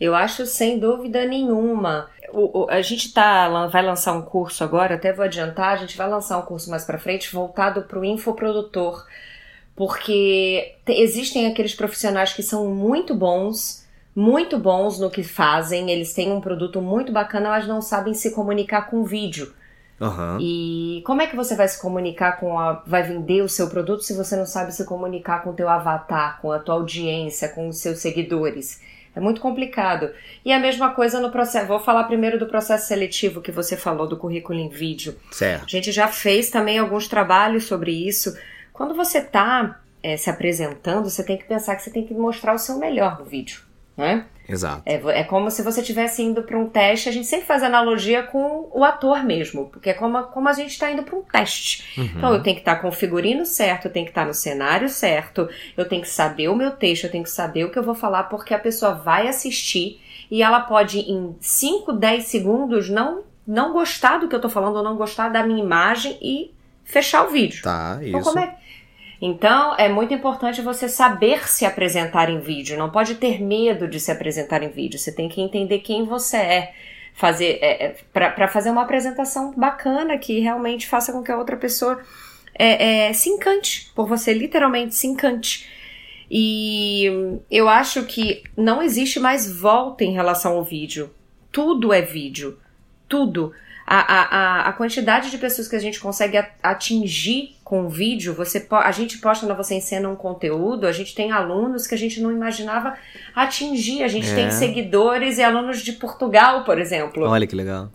Eu 0.00 0.14
acho 0.14 0.46
sem 0.46 0.78
dúvida 0.78 1.26
nenhuma. 1.26 2.08
O, 2.32 2.62
o, 2.62 2.70
a 2.70 2.80
gente 2.80 3.12
tá, 3.12 3.66
vai 3.66 3.84
lançar 3.84 4.14
um 4.14 4.22
curso 4.22 4.64
agora, 4.64 4.94
até 4.94 5.12
vou 5.12 5.26
adiantar, 5.26 5.74
a 5.74 5.76
gente 5.76 5.94
vai 5.94 6.08
lançar 6.08 6.38
um 6.38 6.42
curso 6.42 6.70
mais 6.70 6.86
para 6.86 6.96
frente 6.96 7.30
voltado 7.30 7.82
para 7.82 8.00
o 8.00 8.04
infoprodutor, 8.04 9.04
porque 9.76 10.74
existem 10.88 11.46
aqueles 11.46 11.74
profissionais 11.74 12.32
que 12.32 12.42
são 12.42 12.74
muito 12.74 13.14
bons 13.14 13.83
muito 14.14 14.58
bons 14.58 14.98
no 14.98 15.10
que 15.10 15.24
fazem, 15.24 15.90
eles 15.90 16.12
têm 16.14 16.32
um 16.32 16.40
produto 16.40 16.80
muito 16.80 17.10
bacana, 17.10 17.50
mas 17.50 17.66
não 17.66 17.82
sabem 17.82 18.14
se 18.14 18.30
comunicar 18.32 18.82
com 18.82 19.04
vídeo. 19.04 19.52
Uhum. 20.00 20.38
E 20.40 21.02
como 21.06 21.22
é 21.22 21.26
que 21.26 21.36
você 21.36 21.54
vai 21.54 21.68
se 21.68 21.80
comunicar 21.80 22.38
com 22.38 22.58
a. 22.58 22.82
vai 22.86 23.02
vender 23.02 23.42
o 23.42 23.48
seu 23.48 23.68
produto 23.68 24.02
se 24.02 24.14
você 24.14 24.36
não 24.36 24.46
sabe 24.46 24.72
se 24.72 24.84
comunicar 24.84 25.42
com 25.42 25.50
o 25.50 25.54
teu 25.54 25.68
avatar, 25.68 26.40
com 26.40 26.50
a 26.52 26.58
tua 26.58 26.74
audiência, 26.74 27.48
com 27.48 27.68
os 27.68 27.78
seus 27.78 27.98
seguidores? 27.98 28.80
É 29.14 29.20
muito 29.20 29.40
complicado. 29.40 30.10
E 30.44 30.52
a 30.52 30.58
mesma 30.58 30.92
coisa 30.92 31.20
no 31.20 31.30
processo. 31.30 31.68
Vou 31.68 31.78
falar 31.78 32.04
primeiro 32.04 32.38
do 32.38 32.46
processo 32.46 32.88
seletivo 32.88 33.40
que 33.40 33.52
você 33.52 33.76
falou, 33.76 34.08
do 34.08 34.16
currículo 34.16 34.58
em 34.58 34.68
vídeo. 34.68 35.16
Certo. 35.30 35.64
A 35.64 35.68
gente 35.68 35.92
já 35.92 36.08
fez 36.08 36.50
também 36.50 36.78
alguns 36.78 37.06
trabalhos 37.06 37.64
sobre 37.64 37.92
isso. 37.92 38.36
Quando 38.72 38.92
você 38.92 39.18
está 39.18 39.80
é, 40.02 40.16
se 40.16 40.28
apresentando, 40.28 41.08
você 41.08 41.22
tem 41.22 41.38
que 41.38 41.44
pensar 41.44 41.76
que 41.76 41.82
você 41.82 41.90
tem 41.90 42.04
que 42.04 42.12
mostrar 42.12 42.54
o 42.54 42.58
seu 42.58 42.76
melhor 42.76 43.20
no 43.20 43.24
vídeo 43.24 43.62
né? 43.96 44.26
Exato. 44.48 44.82
É, 44.84 45.20
é 45.20 45.24
como 45.24 45.50
se 45.50 45.62
você 45.62 45.80
estivesse 45.80 46.22
indo 46.22 46.42
para 46.42 46.58
um 46.58 46.68
teste. 46.68 47.08
A 47.08 47.12
gente 47.12 47.26
sempre 47.26 47.46
faz 47.46 47.62
analogia 47.62 48.22
com 48.22 48.68
o 48.72 48.84
ator 48.84 49.24
mesmo, 49.24 49.70
porque 49.70 49.90
é 49.90 49.94
como, 49.94 50.22
como 50.24 50.48
a 50.48 50.52
gente 50.52 50.70
está 50.70 50.90
indo 50.90 51.02
para 51.02 51.16
um 51.16 51.22
teste. 51.22 51.98
Uhum. 51.98 52.04
Então 52.16 52.34
eu 52.34 52.42
tenho 52.42 52.56
que 52.56 52.60
estar 52.60 52.76
tá 52.76 52.80
com 52.80 52.88
o 52.88 52.92
figurino 52.92 53.46
certo, 53.46 53.86
eu 53.86 53.92
tenho 53.92 54.04
que 54.04 54.10
estar 54.10 54.22
tá 54.22 54.26
no 54.26 54.34
cenário 54.34 54.88
certo, 54.88 55.48
eu 55.76 55.88
tenho 55.88 56.02
que 56.02 56.08
saber 56.08 56.48
o 56.48 56.56
meu 56.56 56.72
texto, 56.72 57.04
eu 57.04 57.10
tenho 57.10 57.24
que 57.24 57.30
saber 57.30 57.64
o 57.64 57.70
que 57.70 57.78
eu 57.78 57.82
vou 57.82 57.94
falar, 57.94 58.24
porque 58.24 58.52
a 58.52 58.58
pessoa 58.58 58.92
vai 58.92 59.28
assistir 59.28 60.00
e 60.30 60.42
ela 60.42 60.60
pode, 60.60 60.98
em 60.98 61.34
5, 61.40 61.92
10 61.92 62.24
segundos, 62.24 62.90
não, 62.90 63.22
não 63.46 63.72
gostar 63.72 64.18
do 64.18 64.28
que 64.28 64.34
eu 64.34 64.38
estou 64.38 64.50
falando, 64.50 64.76
ou 64.76 64.82
não 64.82 64.96
gostar 64.96 65.28
da 65.28 65.42
minha 65.42 65.62
imagem 65.62 66.18
e 66.20 66.50
fechar 66.84 67.26
o 67.26 67.30
vídeo. 67.30 67.62
Tá, 67.62 67.98
então, 68.02 68.20
isso. 68.20 68.30
Como 68.30 68.44
é, 68.44 68.56
então, 69.20 69.74
é 69.76 69.88
muito 69.88 70.12
importante 70.12 70.60
você 70.60 70.88
saber 70.88 71.48
se 71.48 71.64
apresentar 71.64 72.28
em 72.28 72.40
vídeo. 72.40 72.76
Não 72.76 72.90
pode 72.90 73.14
ter 73.14 73.40
medo 73.40 73.88
de 73.88 74.00
se 74.00 74.10
apresentar 74.10 74.62
em 74.62 74.68
vídeo. 74.68 74.98
Você 74.98 75.12
tem 75.12 75.28
que 75.28 75.40
entender 75.40 75.78
quem 75.80 76.04
você 76.04 76.36
é. 76.36 76.74
Fazer 77.16 77.60
é, 77.62 77.86
é 77.86 77.96
para 78.12 78.48
fazer 78.48 78.70
uma 78.70 78.82
apresentação 78.82 79.54
bacana 79.56 80.18
que 80.18 80.40
realmente 80.40 80.88
faça 80.88 81.12
com 81.12 81.22
que 81.22 81.30
a 81.30 81.38
outra 81.38 81.56
pessoa 81.56 82.02
é, 82.58 83.06
é, 83.06 83.12
se 83.12 83.28
encante 83.28 83.92
por 83.94 84.08
você, 84.08 84.32
literalmente 84.32 84.96
se 84.96 85.06
encante. 85.06 85.68
E 86.28 87.38
eu 87.48 87.68
acho 87.68 88.02
que 88.04 88.42
não 88.56 88.82
existe 88.82 89.20
mais 89.20 89.48
volta 89.48 90.02
em 90.02 90.12
relação 90.12 90.56
ao 90.56 90.64
vídeo. 90.64 91.14
Tudo 91.52 91.92
é 91.92 92.02
vídeo. 92.02 92.58
Tudo. 93.08 93.52
A, 93.86 93.98
a, 93.98 94.68
a 94.68 94.72
quantidade 94.72 95.30
de 95.30 95.36
pessoas 95.36 95.68
que 95.68 95.76
a 95.76 95.80
gente 95.80 96.00
consegue 96.00 96.42
atingir 96.62 97.56
com 97.62 97.88
vídeo, 97.88 98.32
você 98.32 98.66
a 98.70 98.92
gente 98.92 99.18
posta 99.18 99.46
na 99.46 99.54
Você 99.54 99.74
Encena 99.74 100.08
um 100.08 100.16
conteúdo, 100.16 100.86
a 100.86 100.92
gente 100.92 101.14
tem 101.14 101.32
alunos 101.32 101.86
que 101.86 101.94
a 101.94 101.98
gente 101.98 102.20
não 102.20 102.32
imaginava 102.32 102.94
atingir, 103.34 104.02
a 104.02 104.08
gente 104.08 104.30
é. 104.30 104.34
tem 104.34 104.50
seguidores 104.50 105.38
e 105.38 105.42
alunos 105.42 105.80
de 105.80 105.92
Portugal, 105.92 106.64
por 106.64 106.78
exemplo. 106.78 107.26
Olha 107.26 107.46
que 107.46 107.54
legal. 107.54 107.90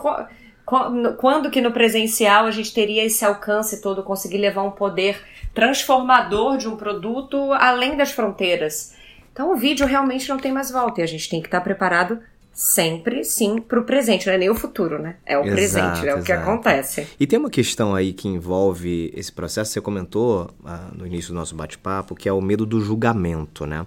Quando 1.18 1.50
que 1.50 1.62
no 1.62 1.72
presencial 1.72 2.46
a 2.46 2.52
gente 2.52 2.72
teria 2.72 3.04
esse 3.04 3.26
alcance 3.26 3.82
todo, 3.82 4.04
conseguir 4.04 4.38
levar 4.38 4.62
um 4.62 4.72
poder 4.72 5.20
transformador 5.54 6.58
de 6.58 6.68
um 6.68 6.76
produto 6.76 7.52
além 7.54 7.98
das 7.98 8.12
fronteiras? 8.12 8.96
Então 9.34 9.52
o 9.52 9.56
vídeo 9.56 9.88
realmente 9.88 10.30
não 10.30 10.38
tem 10.38 10.52
mais 10.52 10.70
volta 10.70 11.02
e 11.02 11.04
a 11.04 11.08
gente 11.08 11.28
tem 11.30 11.42
que 11.42 11.48
estar 11.48 11.62
preparado 11.62 12.20
sempre 12.54 13.24
sim 13.24 13.60
para 13.62 13.80
o 13.80 13.84
presente, 13.84 14.28
não 14.28 14.34
é 14.34 14.38
nem 14.38 14.50
o 14.50 14.56
futuro, 14.56 15.02
né? 15.02 15.16
É 15.26 15.38
o 15.38 15.42
exato, 15.42 15.56
presente, 15.56 16.08
é 16.08 16.16
o 16.16 16.24
que 16.24 16.32
acontece. 16.32 17.08
E 17.20 17.26
tem 17.26 17.40
uma 17.40 17.50
questão 17.50 17.96
aí 17.96 18.14
que 18.14 18.28
envolve 18.28 19.14
esse 19.16 19.32
processo, 19.32 19.72
você 19.72 19.82
comentou 19.82 20.50
ah, 20.66 20.90
no 20.94 21.08
início 21.08 21.32
do 21.32 21.36
nosso 21.36 21.56
bate-papo, 21.56 22.16
que 22.16 22.28
é 22.28 22.34
o 22.34 22.42
medo 22.42 22.66
do 22.66 22.82
julgamento, 22.82 23.66
né? 23.66 23.86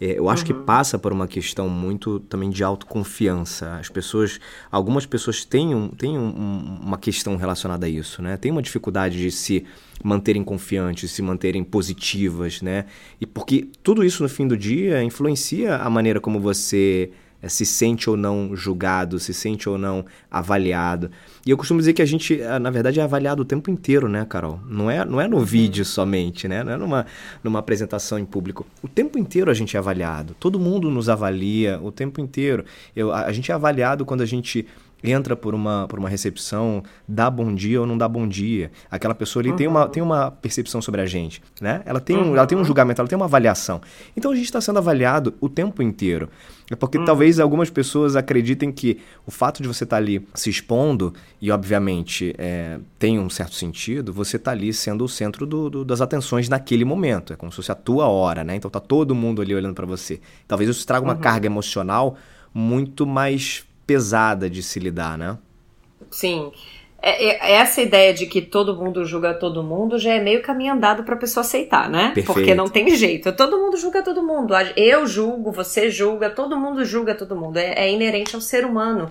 É, 0.00 0.18
eu 0.18 0.30
acho 0.30 0.42
uhum. 0.42 0.46
que 0.46 0.54
passa 0.54 0.98
por 0.98 1.12
uma 1.12 1.28
questão 1.28 1.68
muito 1.68 2.20
também 2.20 2.48
de 2.48 2.64
autoconfiança. 2.64 3.76
As 3.76 3.90
pessoas, 3.90 4.40
algumas 4.72 5.04
pessoas 5.04 5.44
têm, 5.44 5.74
um, 5.74 5.88
têm 5.88 6.18
um, 6.18 6.80
uma 6.82 6.96
questão 6.96 7.36
relacionada 7.36 7.84
a 7.84 7.88
isso, 7.88 8.22
né? 8.22 8.38
Tem 8.38 8.50
uma 8.50 8.62
dificuldade 8.62 9.18
de 9.18 9.30
se 9.30 9.66
manterem 10.02 10.42
confiantes, 10.42 11.10
se 11.10 11.20
manterem 11.20 11.62
positivas, 11.62 12.62
né? 12.62 12.86
E 13.20 13.26
porque 13.26 13.68
tudo 13.82 14.02
isso 14.02 14.22
no 14.22 14.28
fim 14.28 14.48
do 14.48 14.56
dia 14.56 15.04
influencia 15.04 15.76
a 15.76 15.90
maneira 15.90 16.18
como 16.18 16.40
você 16.40 17.10
se 17.48 17.64
sente 17.64 18.08
ou 18.10 18.16
não 18.16 18.54
julgado, 18.54 19.18
se 19.18 19.32
sente 19.32 19.68
ou 19.68 19.78
não 19.78 20.04
avaliado. 20.30 21.10
E 21.46 21.50
eu 21.50 21.56
costumo 21.56 21.80
dizer 21.80 21.94
que 21.94 22.02
a 22.02 22.06
gente, 22.06 22.40
é, 22.40 22.58
na 22.58 22.70
verdade, 22.70 23.00
é 23.00 23.02
avaliado 23.02 23.42
o 23.42 23.44
tempo 23.44 23.70
inteiro, 23.70 24.08
né, 24.08 24.26
Carol? 24.28 24.60
Não 24.68 24.90
é, 24.90 25.04
não 25.04 25.20
é 25.20 25.26
no 25.26 25.38
uhum. 25.38 25.44
vídeo 25.44 25.84
somente, 25.84 26.46
né? 26.46 26.62
Não 26.62 26.72
é 26.72 26.76
numa, 26.76 27.06
numa 27.42 27.58
apresentação 27.58 28.18
em 28.18 28.24
público. 28.24 28.66
O 28.82 28.88
tempo 28.88 29.18
inteiro 29.18 29.50
a 29.50 29.54
gente 29.54 29.76
é 29.76 29.78
avaliado. 29.78 30.36
Todo 30.38 30.60
mundo 30.60 30.90
nos 30.90 31.08
avalia 31.08 31.80
o 31.82 31.90
tempo 31.90 32.20
inteiro. 32.20 32.64
Eu, 32.94 33.12
a, 33.12 33.26
a 33.26 33.32
gente 33.32 33.50
é 33.50 33.54
avaliado 33.54 34.04
quando 34.04 34.20
a 34.20 34.26
gente 34.26 34.66
entra 35.02 35.36
por 35.36 35.54
uma, 35.54 35.86
por 35.88 35.98
uma 35.98 36.08
recepção, 36.08 36.82
dá 37.06 37.30
bom 37.30 37.54
dia 37.54 37.80
ou 37.80 37.86
não 37.86 37.96
dá 37.96 38.08
bom 38.08 38.26
dia. 38.26 38.70
Aquela 38.90 39.14
pessoa 39.14 39.42
ali 39.42 39.50
uhum. 39.50 39.56
tem, 39.56 39.66
uma, 39.66 39.88
tem 39.88 40.02
uma 40.02 40.30
percepção 40.30 40.80
sobre 40.82 41.00
a 41.00 41.06
gente, 41.06 41.42
né? 41.60 41.82
Ela 41.84 42.00
tem, 42.00 42.16
um, 42.16 42.30
uhum. 42.30 42.36
ela 42.36 42.46
tem 42.46 42.56
um 42.56 42.64
julgamento, 42.64 43.00
ela 43.00 43.08
tem 43.08 43.16
uma 43.16 43.26
avaliação. 43.26 43.80
Então 44.16 44.30
a 44.30 44.34
gente 44.34 44.44
está 44.44 44.60
sendo 44.60 44.78
avaliado 44.78 45.34
o 45.40 45.48
tempo 45.48 45.82
inteiro. 45.82 46.28
É 46.70 46.76
porque 46.76 46.98
uhum. 46.98 47.04
talvez 47.04 47.40
algumas 47.40 47.68
pessoas 47.68 48.14
acreditem 48.14 48.70
que 48.70 48.98
o 49.26 49.30
fato 49.30 49.60
de 49.60 49.66
você 49.66 49.82
estar 49.82 49.96
tá 49.96 50.02
ali 50.02 50.24
se 50.34 50.48
expondo, 50.48 51.12
e 51.40 51.50
obviamente 51.50 52.32
é, 52.38 52.78
tem 52.96 53.18
um 53.18 53.28
certo 53.28 53.56
sentido, 53.56 54.12
você 54.12 54.36
está 54.36 54.52
ali 54.52 54.72
sendo 54.72 55.04
o 55.04 55.08
centro 55.08 55.44
do, 55.44 55.68
do, 55.68 55.84
das 55.84 56.00
atenções 56.00 56.48
naquele 56.48 56.84
momento. 56.84 57.32
É 57.32 57.36
como 57.36 57.50
se 57.50 57.56
fosse 57.56 57.72
a 57.72 57.74
tua 57.74 58.06
hora, 58.06 58.44
né? 58.44 58.54
Então 58.54 58.70
tá 58.70 58.78
todo 58.78 59.14
mundo 59.16 59.42
ali 59.42 59.52
olhando 59.52 59.74
para 59.74 59.86
você. 59.86 60.20
Talvez 60.46 60.70
isso 60.70 60.86
traga 60.86 61.04
uma 61.04 61.14
uhum. 61.14 61.20
carga 61.20 61.46
emocional 61.46 62.16
muito 62.54 63.06
mais 63.06 63.64
pesada 63.90 64.48
de 64.48 64.62
se 64.62 64.78
lidar, 64.78 65.18
né? 65.18 65.36
Sim. 66.12 66.52
É, 67.02 67.24
é, 67.24 67.52
essa 67.54 67.82
ideia 67.82 68.14
de 68.14 68.26
que 68.26 68.40
todo 68.40 68.76
mundo 68.76 69.04
julga 69.04 69.34
todo 69.34 69.64
mundo 69.64 69.98
já 69.98 70.12
é 70.12 70.20
meio 70.20 70.42
caminho 70.42 70.74
andado 70.74 71.02
para 71.02 71.16
a 71.16 71.18
pessoa 71.18 71.42
aceitar, 71.42 71.90
né? 71.90 72.12
Perfeito. 72.14 72.32
Porque 72.32 72.54
não 72.54 72.68
tem 72.68 72.94
jeito. 72.94 73.32
Todo 73.32 73.58
mundo 73.58 73.76
julga 73.76 74.00
todo 74.00 74.22
mundo. 74.22 74.54
Eu 74.76 75.08
julgo, 75.08 75.50
você 75.50 75.90
julga, 75.90 76.30
todo 76.30 76.56
mundo 76.56 76.84
julga 76.84 77.16
todo 77.16 77.34
mundo. 77.34 77.56
É, 77.56 77.72
é 77.74 77.90
inerente 77.90 78.36
ao 78.36 78.40
ser 78.40 78.64
humano. 78.64 79.10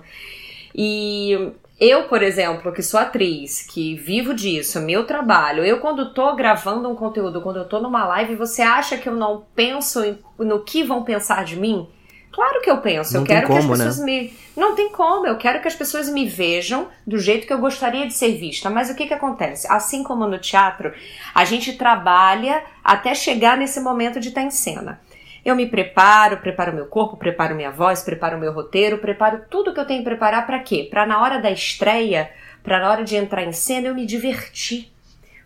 E 0.74 1.52
eu, 1.78 2.04
por 2.04 2.22
exemplo, 2.22 2.72
que 2.72 2.82
sou 2.82 2.98
atriz, 2.98 3.60
que 3.60 3.96
vivo 3.96 4.32
disso, 4.32 4.80
meu 4.80 5.04
trabalho, 5.04 5.62
eu 5.62 5.78
quando 5.80 6.14
tô 6.14 6.34
gravando 6.34 6.88
um 6.88 6.94
conteúdo, 6.94 7.42
quando 7.42 7.58
eu 7.58 7.68
tô 7.68 7.80
numa 7.80 8.06
live, 8.06 8.34
você 8.34 8.62
acha 8.62 8.96
que 8.96 9.10
eu 9.10 9.14
não 9.14 9.44
penso 9.54 10.16
no 10.38 10.60
que 10.60 10.82
vão 10.82 11.02
pensar 11.02 11.44
de 11.44 11.56
mim? 11.56 11.86
Claro 12.32 12.60
que 12.60 12.70
eu 12.70 12.78
penso, 12.78 13.14
não 13.14 13.22
eu 13.22 13.26
quero 13.26 13.46
como, 13.48 13.58
que 13.58 13.64
as 13.64 13.78
pessoas 13.78 13.98
né? 13.98 14.04
me. 14.04 14.34
Não 14.56 14.74
tem 14.74 14.90
como, 14.90 15.26
eu 15.26 15.36
quero 15.36 15.60
que 15.60 15.68
as 15.68 15.74
pessoas 15.74 16.08
me 16.08 16.26
vejam 16.26 16.88
do 17.06 17.18
jeito 17.18 17.46
que 17.46 17.52
eu 17.52 17.58
gostaria 17.58 18.06
de 18.06 18.14
ser 18.14 18.36
vista. 18.36 18.70
Mas 18.70 18.88
o 18.88 18.94
que, 18.94 19.06
que 19.06 19.14
acontece? 19.14 19.66
Assim 19.70 20.02
como 20.02 20.26
no 20.26 20.38
teatro, 20.38 20.92
a 21.34 21.44
gente 21.44 21.72
trabalha 21.72 22.62
até 22.84 23.14
chegar 23.14 23.56
nesse 23.56 23.80
momento 23.80 24.20
de 24.20 24.28
estar 24.28 24.42
em 24.42 24.50
cena. 24.50 25.00
Eu 25.44 25.56
me 25.56 25.66
preparo, 25.66 26.36
preparo 26.36 26.72
meu 26.72 26.86
corpo, 26.86 27.16
preparo 27.16 27.54
minha 27.54 27.70
voz, 27.70 28.02
preparo 28.02 28.38
meu 28.38 28.52
roteiro, 28.52 28.98
preparo 28.98 29.42
tudo 29.50 29.72
que 29.72 29.80
eu 29.80 29.86
tenho 29.86 30.00
que 30.00 30.08
preparar 30.08 30.46
para 30.46 30.58
quê? 30.60 30.86
Para 30.90 31.06
na 31.06 31.20
hora 31.20 31.40
da 31.40 31.50
estreia, 31.50 32.30
para 32.62 32.78
na 32.78 32.90
hora 32.90 33.02
de 33.02 33.16
entrar 33.16 33.42
em 33.42 33.52
cena 33.52 33.88
eu 33.88 33.94
me 33.94 34.04
divertir. 34.04 34.92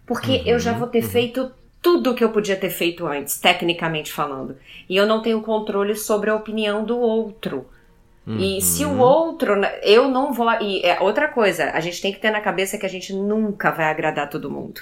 Porque 0.04 0.32
uhum, 0.32 0.42
eu 0.46 0.58
já 0.58 0.72
vou 0.72 0.88
ter 0.88 1.02
uhum. 1.02 1.10
feito 1.10 1.52
tudo 1.84 2.14
que 2.14 2.24
eu 2.24 2.30
podia 2.30 2.56
ter 2.56 2.70
feito 2.70 3.06
antes, 3.06 3.38
tecnicamente 3.38 4.10
falando. 4.10 4.56
E 4.88 4.96
eu 4.96 5.06
não 5.06 5.20
tenho 5.20 5.42
controle 5.42 5.94
sobre 5.94 6.30
a 6.30 6.34
opinião 6.34 6.82
do 6.82 6.98
outro. 6.98 7.66
Uhum. 8.26 8.38
E 8.38 8.62
se 8.62 8.86
o 8.86 8.98
outro, 8.98 9.54
eu 9.82 10.08
não 10.08 10.32
vou. 10.32 10.50
E 10.62 10.80
é 10.80 10.98
outra 10.98 11.28
coisa, 11.28 11.70
a 11.72 11.80
gente 11.80 12.00
tem 12.00 12.10
que 12.10 12.18
ter 12.18 12.30
na 12.30 12.40
cabeça 12.40 12.78
que 12.78 12.86
a 12.86 12.88
gente 12.88 13.12
nunca 13.12 13.70
vai 13.70 13.84
agradar 13.84 14.30
todo 14.30 14.50
mundo. 14.50 14.80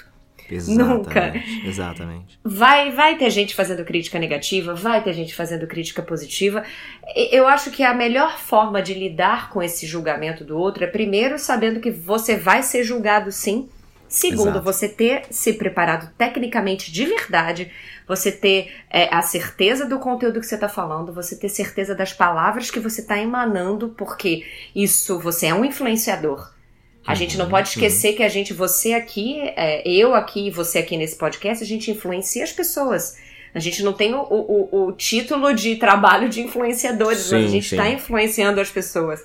Exatamente, 0.49 0.93
Nunca. 0.93 1.33
Exatamente. 1.65 2.39
Vai, 2.43 2.91
vai 2.91 3.17
ter 3.17 3.29
gente 3.29 3.55
fazendo 3.55 3.83
crítica 3.83 4.19
negativa, 4.19 4.73
vai 4.73 5.01
ter 5.03 5.13
gente 5.13 5.33
fazendo 5.33 5.67
crítica 5.67 6.01
positiva. 6.01 6.63
Eu 7.31 7.47
acho 7.47 7.71
que 7.71 7.83
a 7.83 7.93
melhor 7.93 8.37
forma 8.37 8.81
de 8.81 8.93
lidar 8.93 9.49
com 9.49 9.61
esse 9.61 9.85
julgamento 9.85 10.43
do 10.43 10.57
outro 10.57 10.83
é 10.83 10.87
primeiro 10.87 11.37
sabendo 11.39 11.79
que 11.79 11.91
você 11.91 12.35
vai 12.37 12.61
ser 12.61 12.83
julgado 12.83 13.31
sim. 13.31 13.67
Segundo, 14.13 14.49
Exato. 14.49 14.61
você 14.61 14.87
ter 14.87 15.23
se 15.31 15.53
preparado 15.53 16.13
tecnicamente 16.15 16.91
de 16.91 17.03
verdade, 17.03 17.71
você 18.07 18.31
ter 18.31 18.71
é, 18.87 19.09
a 19.11 19.23
certeza 19.23 19.87
do 19.87 19.97
conteúdo 19.97 20.39
que 20.39 20.45
você 20.45 20.53
está 20.53 20.69
falando, 20.69 21.11
você 21.11 21.35
ter 21.35 21.49
certeza 21.49 21.95
das 21.95 22.13
palavras 22.13 22.69
que 22.69 22.79
você 22.79 23.01
está 23.01 23.17
emanando, 23.17 23.89
porque 23.97 24.45
isso 24.75 25.17
você 25.17 25.47
é 25.47 25.53
um 25.55 25.65
influenciador. 25.65 26.53
A 27.07 27.15
gente 27.15 27.39
não 27.39 27.49
pode 27.49 27.69
esquecer 27.69 28.11
uhum. 28.11 28.17
que 28.17 28.23
a 28.23 28.29
gente, 28.29 28.53
você 28.53 28.93
aqui, 28.93 29.39
é, 29.55 29.81
eu 29.89 30.13
aqui 30.13 30.45
e 30.45 30.51
você 30.51 30.77
aqui 30.77 30.95
nesse 30.95 31.17
podcast, 31.17 31.63
a 31.63 31.67
gente 31.67 31.89
influencia 31.89 32.43
as 32.43 32.51
pessoas. 32.51 33.17
A 33.51 33.59
gente 33.59 33.81
não 33.81 33.93
tem 33.93 34.13
o, 34.13 34.21
o, 34.21 34.89
o 34.89 34.91
título 34.91 35.55
de 35.55 35.77
trabalho 35.77 36.29
de 36.29 36.39
influenciadores, 36.39 37.17
sim, 37.17 37.33
mas 37.33 37.45
a 37.45 37.47
gente 37.47 37.71
está 37.71 37.89
influenciando 37.89 38.61
as 38.61 38.69
pessoas. 38.69 39.23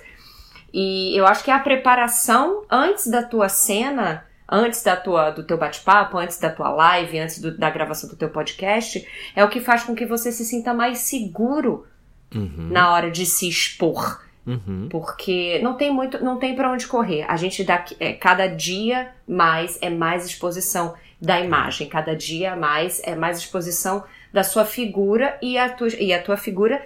E 0.72 1.14
eu 1.14 1.26
acho 1.26 1.44
que 1.44 1.50
a 1.50 1.58
preparação 1.58 2.64
antes 2.70 3.06
da 3.06 3.22
tua 3.22 3.50
cena, 3.50 4.26
antes 4.48 4.82
da 4.82 4.96
tua, 4.96 5.30
do 5.30 5.42
teu 5.42 5.58
bate-papo, 5.58 6.16
antes 6.16 6.38
da 6.38 6.50
tua 6.50 6.70
live, 6.70 7.18
antes 7.18 7.38
do, 7.40 7.56
da 7.56 7.68
gravação 7.68 8.08
do 8.08 8.16
teu 8.16 8.30
podcast, 8.30 9.06
é 9.36 9.44
o 9.44 9.48
que 9.48 9.60
faz 9.60 9.82
com 9.84 9.94
que 9.94 10.06
você 10.06 10.32
se 10.32 10.44
sinta 10.44 10.72
mais 10.72 10.98
seguro 10.98 11.86
uhum. 12.34 12.68
na 12.70 12.92
hora 12.92 13.10
de 13.10 13.26
se 13.26 13.48
expor. 13.48 14.22
Uhum. 14.46 14.88
Porque 14.90 15.60
não 15.62 15.74
tem 15.74 15.92
muito, 15.92 16.24
não 16.24 16.38
tem 16.38 16.56
para 16.56 16.72
onde 16.72 16.86
correr. 16.86 17.26
A 17.28 17.36
gente 17.36 17.62
dá 17.62 17.84
é, 18.00 18.14
cada 18.14 18.46
dia 18.46 19.12
mais 19.28 19.78
é 19.82 19.90
mais 19.90 20.24
exposição 20.24 20.94
da 21.20 21.38
imagem, 21.38 21.86
cada 21.86 22.16
dia 22.16 22.56
mais 22.56 23.02
é 23.04 23.14
mais 23.14 23.38
exposição 23.38 24.04
da 24.32 24.42
sua 24.42 24.64
figura 24.64 25.36
e 25.42 25.58
a 25.58 25.68
tua, 25.68 25.88
e 25.88 26.12
a 26.14 26.22
tua 26.22 26.36
figura 26.38 26.82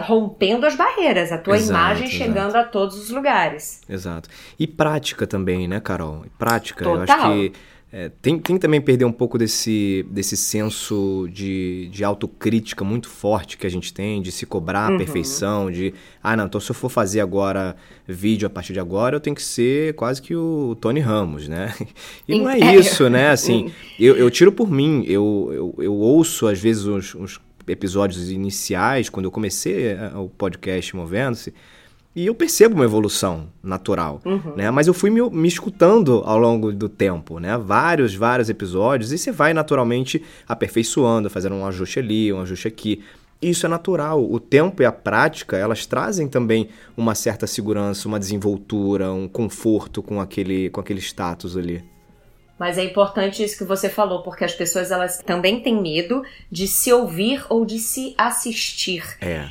rompendo 0.00 0.66
as 0.66 0.76
barreiras, 0.76 1.32
a 1.32 1.38
tua 1.38 1.56
exato, 1.56 1.70
imagem 1.70 2.08
chegando 2.08 2.50
exato. 2.50 2.58
a 2.58 2.64
todos 2.64 2.98
os 2.98 3.10
lugares. 3.10 3.80
Exato. 3.88 4.28
E 4.58 4.66
prática 4.66 5.26
também, 5.26 5.66
né, 5.66 5.80
Carol? 5.80 6.24
Prática. 6.38 6.84
Total. 6.84 6.96
Eu 6.96 7.02
acho 7.02 7.52
que 7.52 7.58
é, 7.90 8.10
tem, 8.20 8.38
tem 8.38 8.58
também 8.58 8.82
perder 8.82 9.06
um 9.06 9.12
pouco 9.12 9.38
desse, 9.38 10.04
desse 10.10 10.36
senso 10.36 11.26
de, 11.32 11.88
de 11.90 12.04
autocrítica 12.04 12.84
muito 12.84 13.08
forte 13.08 13.56
que 13.56 13.66
a 13.66 13.70
gente 13.70 13.94
tem, 13.94 14.20
de 14.20 14.30
se 14.30 14.44
cobrar 14.44 14.90
uhum. 14.90 14.96
a 14.96 14.98
perfeição, 14.98 15.70
de, 15.70 15.94
ah, 16.22 16.36
não, 16.36 16.44
então 16.44 16.60
se 16.60 16.70
eu 16.70 16.74
for 16.74 16.90
fazer 16.90 17.20
agora 17.20 17.74
vídeo 18.06 18.46
a 18.46 18.50
partir 18.50 18.74
de 18.74 18.80
agora, 18.80 19.16
eu 19.16 19.20
tenho 19.20 19.34
que 19.34 19.42
ser 19.42 19.94
quase 19.94 20.20
que 20.20 20.36
o 20.36 20.76
Tony 20.78 21.00
Ramos, 21.00 21.48
né? 21.48 21.74
E 22.28 22.38
não 22.38 22.50
é 22.50 22.58
isso, 22.76 23.08
né? 23.08 23.30
Assim, 23.30 23.72
eu, 23.98 24.14
eu 24.16 24.30
tiro 24.30 24.52
por 24.52 24.70
mim, 24.70 25.02
eu, 25.06 25.50
eu, 25.50 25.84
eu 25.84 25.94
ouço 25.94 26.46
às 26.46 26.60
vezes 26.60 26.84
uns, 26.84 27.14
uns 27.14 27.40
episódios 27.68 28.30
iniciais, 28.30 29.08
quando 29.08 29.26
eu 29.26 29.30
comecei 29.30 29.88
é, 29.88 30.12
o 30.14 30.28
podcast 30.28 30.96
Movendo-se, 30.96 31.54
e 32.16 32.26
eu 32.26 32.34
percebo 32.34 32.74
uma 32.74 32.84
evolução 32.84 33.48
natural, 33.62 34.20
uhum. 34.24 34.54
né? 34.56 34.70
Mas 34.72 34.88
eu 34.88 34.94
fui 34.94 35.08
me, 35.08 35.22
me, 35.30 35.46
escutando 35.46 36.22
ao 36.24 36.38
longo 36.38 36.72
do 36.72 36.88
tempo, 36.88 37.38
né? 37.38 37.56
Vários, 37.56 38.14
vários 38.14 38.48
episódios, 38.50 39.12
e 39.12 39.18
você 39.18 39.30
vai 39.30 39.54
naturalmente 39.54 40.20
aperfeiçoando, 40.48 41.30
fazendo 41.30 41.54
um 41.54 41.64
ajuste 41.64 42.00
ali, 42.00 42.32
um 42.32 42.40
ajuste 42.40 42.66
aqui. 42.66 43.04
Isso 43.40 43.66
é 43.66 43.68
natural. 43.68 44.20
O 44.28 44.40
tempo 44.40 44.82
e 44.82 44.84
a 44.84 44.90
prática, 44.90 45.56
elas 45.56 45.86
trazem 45.86 46.26
também 46.26 46.68
uma 46.96 47.14
certa 47.14 47.46
segurança, 47.46 48.08
uma 48.08 48.18
desenvoltura, 48.18 49.12
um 49.12 49.28
conforto 49.28 50.02
com 50.02 50.20
aquele, 50.20 50.70
com 50.70 50.80
aquele 50.80 51.00
status 51.00 51.56
ali. 51.56 51.84
Mas 52.58 52.76
é 52.76 52.84
importante 52.84 53.42
isso 53.42 53.56
que 53.56 53.64
você 53.64 53.88
falou, 53.88 54.22
porque 54.22 54.44
as 54.44 54.54
pessoas 54.54 54.90
elas 54.90 55.18
também 55.18 55.60
têm 55.60 55.80
medo 55.80 56.24
de 56.50 56.66
se 56.66 56.92
ouvir 56.92 57.44
ou 57.48 57.64
de 57.64 57.78
se 57.78 58.14
assistir. 58.18 59.04
É. 59.20 59.48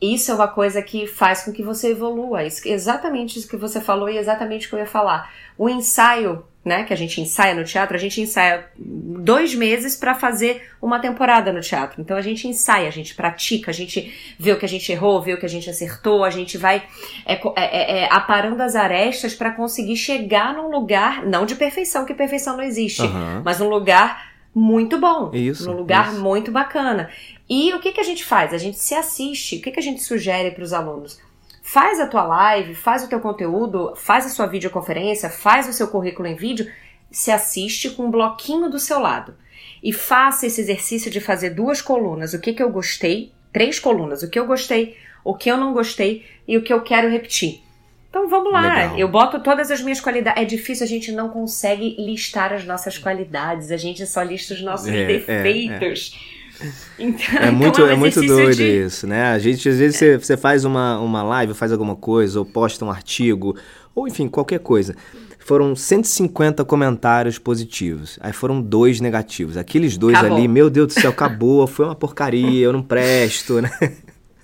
Isso 0.00 0.30
é 0.30 0.34
uma 0.34 0.48
coisa 0.48 0.82
que 0.82 1.06
faz 1.06 1.44
com 1.44 1.52
que 1.52 1.62
você 1.62 1.92
evolua. 1.92 2.44
Isso, 2.44 2.68
exatamente 2.68 3.38
isso 3.38 3.48
que 3.48 3.56
você 3.56 3.80
falou 3.80 4.08
e 4.08 4.18
exatamente 4.18 4.66
o 4.66 4.68
que 4.68 4.74
eu 4.74 4.80
ia 4.80 4.86
falar. 4.86 5.32
O 5.56 5.68
ensaio, 5.68 6.44
né, 6.64 6.84
que 6.84 6.92
a 6.92 6.96
gente 6.96 7.20
ensaia 7.20 7.54
no 7.54 7.62
teatro, 7.62 7.94
a 7.94 8.00
gente 8.00 8.20
ensaia 8.20 8.64
dois 8.76 9.54
meses 9.54 9.96
para 9.96 10.14
fazer 10.14 10.70
uma 10.80 10.98
temporada 10.98 11.52
no 11.52 11.60
teatro. 11.60 12.00
Então 12.00 12.16
a 12.16 12.22
gente 12.22 12.48
ensaia, 12.48 12.88
a 12.88 12.90
gente 12.90 13.14
pratica, 13.14 13.70
a 13.70 13.74
gente 13.74 14.14
vê 14.38 14.52
o 14.52 14.58
que 14.58 14.64
a 14.64 14.68
gente 14.68 14.90
errou, 14.90 15.20
vê 15.20 15.34
o 15.34 15.38
que 15.38 15.44
a 15.44 15.48
gente 15.48 15.68
acertou, 15.68 16.24
a 16.24 16.30
gente 16.30 16.56
vai 16.56 16.82
é, 17.26 17.34
é, 17.34 17.40
é, 17.56 18.00
é 18.00 18.08
aparando 18.10 18.62
as 18.62 18.74
arestas 18.74 19.34
para 19.34 19.50
conseguir 19.50 19.96
chegar 19.96 20.54
num 20.54 20.70
lugar, 20.70 21.24
não 21.26 21.44
de 21.44 21.54
perfeição, 21.54 22.06
que 22.06 22.14
perfeição 22.14 22.56
não 22.56 22.64
existe, 22.64 23.02
uhum. 23.02 23.42
mas 23.44 23.60
um 23.60 23.68
lugar 23.68 24.32
muito 24.54 24.98
bom. 24.98 25.30
Isso. 25.34 25.68
Num 25.68 25.76
lugar 25.76 26.12
isso. 26.12 26.22
muito 26.22 26.50
bacana. 26.50 27.10
E 27.50 27.74
o 27.74 27.80
que, 27.80 27.92
que 27.92 28.00
a 28.00 28.04
gente 28.04 28.24
faz? 28.24 28.54
A 28.54 28.58
gente 28.58 28.78
se 28.78 28.94
assiste. 28.94 29.56
O 29.56 29.60
que, 29.60 29.70
que 29.70 29.80
a 29.80 29.82
gente 29.82 30.00
sugere 30.02 30.52
para 30.52 30.62
os 30.62 30.72
alunos? 30.72 31.20
Faz 31.66 31.98
a 31.98 32.06
tua 32.06 32.24
live, 32.24 32.74
faz 32.74 33.02
o 33.02 33.08
teu 33.08 33.18
conteúdo, 33.20 33.94
faz 33.96 34.26
a 34.26 34.28
sua 34.28 34.46
videoconferência, 34.46 35.30
faz 35.30 35.66
o 35.66 35.72
seu 35.72 35.88
currículo 35.88 36.28
em 36.28 36.36
vídeo, 36.36 36.70
se 37.10 37.30
assiste 37.30 37.88
com 37.88 38.04
um 38.04 38.10
bloquinho 38.10 38.68
do 38.68 38.78
seu 38.78 38.98
lado. 38.98 39.34
E 39.82 39.90
faça 39.90 40.46
esse 40.46 40.60
exercício 40.60 41.10
de 41.10 41.22
fazer 41.22 41.50
duas 41.50 41.80
colunas. 41.80 42.34
O 42.34 42.38
que, 42.38 42.52
que 42.52 42.62
eu 42.62 42.70
gostei, 42.70 43.32
três 43.50 43.78
colunas. 43.80 44.22
O 44.22 44.28
que 44.28 44.38
eu 44.38 44.46
gostei, 44.46 44.98
o 45.24 45.34
que 45.34 45.50
eu 45.50 45.56
não 45.56 45.72
gostei 45.72 46.26
e 46.46 46.58
o 46.58 46.62
que 46.62 46.72
eu 46.72 46.82
quero 46.82 47.08
repetir. 47.08 47.62
Então 48.10 48.28
vamos 48.28 48.52
lá, 48.52 48.60
Legal. 48.60 48.98
eu 48.98 49.08
boto 49.08 49.40
todas 49.40 49.70
as 49.70 49.80
minhas 49.80 50.02
qualidades. 50.02 50.42
É 50.42 50.44
difícil, 50.44 50.84
a 50.84 50.88
gente 50.88 51.10
não 51.12 51.30
consegue 51.30 51.96
listar 51.98 52.52
as 52.52 52.66
nossas 52.66 52.98
qualidades, 52.98 53.72
a 53.72 53.76
gente 53.78 54.06
só 54.06 54.22
lista 54.22 54.52
os 54.52 54.60
nossos 54.60 54.88
é, 54.88 55.06
defeitos. 55.06 56.12
É, 56.14 56.40
é. 56.40 56.43
Então, 56.98 57.38
é 57.38 57.50
muito, 57.50 57.80
então 57.80 57.86
é, 57.86 57.90
um 57.90 57.92
é 57.92 57.96
muito 57.96 58.22
doido 58.22 58.56
de... 58.56 58.84
isso, 58.84 59.06
né? 59.06 59.32
A 59.32 59.38
gente, 59.38 59.68
às 59.68 59.78
vezes, 59.78 59.96
você, 59.96 60.16
você 60.16 60.36
faz 60.36 60.64
uma, 60.64 60.98
uma 61.00 61.22
live, 61.22 61.52
faz 61.54 61.72
alguma 61.72 61.96
coisa, 61.96 62.38
ou 62.38 62.44
posta 62.44 62.84
um 62.84 62.90
artigo, 62.90 63.56
ou 63.94 64.06
enfim, 64.06 64.28
qualquer 64.28 64.60
coisa. 64.60 64.94
Foram 65.38 65.76
150 65.76 66.64
comentários 66.64 67.38
positivos. 67.38 68.18
Aí 68.22 68.32
foram 68.32 68.62
dois 68.62 69.00
negativos. 69.00 69.56
Aqueles 69.56 69.98
dois 69.98 70.16
acabou. 70.16 70.38
ali, 70.38 70.48
meu 70.48 70.70
Deus 70.70 70.88
do 70.88 70.92
céu, 71.00 71.10
acabou, 71.12 71.66
foi 71.66 71.84
uma 71.84 71.94
porcaria, 71.94 72.64
eu 72.64 72.72
não 72.72 72.82
presto, 72.82 73.60
né? 73.60 73.70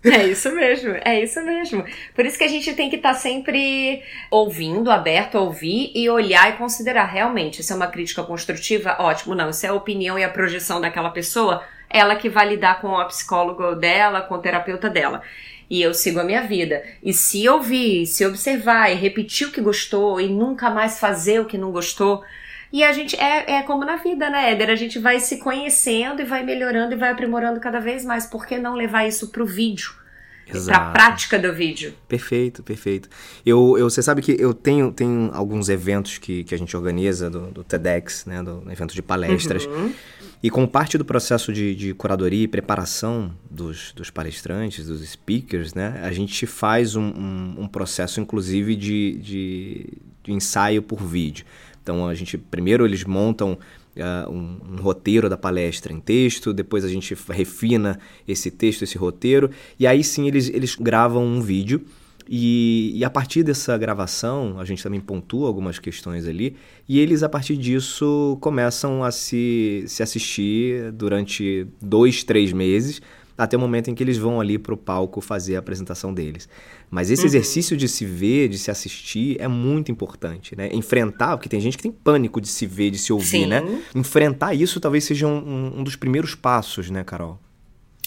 É 0.03 0.27
isso 0.27 0.51
mesmo, 0.55 0.95
é 1.05 1.23
isso 1.23 1.43
mesmo. 1.43 1.85
Por 2.15 2.25
isso 2.25 2.39
que 2.39 2.45
a 2.45 2.49
gente 2.49 2.73
tem 2.73 2.89
que 2.89 2.97
estar 2.97 3.13
tá 3.13 3.19
sempre 3.19 4.03
ouvindo, 4.31 4.91
aberto 4.91 5.37
a 5.37 5.43
ouvir 5.43 5.93
e 5.95 6.09
olhar 6.09 6.49
e 6.51 6.57
considerar 6.57 7.05
realmente. 7.05 7.61
Isso 7.61 7.73
é 7.73 7.77
uma 7.77 7.87
crítica 7.87 8.23
construtiva? 8.23 8.97
Ótimo, 8.99 9.35
não. 9.35 9.51
Isso 9.51 9.67
é 9.67 9.69
a 9.69 9.75
opinião 9.75 10.19
e 10.19 10.25
a 10.25 10.29
projeção 10.29 10.81
daquela 10.81 11.11
pessoa 11.11 11.63
ela 11.91 12.15
que 12.15 12.29
vai 12.29 12.49
lidar 12.49 12.81
com 12.81 12.97
a 12.97 13.05
psicóloga 13.07 13.75
dela, 13.75 14.21
com 14.23 14.37
o 14.37 14.39
terapeuta 14.39 14.89
dela. 14.89 15.23
E 15.69 15.83
eu 15.83 15.93
sigo 15.93 16.21
a 16.21 16.25
minha 16.25 16.43
vida. 16.43 16.83
E 17.03 17.13
se 17.13 17.49
ouvir, 17.49 18.07
se 18.07 18.25
observar 18.25 18.91
e 18.91 18.95
repetir 18.95 19.49
o 19.49 19.53
que 19.53 19.61
gostou 19.61 20.21
e 20.21 20.29
nunca 20.29 20.71
mais 20.71 20.99
fazer 20.99 21.41
o 21.41 21.45
que 21.45 21.59
não 21.59 21.71
gostou. 21.71 22.25
E 22.73 22.85
a 22.85 22.93
gente 22.93 23.17
é, 23.17 23.57
é 23.57 23.63
como 23.63 23.85
na 23.85 23.97
vida, 23.97 24.31
né, 24.31 24.53
Éder? 24.53 24.71
A 24.71 24.77
gente 24.77 24.99
vai 24.99 25.19
se 25.19 25.39
conhecendo 25.39 26.23
e 26.23 26.25
vai 26.25 26.45
melhorando 26.45 26.95
e 26.95 26.99
vai 26.99 27.11
aprimorando 27.11 27.61
cada 27.61 27.81
vez 27.81 28.05
mais. 28.05 28.27
Por 28.27 28.47
que 28.47 28.59
não 28.59 28.75
levar 28.75 29.07
isso 29.07 29.31
pro 29.31 29.45
vídeo? 29.45 30.00
Para 30.65 30.77
a 30.77 30.91
prática 30.91 31.39
do 31.39 31.53
vídeo. 31.53 31.95
Perfeito, 32.09 32.63
perfeito. 32.63 33.09
Eu, 33.45 33.77
eu, 33.79 33.89
você 33.89 34.03
sabe 34.03 34.23
que 34.23 34.37
eu 34.39 34.53
tenho, 34.53 34.93
tenho 34.93 35.31
alguns 35.33 35.69
eventos 35.69 36.19
que, 36.19 36.45
que 36.45 36.55
a 36.55 36.59
gente 36.59 36.77
organiza 36.77 37.31
do, 37.31 37.51
do 37.51 37.65
TEDx, 37.65 38.27
né, 38.27 38.43
do, 38.43 38.61
do 38.61 38.73
evento 38.73 38.95
de 38.95 39.03
palestras. 39.03 39.67
Uhum. 39.67 39.93
E 40.43 40.49
como 40.49 40.67
parte 40.67 40.97
do 40.97 41.05
processo 41.05 41.53
de, 41.53 41.75
de 41.75 41.93
curadoria 41.93 42.45
e 42.45 42.49
preparação 42.49 43.31
dos, 43.51 43.93
dos, 43.93 44.09
palestrantes, 44.09 44.87
dos 44.87 45.07
speakers, 45.07 45.75
né, 45.75 46.01
a 46.03 46.11
gente 46.13 46.47
faz 46.47 46.97
um, 46.97 47.03
um, 47.03 47.55
um 47.59 47.69
processo, 47.69 48.21
inclusive, 48.21 48.75
de, 48.75 49.19
de, 49.19 49.89
de, 50.23 50.33
ensaio 50.33 50.83
por 50.83 51.03
vídeo. 51.03 51.45
Então, 51.83 52.09
a 52.09 52.15
gente, 52.15 52.39
primeiro 52.39 52.87
eles 52.87 53.05
montam 53.05 53.59
uh, 54.01 54.31
um, 54.31 54.59
um, 54.73 54.77
roteiro 54.77 55.29
da 55.29 55.37
palestra 55.37 55.93
em 55.93 56.01
texto, 56.01 56.53
depois 56.53 56.85
a 56.85 56.89
gente 56.89 57.17
refina 57.29 57.99
esse 58.27 58.51
texto, 58.51 58.83
esse 58.83 58.99
roteiro, 58.99 59.51
e 59.79 59.87
aí 59.87 60.03
sim 60.03 60.27
eles, 60.27 60.49
eles 60.49 60.75
gravam 60.75 61.25
um 61.25 61.41
vídeo 61.41 61.85
e, 62.33 62.93
e, 62.95 63.05
a 63.05 63.11
partir 63.11 63.43
dessa 63.43 63.77
gravação, 63.77 64.61
a 64.61 64.65
gente 64.65 64.81
também 64.85 65.01
pontua 65.01 65.49
algumas 65.49 65.81
questões 65.81 66.29
ali, 66.29 66.55
e 66.89 67.01
eles, 67.01 67.25
a 67.25 67.29
partir 67.29 67.57
disso, 67.57 68.39
começam 68.41 69.03
a 69.03 69.11
se, 69.11 69.83
se 69.89 70.01
assistir 70.01 70.93
durante 70.93 71.67
dois, 71.83 72.23
três 72.23 72.53
meses, 72.53 73.03
até 73.41 73.57
o 73.57 73.61
momento 73.61 73.91
em 73.91 73.95
que 73.95 74.03
eles 74.03 74.19
vão 74.19 74.39
ali 74.39 74.59
para 74.59 74.75
o 74.75 74.77
palco 74.77 75.21
fazer 75.23 75.57
a 75.57 75.59
apresentação 75.61 76.13
deles. 76.13 76.47
Mas 76.91 77.11
esse 77.11 77.23
uhum. 77.23 77.27
exercício 77.27 77.75
de 77.75 77.89
se 77.89 78.05
ver, 78.05 78.49
de 78.49 78.59
se 78.59 78.71
assistir, 78.71 79.41
é 79.41 79.49
muito 79.49 79.91
importante, 79.91 80.55
né? 80.55 80.69
Enfrentar, 80.73 81.37
porque 81.37 81.49
tem 81.49 81.61
gente 81.61 81.79
que 81.79 81.83
tem 81.83 81.91
pânico 81.91 82.39
de 82.39 82.49
se 82.49 82.67
ver, 82.67 82.91
de 82.91 82.99
se 82.99 83.13
ouvir, 83.13 83.47
né? 83.47 83.61
Sim. 83.61 83.67
né? 83.67 83.83
Enfrentar 83.95 84.53
isso 84.53 84.79
talvez 84.79 85.05
seja 85.05 85.27
um, 85.27 85.79
um 85.79 85.83
dos 85.83 85.97
primeiros 85.97 86.35
passos, 86.35 86.91
né, 86.91 87.03
Carol? 87.03 87.39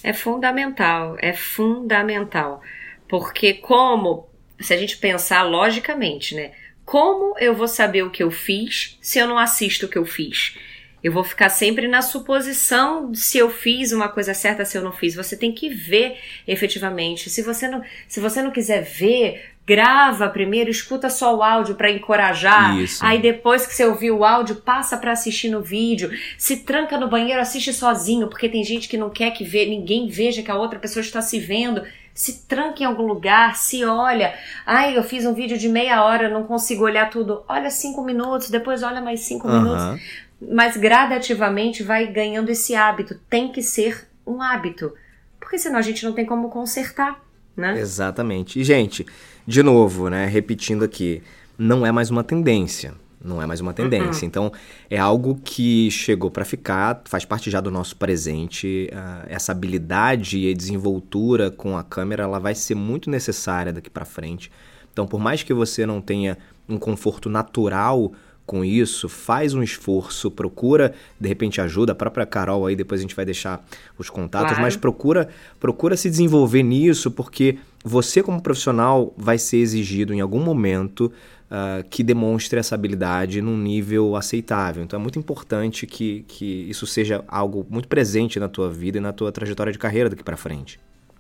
É 0.04 0.14
fundamental, 0.14 1.16
é 1.20 1.34
fundamental 1.34 2.62
Porque 3.08 3.54
como, 3.54 4.28
se 4.60 4.74
a 4.74 4.78
gente 4.78 4.98
pensar 4.98 5.44
logicamente, 5.44 6.36
né? 6.36 6.52
Como 6.86 7.36
eu 7.40 7.56
vou 7.56 7.68
saber 7.68 8.04
o 8.04 8.12
que 8.12 8.22
eu 8.22 8.30
fiz 8.30 9.00
se 9.02 9.18
eu 9.18 9.28
não 9.28 9.40
assisto 9.40 9.88
o 9.88 9.90
que 9.90 9.98
eu 9.98 10.06
fiz? 10.06 10.58
Eu 11.04 11.12
vou 11.12 11.24
ficar 11.24 11.50
sempre 11.50 11.86
na 11.88 12.02
suposição 12.02 13.14
se 13.14 13.38
eu 13.38 13.50
fiz 13.50 13.92
uma 13.92 14.08
coisa 14.08 14.34
certa, 14.34 14.64
se 14.64 14.78
eu 14.78 14.82
não 14.82 14.94
fiz. 14.94 15.14
Você 15.16 15.36
tem 15.36 15.52
que 15.52 15.68
ver 15.68 16.18
efetivamente. 16.48 17.30
Se 17.30 17.42
você 17.42 17.68
não, 17.68 17.84
se 18.08 18.22
você 18.22 18.42
não 18.42 18.52
quiser 18.52 18.82
ver, 18.84 19.54
grava 19.68 20.30
primeiro, 20.30 20.70
escuta 20.70 21.10
só 21.10 21.36
o 21.36 21.44
áudio 21.44 21.76
para 21.76 21.92
encorajar. 21.92 22.80
Isso. 22.80 23.06
Aí 23.06 23.22
depois 23.22 23.68
que 23.68 23.74
você 23.74 23.86
ouviu 23.86 24.20
o 24.20 24.24
áudio, 24.24 24.56
passa 24.56 24.96
para 24.96 25.12
assistir 25.12 25.50
no 25.50 25.62
vídeo. 25.62 26.10
Se 26.38 26.58
tranca 26.58 26.98
no 26.98 27.10
banheiro, 27.10 27.42
assiste 27.42 27.74
sozinho, 27.74 28.28
porque 28.28 28.48
tem 28.48 28.64
gente 28.64 28.88
que 28.88 28.98
não 28.98 29.10
quer 29.10 29.32
que 29.32 29.44
vê, 29.44 29.66
ninguém 29.66 30.08
veja 30.08 30.42
que 30.42 30.52
a 30.52 30.56
outra 30.56 30.80
pessoa 30.80 31.02
está 31.02 31.22
se 31.22 31.38
vendo. 31.38 31.84
Se 32.14 32.46
tranca 32.46 32.84
em 32.84 32.86
algum 32.86 33.08
lugar, 33.08 33.58
se 33.58 33.84
olha. 33.84 34.36
Ai, 34.66 34.96
eu 34.96 35.04
fiz 35.04 35.26
um 35.26 35.34
vídeo 35.34 35.58
de 35.58 35.68
meia 35.68 36.04
hora, 36.06 36.30
não 36.30 36.44
consigo 36.44 36.86
olhar 36.86 37.10
tudo. 37.10 37.44
Olha 37.50 37.72
cinco 37.72 38.04
minutos, 38.04 38.52
depois 38.52 38.84
olha 38.84 39.02
mais 39.02 39.22
cinco 39.22 39.48
Aham. 39.48 39.64
minutos 39.64 40.04
mas 40.42 40.78
gradativamente 40.78 41.84
vai 41.84 42.08
ganhando 42.08 42.50
esse 42.50 42.76
hábito. 42.76 43.20
Tem 43.30 43.52
que 43.52 43.62
ser 43.62 44.08
um 44.26 44.42
hábito, 44.42 44.94
porque 45.40 45.58
senão 45.58 45.80
a 45.80 45.82
gente 45.82 46.04
não 46.06 46.14
tem 46.14 46.26
como 46.26 46.50
consertar, 46.50 47.24
né? 47.56 47.80
Exatamente. 47.80 48.60
E, 48.60 48.64
gente, 48.64 49.06
de 49.46 49.62
novo, 49.62 50.10
né, 50.10 50.26
repetindo 50.26 50.84
aqui, 50.84 51.22
não 51.58 51.86
é 51.86 51.92
mais 51.92 52.10
uma 52.10 52.24
tendência. 52.24 52.94
Não 53.24 53.42
é 53.42 53.46
mais 53.46 53.62
uma 53.62 53.72
tendência. 53.72 54.26
Então, 54.26 54.52
é 54.90 54.98
algo 54.98 55.40
que 55.42 55.90
chegou 55.90 56.30
para 56.30 56.44
ficar, 56.44 57.04
faz 57.06 57.24
parte 57.24 57.50
já 57.50 57.62
do 57.62 57.72
nosso 57.72 57.96
presente. 57.96 58.90
Ah, 58.92 59.24
essa 59.30 59.54
habilidade 59.54 60.38
e 60.38 60.54
desenvoltura 60.54 61.50
com 61.50 61.78
a 61.78 61.84
câmera, 61.84 62.24
ela 62.24 62.38
vai 62.38 62.54
ser 62.54 62.76
muito 62.76 63.10
necessária 63.10 63.72
daqui 63.72 63.90
para 63.90 64.04
frente. 64.04 64.52
Então, 64.92 65.08
por 65.08 65.22
mais 65.22 65.42
que 65.42 65.54
você 65.54 65.86
não 65.86 66.02
tenha 66.02 66.38
um 66.68 66.78
conforto 66.78 67.30
natural 67.30 68.12
com 68.46 68.64
isso, 68.64 69.08
faz 69.08 69.54
um 69.54 69.64
esforço, 69.64 70.30
procura, 70.30 70.94
de 71.20 71.28
repente 71.30 71.62
ajuda, 71.62 71.94
a 71.94 71.96
própria 71.96 72.26
Carol 72.26 72.66
aí, 72.66 72.76
depois 72.76 73.00
a 73.00 73.04
gente 73.04 73.16
vai 73.16 73.26
deixar 73.26 73.66
os 73.98 74.10
contatos, 74.10 74.50
Claro. 74.50 74.62
mas 74.62 74.76
procura, 74.76 75.30
procura 75.60 75.96
se 75.96 76.10
desenvolver 76.10 76.62
nisso, 76.62 77.10
porque 77.10 77.58
você 77.84 78.22
como 78.22 78.42
profissional 78.42 79.14
vai 79.18 79.38
ser 79.38 79.58
exigido 79.58 80.14
em 80.14 80.20
algum 80.20 80.42
momento 80.42 81.12
ah, 81.56 81.84
que 81.88 82.04
demonstre 82.04 82.58
essa 82.60 82.74
habilidade 82.74 83.40
num 83.40 83.56
nível 83.58 84.16
aceitável. 84.16 84.84
Então 84.84 85.00
é 85.00 85.02
muito 85.02 85.20
importante 85.20 85.86
que, 85.86 86.26
que 86.28 86.68
isso 86.68 86.88
seja 86.88 87.24
algo 87.28 87.64
muito 87.70 87.88
presente 87.88 88.40
na 88.40 88.50
tua 88.50 88.72
vida 88.72 88.98
e 88.98 89.02
na 89.02 89.14
tua 89.14 89.32
trajetória 89.32 89.72
de 89.72 89.78
carreira 89.78 90.10
daqui 90.10 90.24
para 90.24 90.36
frente. 90.36 90.80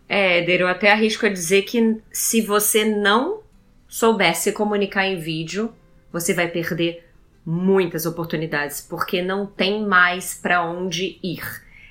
É, 0.09 0.39
Éder, 0.39 0.61
eu 0.61 0.67
até 0.67 0.91
arrisco 0.91 1.25
a 1.25 1.29
dizer 1.29 1.61
que 1.61 1.97
se 2.11 2.41
você 2.41 2.83
não 2.83 3.41
souber 3.87 4.35
se 4.35 4.51
comunicar 4.51 5.05
em 5.05 5.19
vídeo, 5.19 5.71
você 6.11 6.33
vai 6.33 6.47
perder 6.47 7.03
muitas 7.45 8.05
oportunidades, 8.05 8.81
porque 8.81 9.21
não 9.21 9.45
tem 9.45 9.85
mais 9.85 10.33
para 10.33 10.63
onde 10.63 11.19
ir. 11.23 11.43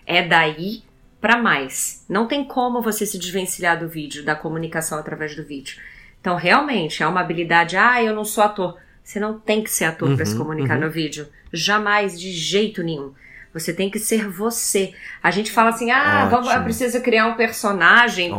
É 0.06 0.26
daí 0.26 0.82
para 1.20 1.36
mais. 1.36 2.04
Não 2.08 2.26
tem 2.26 2.44
como 2.44 2.82
você 2.82 3.06
se 3.06 3.18
desvencilhar 3.18 3.78
do 3.78 3.88
vídeo, 3.88 4.24
da 4.24 4.34
comunicação 4.34 4.98
através 4.98 5.36
do 5.36 5.44
vídeo. 5.44 5.76
Então, 6.20 6.36
realmente, 6.36 7.02
é 7.02 7.06
uma 7.06 7.20
habilidade. 7.20 7.76
Ah, 7.76 8.02
eu 8.02 8.14
não 8.14 8.24
sou 8.24 8.42
ator. 8.44 8.78
Você 9.02 9.18
não 9.20 9.38
tem 9.38 9.62
que 9.62 9.70
ser 9.70 9.84
ator 9.84 10.14
para 10.16 10.24
se 10.24 10.32
Uhum, 10.32 10.38
comunicar 10.38 10.78
no 10.78 10.90
vídeo. 10.90 11.28
Jamais, 11.52 12.18
de 12.20 12.30
jeito 12.32 12.82
nenhum. 12.82 13.12
Você 13.54 13.72
tem 13.72 13.90
que 13.90 13.98
ser 13.98 14.28
você. 14.28 14.92
A 15.22 15.30
gente 15.30 15.52
fala 15.52 15.70
assim, 15.70 15.90
ah, 15.90 16.26
vamos, 16.30 16.52
preciso 16.64 17.00
criar 17.02 17.26
um 17.26 17.34
personagem 17.34 18.34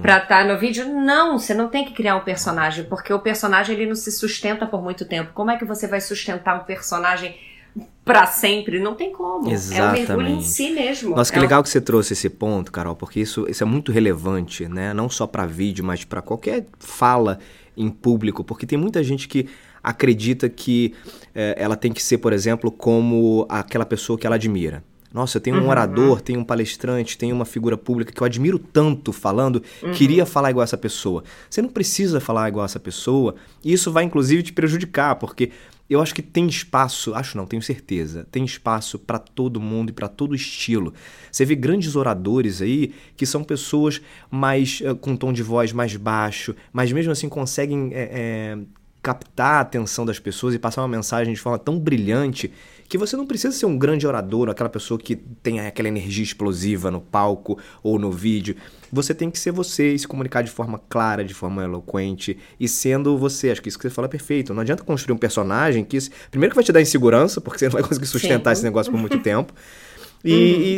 pra 0.00 0.16
estar 0.18 0.44
no 0.46 0.58
vídeo. 0.58 0.86
Não, 0.88 1.38
você 1.38 1.52
não 1.52 1.68
tem 1.68 1.84
que 1.84 1.92
criar 1.92 2.16
um 2.16 2.20
personagem, 2.24 2.84
porque 2.84 3.12
o 3.12 3.18
personagem 3.18 3.76
ele 3.76 3.86
não 3.86 3.94
se 3.94 4.10
sustenta 4.10 4.66
por 4.66 4.82
muito 4.82 5.04
tempo. 5.04 5.32
Como 5.34 5.50
é 5.50 5.58
que 5.58 5.64
você 5.64 5.86
vai 5.86 6.00
sustentar 6.00 6.58
um 6.60 6.64
personagem 6.64 7.36
pra 8.04 8.26
sempre? 8.26 8.78
Não 8.80 8.94
tem 8.94 9.12
como. 9.12 9.46
É 9.50 9.52
o 9.52 9.92
mergulho 9.92 9.92
em 9.92 9.92
Exatamente. 10.00 10.44
si 10.44 10.70
mesmo. 10.70 11.14
Nossa, 11.14 11.30
que 11.30 11.36
É 11.38 11.40
um- 11.40 11.42
legal 11.42 11.62
que 11.62 11.68
você 11.68 11.80
trouxe 11.80 12.14
esse 12.14 12.30
ponto, 12.30 12.72
Carol, 12.72 12.96
porque 12.96 13.20
isso, 13.20 13.44
isso 13.50 13.62
é 13.62 13.66
muito 13.66 13.92
relevante, 13.92 14.66
né? 14.68 14.94
Não 14.94 15.10
só 15.10 15.26
para 15.26 15.44
vídeo, 15.44 15.84
mas 15.84 16.02
para 16.04 16.22
qualquer 16.22 16.64
fala 16.78 17.38
em 17.76 17.90
público, 17.90 18.42
porque 18.42 18.64
tem 18.66 18.78
muita 18.78 19.02
gente 19.04 19.28
que 19.28 19.48
acredita 19.86 20.48
que 20.48 20.92
eh, 21.34 21.54
ela 21.58 21.76
tem 21.76 21.92
que 21.92 22.02
ser, 22.02 22.18
por 22.18 22.32
exemplo, 22.32 22.70
como 22.70 23.46
aquela 23.48 23.86
pessoa 23.86 24.18
que 24.18 24.26
ela 24.26 24.36
admira. 24.36 24.82
Nossa, 25.14 25.38
eu 25.38 25.40
tenho 25.40 25.56
um 25.56 25.60
Uhum. 25.62 25.68
orador, 25.68 26.20
tenho 26.20 26.40
um 26.40 26.44
palestrante, 26.44 27.16
tenho 27.16 27.34
uma 27.34 27.44
figura 27.46 27.78
pública 27.78 28.12
que 28.12 28.20
eu 28.20 28.24
admiro 28.26 28.58
tanto 28.58 29.12
falando, 29.12 29.62
Uhum. 29.82 29.92
queria 29.92 30.26
falar 30.26 30.50
igual 30.50 30.64
essa 30.64 30.76
pessoa. 30.76 31.22
Você 31.48 31.62
não 31.62 31.68
precisa 31.70 32.20
falar 32.20 32.48
igual 32.48 32.64
essa 32.66 32.80
pessoa, 32.80 33.36
e 33.64 33.72
isso 33.72 33.90
vai 33.92 34.04
inclusive 34.04 34.42
te 34.42 34.52
prejudicar, 34.52 35.14
porque 35.16 35.50
eu 35.88 36.02
acho 36.02 36.12
que 36.14 36.20
tem 36.20 36.46
espaço, 36.48 37.14
acho 37.14 37.36
não, 37.36 37.46
tenho 37.46 37.62
certeza, 37.62 38.26
tem 38.30 38.44
espaço 38.44 38.98
para 38.98 39.18
todo 39.20 39.60
mundo 39.60 39.90
e 39.90 39.92
para 39.92 40.08
todo 40.08 40.34
estilo. 40.34 40.92
Você 41.30 41.44
vê 41.44 41.54
grandes 41.54 41.94
oradores 41.96 42.60
aí 42.60 42.92
que 43.16 43.24
são 43.24 43.44
pessoas 43.44 44.02
mais 44.30 44.82
eh, 44.84 44.92
com 44.94 45.12
um 45.12 45.16
tom 45.16 45.32
de 45.32 45.42
voz 45.44 45.72
mais 45.72 45.94
baixo, 45.96 46.54
mas 46.72 46.90
mesmo 46.92 47.12
assim 47.12 47.28
conseguem 47.28 47.90
eh, 47.94 48.10
eh, 48.12 48.58
captar 49.06 49.54
a 49.58 49.60
atenção 49.60 50.04
das 50.04 50.18
pessoas 50.18 50.52
e 50.52 50.58
passar 50.58 50.82
uma 50.82 50.88
mensagem 50.88 51.32
de 51.32 51.38
forma 51.38 51.58
tão 51.60 51.78
brilhante 51.78 52.52
que 52.88 52.98
você 52.98 53.16
não 53.16 53.24
precisa 53.24 53.52
ser 53.56 53.66
um 53.66 53.78
grande 53.78 54.04
orador, 54.04 54.48
aquela 54.48 54.68
pessoa 54.68 54.98
que 54.98 55.14
tem 55.14 55.60
aquela 55.60 55.86
energia 55.88 56.24
explosiva 56.24 56.90
no 56.90 57.00
palco 57.00 57.56
ou 57.84 57.98
no 58.00 58.10
vídeo. 58.10 58.56
Você 58.92 59.14
tem 59.14 59.30
que 59.30 59.38
ser 59.38 59.52
você 59.52 59.94
e 59.94 59.98
se 59.98 60.08
comunicar 60.08 60.42
de 60.42 60.50
forma 60.50 60.80
clara, 60.88 61.24
de 61.24 61.34
forma 61.34 61.62
eloquente 61.62 62.36
e 62.58 62.66
sendo 62.68 63.16
você. 63.16 63.50
Acho 63.50 63.62
que 63.62 63.68
isso 63.68 63.78
que 63.78 63.88
você 63.88 63.94
fala 63.94 64.06
é 64.06 64.10
perfeito. 64.10 64.52
Não 64.52 64.62
adianta 64.62 64.82
construir 64.82 65.14
um 65.14 65.18
personagem 65.18 65.84
que, 65.84 65.96
isso- 65.96 66.10
primeiro, 66.30 66.50
que 66.52 66.56
vai 66.56 66.64
te 66.64 66.72
dar 66.72 66.80
insegurança, 66.80 67.40
porque 67.40 67.58
você 67.60 67.66
não 67.66 67.72
vai 67.72 67.82
conseguir 67.82 68.06
sustentar 68.06 68.54
Sim. 68.54 68.58
esse 68.60 68.64
negócio 68.64 68.90
por 68.90 68.98
muito 69.00 69.18
tempo. 69.22 69.52
E, 70.24 70.32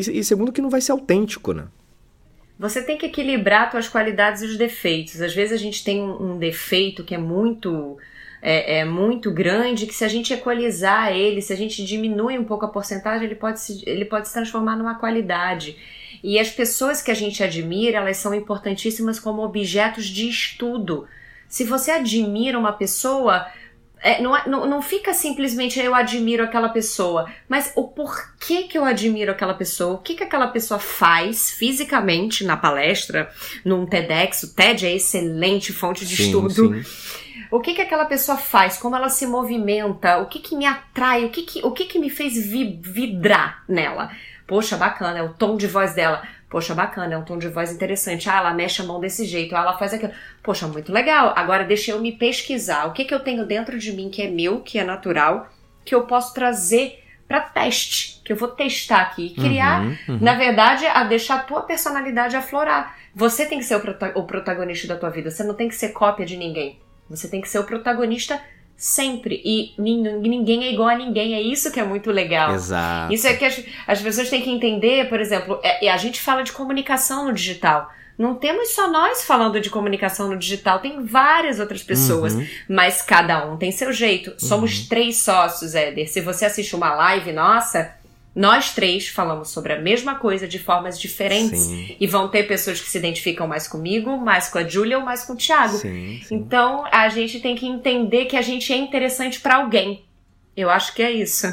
e- 0.06 0.18
e 0.18 0.24
segundo, 0.24 0.52
que 0.52 0.60
não 0.60 0.68
vai 0.70 0.80
ser 0.82 0.92
autêntico, 0.92 1.52
né? 1.54 1.64
Você 2.58 2.82
tem 2.82 2.98
que 2.98 3.06
equilibrar 3.06 3.70
suas 3.70 3.86
qualidades 3.88 4.42
e 4.42 4.46
os 4.46 4.56
defeitos. 4.56 5.20
Às 5.20 5.32
vezes 5.34 5.52
a 5.52 5.56
gente 5.62 5.84
tem 5.84 6.02
um 6.02 6.36
defeito 6.38 7.04
que 7.04 7.14
é 7.14 7.18
muito 7.18 7.96
é, 8.40 8.78
é 8.78 8.84
muito 8.84 9.30
grande, 9.30 9.86
que 9.86 9.94
se 9.94 10.04
a 10.04 10.08
gente 10.08 10.32
equalizar 10.32 11.12
ele, 11.12 11.42
se 11.42 11.52
a 11.52 11.56
gente 11.56 11.84
diminui 11.84 12.38
um 12.38 12.44
pouco 12.44 12.64
a 12.64 12.68
porcentagem, 12.68 13.26
ele 13.26 13.34
pode 13.34 13.60
se, 13.60 13.82
ele 13.86 14.04
pode 14.04 14.28
se 14.28 14.34
transformar 14.34 14.76
numa 14.76 14.94
qualidade. 14.96 15.76
E 16.22 16.38
as 16.38 16.50
pessoas 16.50 17.02
que 17.02 17.10
a 17.10 17.14
gente 17.14 17.42
admira, 17.42 17.98
elas 17.98 18.16
são 18.16 18.34
importantíssimas 18.34 19.20
como 19.20 19.42
objetos 19.42 20.06
de 20.06 20.28
estudo. 20.28 21.06
Se 21.48 21.64
você 21.64 21.90
admira 21.90 22.58
uma 22.58 22.72
pessoa, 22.72 23.46
é, 24.00 24.20
não, 24.20 24.36
é- 24.36 24.48
não, 24.48 24.66
não 24.66 24.82
fica 24.82 25.12
simplesmente 25.12 25.78
eu 25.80 25.94
admiro 25.94 26.44
aquela 26.44 26.68
pessoa, 26.68 27.30
mas 27.48 27.72
o 27.74 27.88
porquê 27.88 28.64
que 28.64 28.76
eu 28.76 28.84
admiro 28.84 29.32
aquela 29.32 29.54
pessoa, 29.54 29.94
o 29.94 29.98
que, 29.98 30.14
que 30.14 30.24
aquela 30.24 30.48
pessoa 30.48 30.78
faz 30.78 31.50
fisicamente 31.50 32.44
na 32.44 32.56
palestra, 32.56 33.30
num 33.64 33.86
TEDx. 33.86 34.42
O 34.44 34.54
TED 34.54 34.86
é 34.86 34.94
excelente 34.94 35.72
fonte 35.72 36.06
de 36.06 36.22
estudo. 36.22 36.74
sim. 36.74 37.27
O 37.50 37.60
que, 37.60 37.74
que 37.74 37.80
aquela 37.82 38.04
pessoa 38.04 38.36
faz, 38.38 38.76
como 38.78 38.94
ela 38.96 39.08
se 39.08 39.26
movimenta, 39.26 40.18
o 40.18 40.26
que, 40.26 40.38
que 40.38 40.56
me 40.56 40.66
atrai, 40.66 41.24
o 41.24 41.30
que, 41.30 41.42
que, 41.42 41.64
o 41.64 41.70
que, 41.72 41.84
que 41.86 41.98
me 41.98 42.10
fez 42.10 42.34
vi- 42.36 42.78
vidrar 42.82 43.62
nela. 43.68 44.10
Poxa, 44.46 44.76
bacana, 44.76 45.18
é 45.18 45.22
o 45.22 45.34
tom 45.34 45.56
de 45.56 45.66
voz 45.66 45.94
dela. 45.94 46.22
Poxa, 46.50 46.74
bacana, 46.74 47.12
é 47.14 47.18
um 47.18 47.24
tom 47.24 47.36
de 47.38 47.48
voz 47.48 47.70
interessante. 47.70 48.28
Ah, 48.30 48.38
ela 48.38 48.54
mexe 48.54 48.80
a 48.80 48.84
mão 48.84 48.98
desse 48.98 49.24
jeito, 49.26 49.54
ah, 49.54 49.60
ela 49.60 49.76
faz 49.76 49.92
aquilo. 49.92 50.12
Poxa, 50.42 50.66
muito 50.66 50.90
legal. 50.92 51.32
Agora 51.36 51.64
deixa 51.64 51.90
eu 51.90 52.00
me 52.00 52.12
pesquisar. 52.12 52.86
O 52.86 52.92
que, 52.92 53.04
que 53.04 53.14
eu 53.14 53.20
tenho 53.20 53.44
dentro 53.46 53.78
de 53.78 53.92
mim 53.92 54.08
que 54.08 54.22
é 54.22 54.30
meu, 54.30 54.60
que 54.60 54.78
é 54.78 54.84
natural, 54.84 55.48
que 55.84 55.94
eu 55.94 56.02
posso 56.06 56.32
trazer 56.32 57.04
para 57.26 57.40
teste, 57.40 58.22
que 58.24 58.32
eu 58.32 58.36
vou 58.36 58.48
testar 58.48 59.02
aqui 59.02 59.26
e 59.26 59.34
criar, 59.34 59.82
Uhum, 59.82 59.96
uhum. 60.08 60.18
na 60.22 60.34
verdade, 60.34 60.86
a 60.86 61.04
deixar 61.04 61.34
a 61.34 61.42
tua 61.42 61.60
personalidade 61.60 62.34
aflorar. 62.36 62.96
Você 63.14 63.44
tem 63.44 63.58
que 63.58 63.64
ser 63.66 63.76
o, 63.76 63.80
prota- 63.80 64.12
o 64.14 64.22
protagonista 64.22 64.88
da 64.88 64.96
tua 64.96 65.10
vida, 65.10 65.30
você 65.30 65.44
não 65.44 65.52
tem 65.54 65.68
que 65.68 65.74
ser 65.74 65.90
cópia 65.90 66.24
de 66.24 66.38
ninguém. 66.38 66.78
Você 67.10 67.28
tem 67.28 67.40
que 67.40 67.48
ser 67.48 67.58
o 67.58 67.64
protagonista 67.64 68.40
sempre. 68.76 69.42
E 69.44 69.74
nin- 69.80 70.18
ninguém 70.20 70.64
é 70.64 70.72
igual 70.72 70.88
a 70.88 70.94
ninguém, 70.96 71.34
é 71.34 71.40
isso 71.42 71.72
que 71.72 71.80
é 71.80 71.84
muito 71.84 72.10
legal. 72.10 72.54
Exato. 72.54 73.12
Isso 73.12 73.26
é 73.26 73.34
que 73.34 73.44
as, 73.44 73.62
as 73.86 74.00
pessoas 74.00 74.30
têm 74.30 74.42
que 74.42 74.50
entender, 74.50 75.08
por 75.08 75.20
exemplo, 75.20 75.58
é- 75.62 75.88
a 75.90 75.96
gente 75.96 76.20
fala 76.20 76.42
de 76.42 76.52
comunicação 76.52 77.26
no 77.26 77.32
digital. 77.32 77.90
Não 78.16 78.34
temos 78.34 78.70
só 78.74 78.90
nós 78.90 79.24
falando 79.24 79.60
de 79.60 79.70
comunicação 79.70 80.28
no 80.28 80.36
digital, 80.36 80.80
tem 80.80 81.04
várias 81.04 81.60
outras 81.60 81.84
pessoas, 81.84 82.34
Uhum. 82.34 82.44
mas 82.68 83.00
cada 83.00 83.46
um 83.46 83.56
tem 83.56 83.70
seu 83.70 83.92
jeito. 83.92 84.34
Somos 84.38 84.88
três 84.88 85.18
sócios, 85.18 85.72
Éder. 85.76 86.08
Se 86.10 86.20
você 86.20 86.44
assiste 86.44 86.74
uma 86.74 86.92
live 86.94 87.32
nossa, 87.32 87.92
nós 88.38 88.72
três 88.72 89.08
falamos 89.08 89.50
sobre 89.50 89.72
a 89.72 89.80
mesma 89.80 90.14
coisa 90.14 90.46
de 90.46 90.60
formas 90.60 90.96
diferentes. 90.96 91.58
Sim, 91.58 91.96
E 91.98 92.06
vão 92.06 92.28
ter 92.28 92.44
pessoas 92.44 92.80
que 92.80 92.88
se 92.88 92.96
identificam 92.96 93.48
mais 93.48 93.66
comigo, 93.66 94.16
mais 94.16 94.48
com 94.48 94.58
a 94.58 94.64
Júlia 94.64 94.96
ou 94.96 95.04
mais 95.04 95.24
com 95.24 95.32
o 95.32 95.36
Thiago. 95.36 95.76
sim, 95.76 96.20
sim. 96.22 96.36
Então 96.36 96.84
a 96.92 97.08
gente 97.08 97.40
tem 97.40 97.56
que 97.56 97.66
entender 97.66 98.26
que 98.26 98.36
a 98.36 98.42
gente 98.42 98.72
é 98.72 98.76
interessante 98.76 99.40
pra 99.40 99.56
alguém. 99.56 100.04
Eu 100.56 100.70
acho 100.70 100.94
que 100.94 101.02
é 101.02 101.10
isso. 101.10 101.52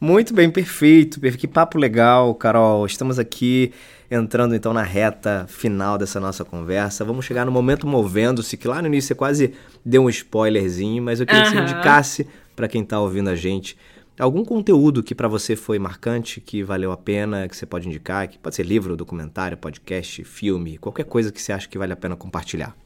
Muito 0.00 0.32
bem, 0.32 0.50
perfeito. 0.50 1.20
Que 1.20 1.46
papo 1.46 1.76
legal, 1.76 2.34
Carol. 2.34 2.86
Estamos 2.86 3.18
aqui 3.18 3.70
entrando 4.10 4.54
então 4.54 4.72
na 4.72 4.82
reta 4.82 5.46
final 5.48 5.96
dessa 5.96 6.18
nossa 6.18 6.44
conversa. 6.44 7.04
Vamos 7.04 7.24
chegar 7.24 7.46
no 7.46 7.52
momento 7.52 7.86
movendo-se, 7.86 8.56
que 8.56 8.66
lá 8.66 8.82
no 8.82 8.88
início 8.88 9.08
você 9.08 9.14
quase 9.14 9.54
deu 9.84 10.02
um 10.02 10.08
spoilerzinho, 10.08 11.02
mas 11.02 11.20
eu 11.20 11.26
queria 11.26 11.44
que 11.44 11.50
você 11.50 11.58
indicasse 11.58 12.26
para 12.56 12.66
quem 12.66 12.82
está 12.82 12.98
ouvindo 12.98 13.30
a 13.30 13.36
gente 13.36 13.76
algum 14.20 14.44
conteúdo 14.44 15.02
que 15.02 15.14
para 15.14 15.26
você 15.26 15.56
foi 15.56 15.78
marcante, 15.78 16.40
que 16.40 16.62
valeu 16.62 16.92
a 16.92 16.96
pena, 16.96 17.48
que 17.48 17.56
você 17.56 17.64
pode 17.64 17.88
indicar, 17.88 18.28
que 18.28 18.38
pode 18.38 18.54
ser 18.54 18.66
livro, 18.66 18.96
documentário, 18.96 19.56
podcast, 19.56 20.22
filme, 20.24 20.76
qualquer 20.76 21.04
coisa 21.04 21.32
que 21.32 21.40
você 21.40 21.52
acha 21.52 21.66
que 21.66 21.78
vale 21.78 21.92
a 21.92 21.96
pena 21.96 22.14
compartilhar. 22.14 22.76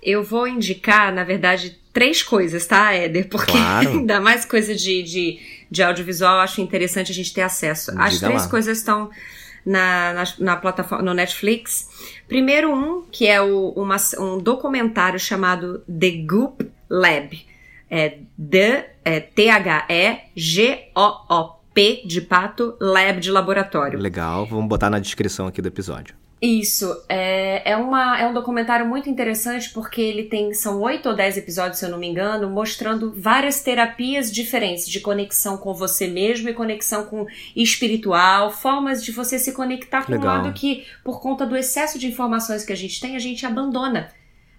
Eu 0.00 0.22
vou 0.22 0.46
indicar, 0.46 1.12
na 1.12 1.24
verdade, 1.24 1.78
três 1.92 2.22
coisas, 2.22 2.66
tá, 2.66 2.92
Éder? 2.92 3.28
Porque 3.28 3.52
claro. 3.52 3.88
ainda 3.98 4.20
mais 4.20 4.44
coisa 4.44 4.74
de, 4.74 5.02
de, 5.02 5.38
de 5.70 5.82
audiovisual, 5.82 6.40
acho 6.40 6.60
interessante 6.60 7.10
a 7.10 7.14
gente 7.14 7.32
ter 7.32 7.40
acesso. 7.40 7.90
Diga 7.90 8.04
As 8.04 8.20
três 8.20 8.42
lá. 8.42 8.48
coisas 8.48 8.78
estão 8.78 9.10
na, 9.64 10.12
na, 10.12 10.24
na, 10.38 10.56
plataforma, 10.56 11.04
no 11.04 11.14
Netflix. 11.14 11.88
Primeiro 12.28 12.72
um, 12.72 13.02
que 13.10 13.26
é 13.26 13.40
o, 13.40 13.70
uma, 13.70 13.96
um 14.18 14.38
documentário 14.38 15.18
chamado 15.18 15.82
The 15.88 16.10
Goop 16.26 16.70
Lab. 16.90 17.46
É, 17.90 18.18
The, 18.38 18.90
é 19.04 19.20
T-H-E-G-O-O-P 19.20 20.32
de 22.06 22.20
pato, 22.20 22.76
Lab 22.80 23.20
de 23.20 23.30
laboratório. 23.30 23.98
Legal, 23.98 24.46
vamos 24.46 24.66
botar 24.68 24.90
na 24.90 24.98
descrição 24.98 25.46
aqui 25.46 25.62
do 25.62 25.68
episódio. 25.68 26.23
Isso, 26.40 27.02
é, 27.08 27.70
é, 27.70 27.76
uma, 27.76 28.18
é 28.18 28.26
um 28.26 28.34
documentário 28.34 28.86
muito 28.86 29.08
interessante 29.08 29.70
porque 29.70 30.00
ele 30.00 30.24
tem, 30.24 30.52
são 30.52 30.80
oito 30.82 31.08
ou 31.08 31.14
dez 31.14 31.38
episódios, 31.38 31.78
se 31.78 31.86
eu 31.86 31.90
não 31.90 31.98
me 31.98 32.06
engano, 32.06 32.50
mostrando 32.50 33.14
várias 33.16 33.62
terapias 33.62 34.30
diferentes 34.30 34.86
de 34.86 35.00
conexão 35.00 35.56
com 35.56 35.72
você 35.72 36.06
mesmo 36.06 36.48
e 36.48 36.52
conexão 36.52 37.06
com 37.06 37.26
espiritual, 37.56 38.50
formas 38.50 39.02
de 39.02 39.10
você 39.10 39.38
se 39.38 39.52
conectar 39.52 40.04
com 40.04 40.12
Legal. 40.12 40.26
um 40.26 40.42
lado 40.42 40.52
que, 40.52 40.84
por 41.02 41.20
conta 41.20 41.46
do 41.46 41.56
excesso 41.56 41.98
de 41.98 42.08
informações 42.08 42.64
que 42.64 42.72
a 42.72 42.76
gente 42.76 43.00
tem, 43.00 43.16
a 43.16 43.20
gente 43.20 43.46
abandona. 43.46 44.10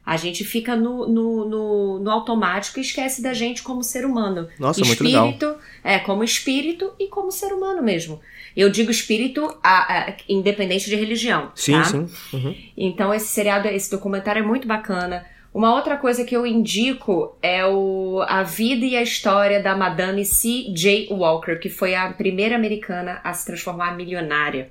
A 0.06 0.18
gente 0.18 0.44
fica 0.44 0.76
no, 0.76 1.08
no, 1.08 1.50
no, 1.50 2.00
no 2.00 2.12
automático 2.12 2.78
e 2.78 2.82
esquece 2.82 3.22
da 3.22 3.34
gente 3.34 3.64
como 3.64 3.84
ser 3.84 4.06
humano. 4.06 4.48
Nossa, 4.60 4.82
espírito, 4.82 5.20
muito 5.20 5.46
legal. 5.46 5.60
É, 5.84 6.00
como 6.00 6.24
espírito 6.24 6.94
e 7.00 7.08
como 7.08 7.32
ser 7.32 7.52
humano 7.54 7.82
mesmo. 7.82 8.22
Eu 8.56 8.70
digo 8.70 8.92
espírito 8.92 9.58
a, 9.64 10.10
a, 10.10 10.14
independente 10.30 10.90
de 10.90 10.96
religião. 10.96 11.52
Sim, 11.56 11.74
tá? 11.74 11.84
sim. 11.86 12.10
Uhum. 12.32 12.56
Então 12.78 13.14
esse 13.14 13.28
seriado, 13.28 13.68
esse 13.68 13.90
documentário 13.90 14.44
é 14.44 14.46
muito 14.46 14.68
bacana. 14.68 15.26
Uma 15.56 15.74
outra 15.74 15.96
coisa 15.96 16.26
que 16.26 16.36
eu 16.36 16.46
indico 16.46 17.34
é 17.42 17.66
o, 17.66 18.22
a 18.28 18.44
vida 18.44 18.86
e 18.86 18.96
a 18.96 19.02
história 19.02 19.64
da 19.64 19.76
Madame 19.76 20.26
C.J. 20.26 21.08
Walker, 21.12 21.56
que 21.56 21.70
foi 21.70 21.96
a 21.96 22.12
primeira 22.12 22.58
americana 22.58 23.22
a 23.24 23.34
se 23.34 23.46
transformar 23.46 23.96
milionária. 23.96 24.70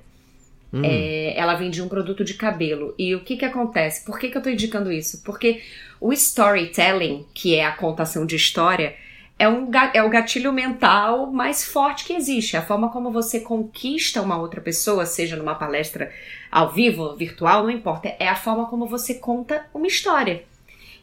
Hum. 0.75 0.81
É, 0.83 1.33
ela 1.37 1.55
vendia 1.55 1.83
um 1.83 1.87
produto 1.87 2.25
de 2.25 2.33
cabelo. 2.33 2.93
E 2.97 3.15
o 3.15 3.21
que 3.21 3.37
que 3.37 3.45
acontece? 3.45 4.03
Por 4.03 4.19
que, 4.19 4.29
que 4.29 4.37
eu 4.37 4.41
tô 4.41 4.49
indicando 4.49 4.91
isso? 4.91 5.21
Porque 5.23 5.61
o 6.01 6.11
storytelling, 6.11 7.25
que 7.33 7.55
é 7.55 7.65
a 7.65 7.71
contação 7.71 8.25
de 8.25 8.35
história, 8.35 8.93
é, 9.39 9.47
um, 9.47 9.69
é 9.93 10.03
o 10.03 10.09
gatilho 10.09 10.51
mental 10.51 11.31
mais 11.31 11.63
forte 11.63 12.03
que 12.03 12.13
existe. 12.13 12.57
A 12.57 12.61
forma 12.61 12.89
como 12.89 13.09
você 13.09 13.39
conquista 13.39 14.21
uma 14.21 14.37
outra 14.37 14.59
pessoa, 14.59 15.05
seja 15.05 15.37
numa 15.37 15.55
palestra 15.55 16.11
ao 16.51 16.73
vivo, 16.73 17.15
virtual, 17.15 17.63
não 17.63 17.71
importa. 17.71 18.13
É 18.19 18.27
a 18.27 18.35
forma 18.35 18.67
como 18.67 18.85
você 18.85 19.13
conta 19.13 19.65
uma 19.73 19.87
história. 19.87 20.43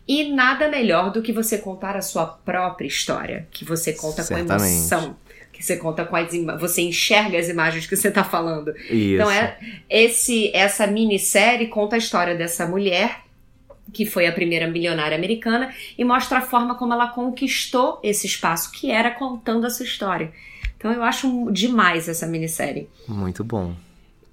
E 0.07 0.33
nada 0.33 0.68
melhor 0.68 1.11
do 1.12 1.23
que 1.23 1.33
você 1.33 1.57
contar 1.57 1.97
a 1.97 2.03
sua 2.03 2.27
própria 2.27 2.89
história, 2.89 3.47
que 3.51 3.64
você 3.64 3.93
conta 3.93 4.23
Certamente. 4.23 4.49
com 4.49 4.66
emoção, 4.66 5.16
que 5.62 5.66
você 5.66 5.76
conta 5.76 6.04
com 6.04 6.16
as 6.16 6.28
você 6.58 6.82
enxerga 6.82 7.38
as 7.38 7.48
imagens 7.48 7.86
que 7.86 7.94
você 7.94 8.08
está 8.08 8.24
falando. 8.24 8.74
Isso. 8.90 9.14
Então 9.14 9.30
é 9.30 9.56
esse 9.88 10.50
essa 10.52 10.88
minissérie 10.88 11.68
conta 11.68 11.94
a 11.94 11.98
história 11.98 12.34
dessa 12.34 12.66
mulher 12.66 13.22
que 13.92 14.04
foi 14.04 14.26
a 14.26 14.32
primeira 14.32 14.66
milionária 14.66 15.14
americana, 15.16 15.74
e 15.98 16.04
mostra 16.04 16.38
a 16.38 16.40
forma 16.40 16.76
como 16.76 16.94
ela 16.94 17.08
conquistou 17.08 18.00
esse 18.02 18.26
espaço, 18.26 18.72
que 18.72 18.90
era 18.90 19.10
contando 19.10 19.66
a 19.66 19.70
sua 19.70 19.84
história. 19.84 20.32
Então 20.78 20.90
eu 20.90 21.02
acho 21.02 21.50
demais 21.52 22.08
essa 22.08 22.26
minissérie. 22.26 22.88
Muito 23.06 23.44
bom. 23.44 23.74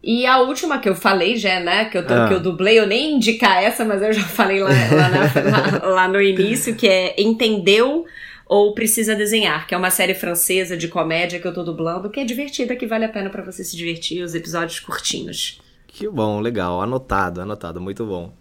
E 0.01 0.25
a 0.25 0.39
última 0.39 0.79
que 0.79 0.87
eu 0.87 0.95
falei 0.95 1.35
já, 1.35 1.59
né? 1.59 1.85
Que 1.85 1.97
eu, 1.97 2.07
tô, 2.07 2.13
ah. 2.13 2.27
que 2.29 2.33
eu 2.35 2.39
dublei, 2.39 2.79
eu 2.79 2.87
nem 2.87 3.15
indicar 3.15 3.61
essa, 3.61 3.83
mas 3.83 4.01
eu 4.01 4.13
já 4.13 4.23
falei 4.23 4.63
lá, 4.63 4.69
lá, 4.69 5.09
na, 5.09 5.51
lá, 5.51 5.87
lá 5.91 6.07
no 6.07 6.21
início, 6.21 6.73
que 6.73 6.87
é 6.87 7.21
Entendeu 7.21 8.05
ou 8.49 8.73
Precisa 8.73 9.15
Desenhar, 9.15 9.67
que 9.67 9.75
é 9.75 9.77
uma 9.77 9.91
série 9.91 10.15
francesa 10.15 10.75
de 10.75 10.87
comédia 10.87 11.39
que 11.39 11.47
eu 11.47 11.53
tô 11.53 11.61
dublando, 11.61 12.09
que 12.09 12.19
é 12.19 12.25
divertida, 12.25 12.75
que 12.75 12.87
vale 12.87 13.05
a 13.05 13.09
pena 13.09 13.29
para 13.29 13.43
você 13.43 13.63
se 13.63 13.77
divertir, 13.77 14.23
os 14.23 14.33
episódios 14.33 14.79
curtinhos. 14.79 15.61
Que 15.85 16.09
bom, 16.09 16.39
legal. 16.39 16.81
Anotado, 16.81 17.41
anotado, 17.41 17.79
muito 17.79 18.03
bom. 18.07 18.33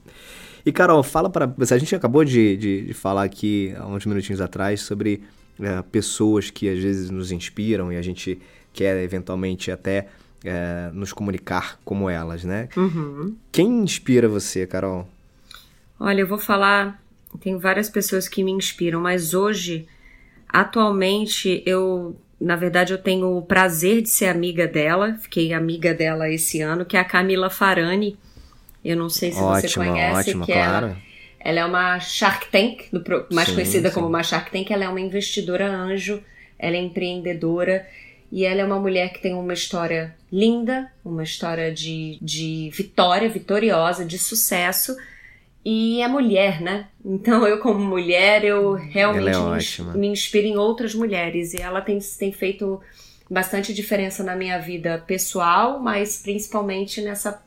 E 0.65 0.73
Carol, 0.73 1.03
fala 1.03 1.29
para 1.29 1.45
você. 1.45 1.75
A 1.75 1.79
gente 1.79 1.95
acabou 1.95 2.25
de, 2.25 2.57
de, 2.57 2.87
de, 2.87 2.95
falar 2.95 3.23
aqui 3.23 3.75
há 3.77 3.87
uns 3.87 4.07
minutinhos 4.07 4.41
atrás 4.41 4.81
sobre 4.81 5.23
é, 5.61 5.83
pessoas 5.83 6.49
que 6.51 6.71
às 6.71 6.79
vezes 6.79 7.11
nos 7.11 7.31
inspiram 7.31 7.93
e 7.93 7.97
a 7.97 8.03
gente 8.03 8.41
quer 8.73 8.97
eventualmente 9.03 9.71
até 9.71 10.09
é, 10.43 10.91
nos 10.95 11.13
comunicar 11.13 11.79
como 11.85 12.09
elas, 12.09 12.45
né? 12.45 12.71
Uhum. 12.77 13.37
Quem 13.53 13.83
inspira 13.83 14.27
você, 14.27 14.67
Carol? 14.67 15.07
Olha, 16.01 16.23
eu 16.23 16.27
vou 16.27 16.39
falar. 16.39 17.03
Tem 17.41 17.59
várias 17.59 17.91
pessoas 17.91 18.27
que 18.27 18.43
me 18.43 18.51
inspiram, 18.51 19.03
mas 19.03 19.35
hoje, 19.35 19.87
atualmente, 20.49 21.63
eu 21.67 22.17
na 22.41 22.55
verdade, 22.55 22.93
eu 22.93 22.99
tenho 22.99 23.37
o 23.37 23.43
prazer 23.43 24.01
de 24.01 24.09
ser 24.09 24.27
amiga 24.27 24.67
dela, 24.67 25.17
fiquei 25.21 25.53
amiga 25.53 25.93
dela 25.93 26.31
esse 26.31 26.61
ano, 26.61 26.85
que 26.85 26.97
é 26.97 27.01
a 27.01 27.05
Camila 27.05 27.51
Farani. 27.51 28.17
Eu 28.85 28.97
não 28.97 29.09
sei 29.09 29.33
se 29.33 29.41
você 29.41 29.69
conhece. 29.69 30.31
Ótima, 30.31 30.47
que 30.47 30.53
claro. 30.53 30.87
Ela, 30.87 30.97
ela 31.41 31.61
é 31.61 31.65
uma 31.65 31.99
Shark 31.99 32.47
Tank, 32.51 32.91
mais 33.33 33.49
sim, 33.49 33.55
conhecida 33.55 33.89
sim. 33.89 33.95
como 33.95 34.07
uma 34.07 34.23
Shark 34.23 34.53
Tank. 34.53 34.71
Ela 34.71 34.85
é 34.85 34.89
uma 34.89 35.01
investidora 35.01 35.69
anjo, 35.69 36.23
ela 36.57 36.77
é 36.77 36.81
empreendedora 36.81 37.85
e 38.31 38.45
ela 38.45 38.61
é 38.61 38.65
uma 38.65 38.79
mulher 38.79 39.13
que 39.13 39.21
tem 39.21 39.35
uma 39.35 39.53
história 39.53 40.15
linda, 40.31 40.93
uma 41.05 41.25
história 41.25 41.73
de, 41.73 42.19
de 42.23 42.71
vitória, 42.73 43.29
vitoriosa, 43.29 44.05
de 44.05 44.19
sucesso. 44.19 44.97
E 45.65 46.01
é 46.01 46.09
mulher, 46.09 46.61
né? 46.61 46.89
Então 47.05 47.47
eu, 47.47 47.59
como 47.59 47.81
mulher, 47.81 48.45
eu 48.45 48.75
realmente 48.75 49.81
é 49.81 49.85
me, 49.85 49.99
me 49.99 50.07
inspiro 50.09 50.47
em 50.47 50.57
outras 50.57 50.95
mulheres. 50.95 51.53
E 51.53 51.61
ela 51.61 51.81
tem, 51.81 51.99
tem 52.19 52.33
feito 52.33 52.81
bastante 53.31 53.75
diferença 53.75 54.23
na 54.23 54.35
minha 54.35 54.59
vida 54.59 55.03
pessoal, 55.07 55.79
mas 55.79 56.23
principalmente 56.23 57.03
nessa 57.03 57.43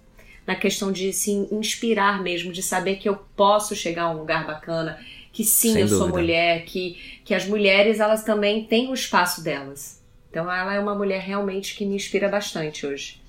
na 0.46 0.56
questão 0.56 0.92
de 0.92 1.14
se 1.14 1.32
inspirar 1.52 2.22
mesmo, 2.22 2.52
de 2.52 2.64
saber 2.64 2.96
que 2.96 3.08
eu 3.08 3.16
posso 3.36 3.76
chegar 3.76 4.04
a 4.04 4.12
um 4.12 4.18
lugar 4.18 4.46
bacana, 4.46 5.00
que 5.32 5.44
sim, 5.44 5.74
Sem 5.74 5.82
eu 5.82 5.88
dúvida. 5.88 5.98
sou 5.98 6.10
mulher, 6.10 6.66
que, 6.66 6.98
que 7.24 7.34
as 7.34 7.46
mulheres 7.46 8.00
elas 8.00 8.24
também 8.24 8.66
têm 8.66 8.90
o 8.90 8.94
espaço 8.94 9.44
delas. 9.44 10.02
Então 10.30 10.52
ela 10.52 10.74
é 10.74 10.80
uma 10.80 10.96
mulher 10.96 11.22
realmente 11.22 11.76
que 11.76 11.86
me 11.86 11.96
inspira 11.96 12.28
bastante 12.28 12.86
hoje. 12.86 13.22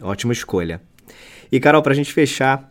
Ótima 0.00 0.32
escolha. 0.32 0.80
E 1.50 1.58
Carol, 1.58 1.82
pra 1.82 1.94
gente 1.94 2.12
fechar, 2.12 2.69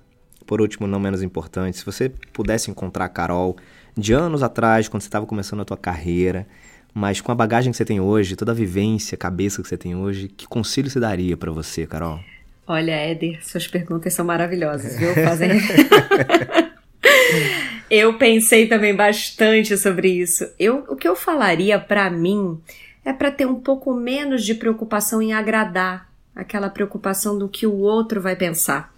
por 0.50 0.62
último, 0.62 0.88
não 0.88 1.00
menos 1.00 1.22
importante, 1.22 1.78
se 1.78 1.86
você 1.86 2.10
pudesse 2.34 2.72
encontrar 2.72 3.06
a 3.06 3.08
Carol 3.08 3.56
de 3.96 4.14
anos 4.14 4.42
atrás, 4.42 4.88
quando 4.88 5.04
você 5.04 5.08
estava 5.08 5.24
começando 5.24 5.60
a 5.60 5.66
tua 5.66 5.78
carreira, 5.78 6.48
mas 6.92 7.22
com 7.22 7.32
a 7.32 7.36
bagagem 7.36 7.70
que 7.72 7.78
você 7.78 7.86
tem 7.86 8.00
hoje, 8.00 8.36
toda 8.36 8.52
a 8.52 8.56
vivência, 8.56 9.16
a 9.16 9.18
cabeça 9.20 9.62
que 9.62 9.68
você 9.68 9.78
tem 9.78 9.96
hoje, 9.96 10.28
que 10.28 10.48
conselho 10.48 10.90
você 10.90 11.00
daria 11.00 11.38
para 11.38 11.52
você, 11.52 11.86
Carol? 11.86 12.20
Olha, 12.66 12.94
Éder, 12.94 13.46
suas 13.46 13.68
perguntas 13.68 14.12
são 14.12 14.26
maravilhosas, 14.26 14.98
viu? 14.98 15.14
Fazem... 15.24 15.52
eu 17.88 18.18
pensei 18.18 18.66
também 18.66 18.96
bastante 18.96 19.78
sobre 19.78 20.10
isso. 20.10 20.50
Eu, 20.58 20.84
o 20.90 20.96
que 20.96 21.08
eu 21.08 21.16
falaria 21.16 21.80
para 21.80 22.10
mim 22.10 22.60
é 23.06 23.14
para 23.14 23.30
ter 23.30 23.46
um 23.46 23.60
pouco 23.60 23.94
menos 23.94 24.44
de 24.44 24.56
preocupação 24.56 25.22
em 25.22 25.32
agradar, 25.32 26.12
aquela 26.36 26.72
preocupação 26.72 27.38
do 27.38 27.48
que 27.48 27.68
o 27.68 27.78
outro 27.78 28.20
vai 28.20 28.36
pensar. 28.36 28.92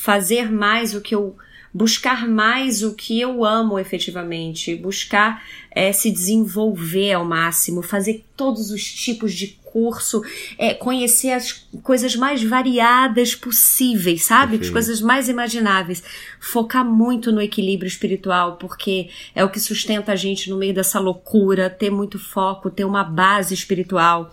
Fazer 0.00 0.50
mais 0.50 0.94
o 0.94 1.00
que 1.02 1.14
eu 1.14 1.36
buscar 1.72 2.26
mais 2.26 2.82
o 2.82 2.94
que 2.94 3.20
eu 3.20 3.44
amo 3.44 3.78
efetivamente, 3.78 4.74
buscar 4.74 5.44
é, 5.70 5.92
se 5.92 6.10
desenvolver 6.10 7.12
ao 7.12 7.24
máximo, 7.24 7.82
fazer 7.82 8.24
todos 8.36 8.70
os 8.70 8.82
tipos 8.82 9.32
de 9.32 9.58
curso, 9.62 10.20
é, 10.58 10.74
conhecer 10.74 11.30
as 11.30 11.52
coisas 11.82 12.16
mais 12.16 12.42
variadas 12.42 13.34
possíveis, 13.36 14.24
sabe? 14.24 14.58
As 14.60 14.68
coisas 14.68 15.00
mais 15.00 15.28
imagináveis. 15.28 16.02
Focar 16.40 16.84
muito 16.84 17.30
no 17.30 17.40
equilíbrio 17.40 17.86
espiritual, 17.86 18.56
porque 18.56 19.10
é 19.32 19.44
o 19.44 19.50
que 19.50 19.60
sustenta 19.60 20.12
a 20.12 20.16
gente 20.16 20.50
no 20.50 20.56
meio 20.56 20.74
dessa 20.74 20.98
loucura, 20.98 21.70
ter 21.70 21.90
muito 21.90 22.18
foco, 22.18 22.68
ter 22.68 22.84
uma 22.84 23.04
base 23.04 23.54
espiritual. 23.54 24.32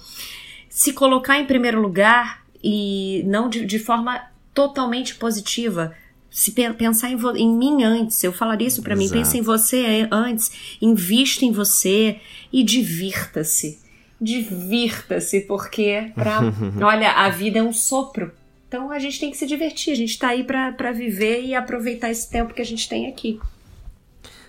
Se 0.70 0.92
colocar 0.94 1.38
em 1.38 1.46
primeiro 1.46 1.80
lugar 1.80 2.44
e 2.64 3.22
não 3.28 3.48
de, 3.48 3.64
de 3.64 3.78
forma 3.78 4.20
totalmente 4.58 5.14
positiva, 5.14 5.94
se 6.32 6.52
pensar 6.52 7.12
em, 7.12 7.18
em, 7.38 7.56
mim 7.56 7.84
antes, 7.84 8.24
eu 8.24 8.34
falaria 8.34 8.68
isso 8.68 8.82
para 8.82 8.96
mim, 8.96 9.08
pensa 9.08 9.38
em 9.38 9.42
você 9.42 10.08
antes, 10.10 10.78
invista 10.82 11.46
em 11.46 11.52
você 11.52 12.20
e 12.52 12.64
divirta-se. 12.64 13.78
divirta-se, 14.20 15.42
porque 15.42 16.12
pra, 16.16 16.40
olha, 16.82 17.12
a 17.12 17.30
vida 17.30 17.60
é 17.60 17.64
um 17.64 17.72
sopro. 17.72 18.32
Então 18.68 18.90
a 18.90 18.98
gente 18.98 19.20
tem 19.20 19.30
que 19.30 19.38
se 19.38 19.46
divertir, 19.46 19.94
a 19.94 19.96
gente 19.96 20.10
está 20.10 20.30
aí 20.30 20.44
para 20.44 20.92
viver 20.92 21.44
e 21.44 21.54
aproveitar 21.54 22.10
esse 22.10 22.28
tempo 22.28 22.52
que 22.52 22.62
a 22.62 22.66
gente 22.66 22.90
tem 22.90 23.08
aqui. 23.08 23.40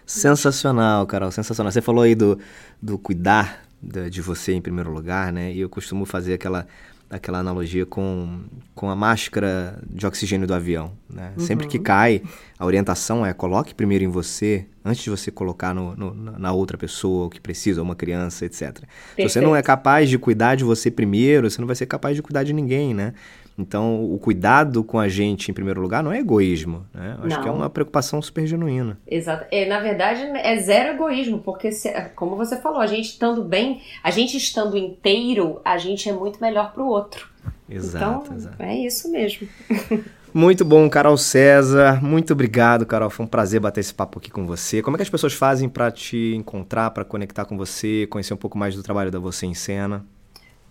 Sensacional, 0.07 1.07
Carol, 1.07 1.31
sensacional. 1.31 1.71
Você 1.71 1.83
falou 1.83 2.05
aí 2.05 2.15
do, 2.15 2.39
do 2.81 2.99
cuidar 2.99 3.63
de 4.11 4.23
você 4.23 4.55
em 4.55 4.61
primeiro 4.63 4.91
lugar, 4.91 5.31
né? 5.31 5.53
E 5.53 5.61
eu 5.61 5.69
costumo 5.69 6.07
fazer 6.07 6.33
aquela 6.33 6.67
aquela 7.11 7.39
analogia 7.39 7.87
com, 7.87 8.41
com 8.75 8.91
a 8.91 8.97
máscara 8.97 9.79
de 9.89 10.07
oxigênio 10.07 10.47
do 10.47 10.55
avião. 10.55 10.93
Né? 11.09 11.33
Uhum. 11.37 11.45
Sempre 11.45 11.67
que 11.67 11.79
cai, 11.79 12.23
a 12.59 12.67
orientação 12.67 13.25
é 13.25 13.33
coloque 13.33 13.75
primeiro 13.75 14.05
em 14.05 14.09
você, 14.09 14.67
antes 14.85 15.03
de 15.03 15.11
você 15.11 15.31
colocar 15.31 15.75
no, 15.75 15.97
no, 15.97 16.15
na 16.39 16.53
outra 16.53 16.77
pessoa 16.77 17.27
o 17.27 17.31
que 17.31 17.41
precisa, 17.41 17.83
uma 17.83 17.97
criança, 17.97 18.45
etc. 18.45 18.61
Perfeito. 18.61 18.87
Se 19.17 19.29
você 19.29 19.41
não 19.41 19.57
é 19.57 19.63
capaz 19.63 20.11
de 20.11 20.19
cuidar 20.19 20.55
de 20.55 20.65
você 20.65 20.91
primeiro, 20.91 21.51
você 21.51 21.61
não 21.61 21.67
vai 21.67 21.77
ser 21.77 21.87
capaz 21.87 22.15
de 22.15 22.23
cuidar 22.23 22.43
de 22.43 22.53
ninguém, 22.53 22.93
né? 22.93 23.15
Então, 23.59 24.05
o 24.05 24.19
cuidado 24.19 24.85
com 24.85 25.01
a 25.01 25.09
gente, 25.09 25.51
em 25.51 25.55
primeiro 25.55 25.81
lugar, 25.81 26.01
não 26.01 26.13
é 26.13 26.21
egoísmo. 26.21 26.87
Né? 26.95 27.17
Acho 27.19 27.37
não. 27.37 27.43
que 27.43 27.49
é 27.49 27.51
uma 27.51 27.69
preocupação 27.69 28.23
super 28.23 28.47
genuína. 28.47 29.01
Exato. 29.05 29.47
É, 29.51 29.67
na 29.67 29.81
verdade, 29.81 30.23
é 30.23 30.57
zero 30.61 30.95
egoísmo, 30.95 31.41
porque, 31.41 31.73
se, 31.73 31.91
como 32.15 32.37
você 32.37 32.57
falou, 32.57 32.79
a 32.79 32.87
gente 32.87 33.07
estando 33.07 33.43
bem, 33.43 33.83
a 34.03 34.13
gente 34.13 34.37
estando 34.37 34.79
inteiro, 34.79 35.61
a 35.65 35.77
gente 35.77 36.09
é 36.09 36.13
muito 36.13 36.41
melhor 36.41 36.73
para 36.73 36.85
o 36.85 36.87
outro. 36.87 37.29
Exato, 37.69 38.27
então, 38.27 38.37
exato. 38.37 38.63
É 38.63 38.77
isso 38.77 39.11
mesmo. 39.11 39.49
Muito 40.33 40.63
bom, 40.63 40.89
Carol 40.91 41.17
César. 41.17 42.05
Muito 42.05 42.35
obrigado, 42.35 42.85
Carol. 42.85 43.09
Foi 43.09 43.25
um 43.25 43.29
prazer 43.29 43.61
bater 43.61 43.81
esse 43.81 43.95
papo 43.95 44.19
aqui 44.19 44.31
com 44.31 44.47
você. 44.47 44.83
Como 44.83 44.95
é 44.95 44.99
que 44.99 45.03
as 45.03 45.09
pessoas 45.09 45.33
fazem 45.33 45.71
para 45.71 45.91
te 45.91 46.35
encontrar, 46.37 46.91
para 46.91 47.03
conectar 47.03 47.47
com 47.47 47.57
você, 47.57 48.07
conhecer 48.09 48.35
um 48.35 48.37
pouco 48.37 48.59
mais 48.59 48.77
do 48.77 48.83
trabalho 48.83 49.11
da 49.11 49.19
Você 49.19 49.47
em 49.47 49.55
Cena? 49.55 50.05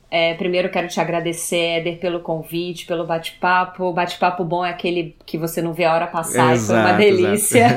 É, 0.09 0.33
primeiro 0.35 0.69
quero 0.69 0.87
te 0.87 1.01
agradecer, 1.01 1.79
Éder, 1.79 1.99
pelo 1.99 2.21
convite, 2.21 2.85
pelo 2.85 3.05
bate-papo. 3.05 3.83
O 3.83 3.93
bate-papo 3.93 4.43
bom 4.45 4.65
é 4.65 4.69
aquele 4.69 5.15
que 5.25 5.37
você 5.37 5.61
não 5.61 5.73
vê 5.73 5.83
a 5.83 5.93
hora 5.93 6.07
passar 6.07 6.53
exato, 6.53 6.63
e 6.63 6.83
foi 6.83 6.91
uma 6.91 6.97
delícia. 6.97 7.67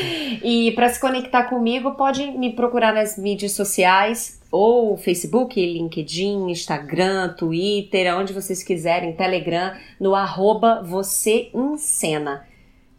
e 0.42 0.72
para 0.72 0.88
se 0.88 0.98
conectar 0.98 1.44
comigo, 1.44 1.92
pode 1.92 2.26
me 2.32 2.54
procurar 2.54 2.94
nas 2.94 3.18
mídias 3.18 3.52
sociais, 3.52 4.40
ou 4.50 4.96
Facebook, 4.96 5.60
LinkedIn, 5.60 6.50
Instagram, 6.50 7.34
Twitter, 7.34 8.16
onde 8.16 8.32
vocês 8.32 8.62
quiserem, 8.62 9.12
Telegram, 9.12 9.72
no 10.00 10.14
arroba 10.14 10.82
você 10.82 11.50
em 11.52 11.76
cena. 11.76 12.46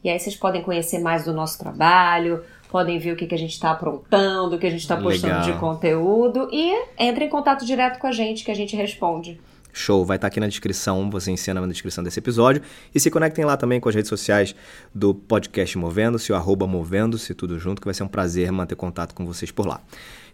E 0.04 0.10
aí 0.10 0.20
vocês 0.20 0.36
podem 0.36 0.62
conhecer 0.62 1.00
mais 1.00 1.26
do 1.26 1.34
nosso 1.34 1.58
trabalho, 1.58 2.44
podem 2.70 3.00
ver 3.00 3.14
o 3.14 3.16
que, 3.16 3.26
que 3.26 3.36
a 3.36 3.38
gente 3.38 3.54
está 3.54 3.72
aprontando, 3.72 4.56
o 4.56 4.60
que 4.60 4.68
a 4.68 4.70
gente 4.70 4.82
está 4.82 4.98
postando 4.98 5.34
Legal. 5.34 5.54
de 5.54 5.60
conteúdo 5.60 6.50
e 6.52 6.74
entre 6.98 7.26
em 7.26 7.30
contato 7.30 7.66
direto 7.66 8.00
com 8.00 8.08
a 8.08 8.12
gente 8.12 8.44
que 8.44 8.52
a 8.52 8.56
gente 8.56 8.76
responde. 8.76 9.40
Show, 9.78 10.06
vai 10.06 10.16
estar 10.16 10.30
tá 10.30 10.32
aqui 10.32 10.40
na 10.40 10.48
descrição, 10.48 11.10
você 11.10 11.32
ensina 11.32 11.60
na 11.60 11.68
descrição 11.68 12.02
desse 12.02 12.18
episódio. 12.18 12.62
E 12.94 13.00
se 13.00 13.12
conectem 13.12 13.44
lá 13.44 13.58
também 13.58 13.78
com 13.78 13.90
as 13.90 13.96
redes 13.96 14.08
sociais 14.08 14.56
do 14.94 15.14
podcast 15.14 15.78
Movendo-se, 15.78 16.32
o 16.32 16.36
arroba 16.36 16.66
Movendo-se, 16.66 17.34
tudo 17.34 17.60
junto, 17.60 17.82
que 17.82 17.86
vai 17.86 17.94
ser 17.94 18.04
um 18.04 18.08
prazer 18.08 18.50
manter 18.54 18.76
contato 18.76 19.14
com 19.14 19.26
vocês 19.26 19.52
por 19.52 19.68
lá. 19.68 19.82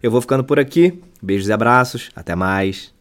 Eu 0.00 0.12
vou 0.12 0.20
ficando 0.20 0.44
por 0.44 0.60
aqui, 0.60 1.02
beijos 1.20 1.48
e 1.48 1.52
abraços, 1.52 2.10
até 2.14 2.36
mais. 2.36 2.94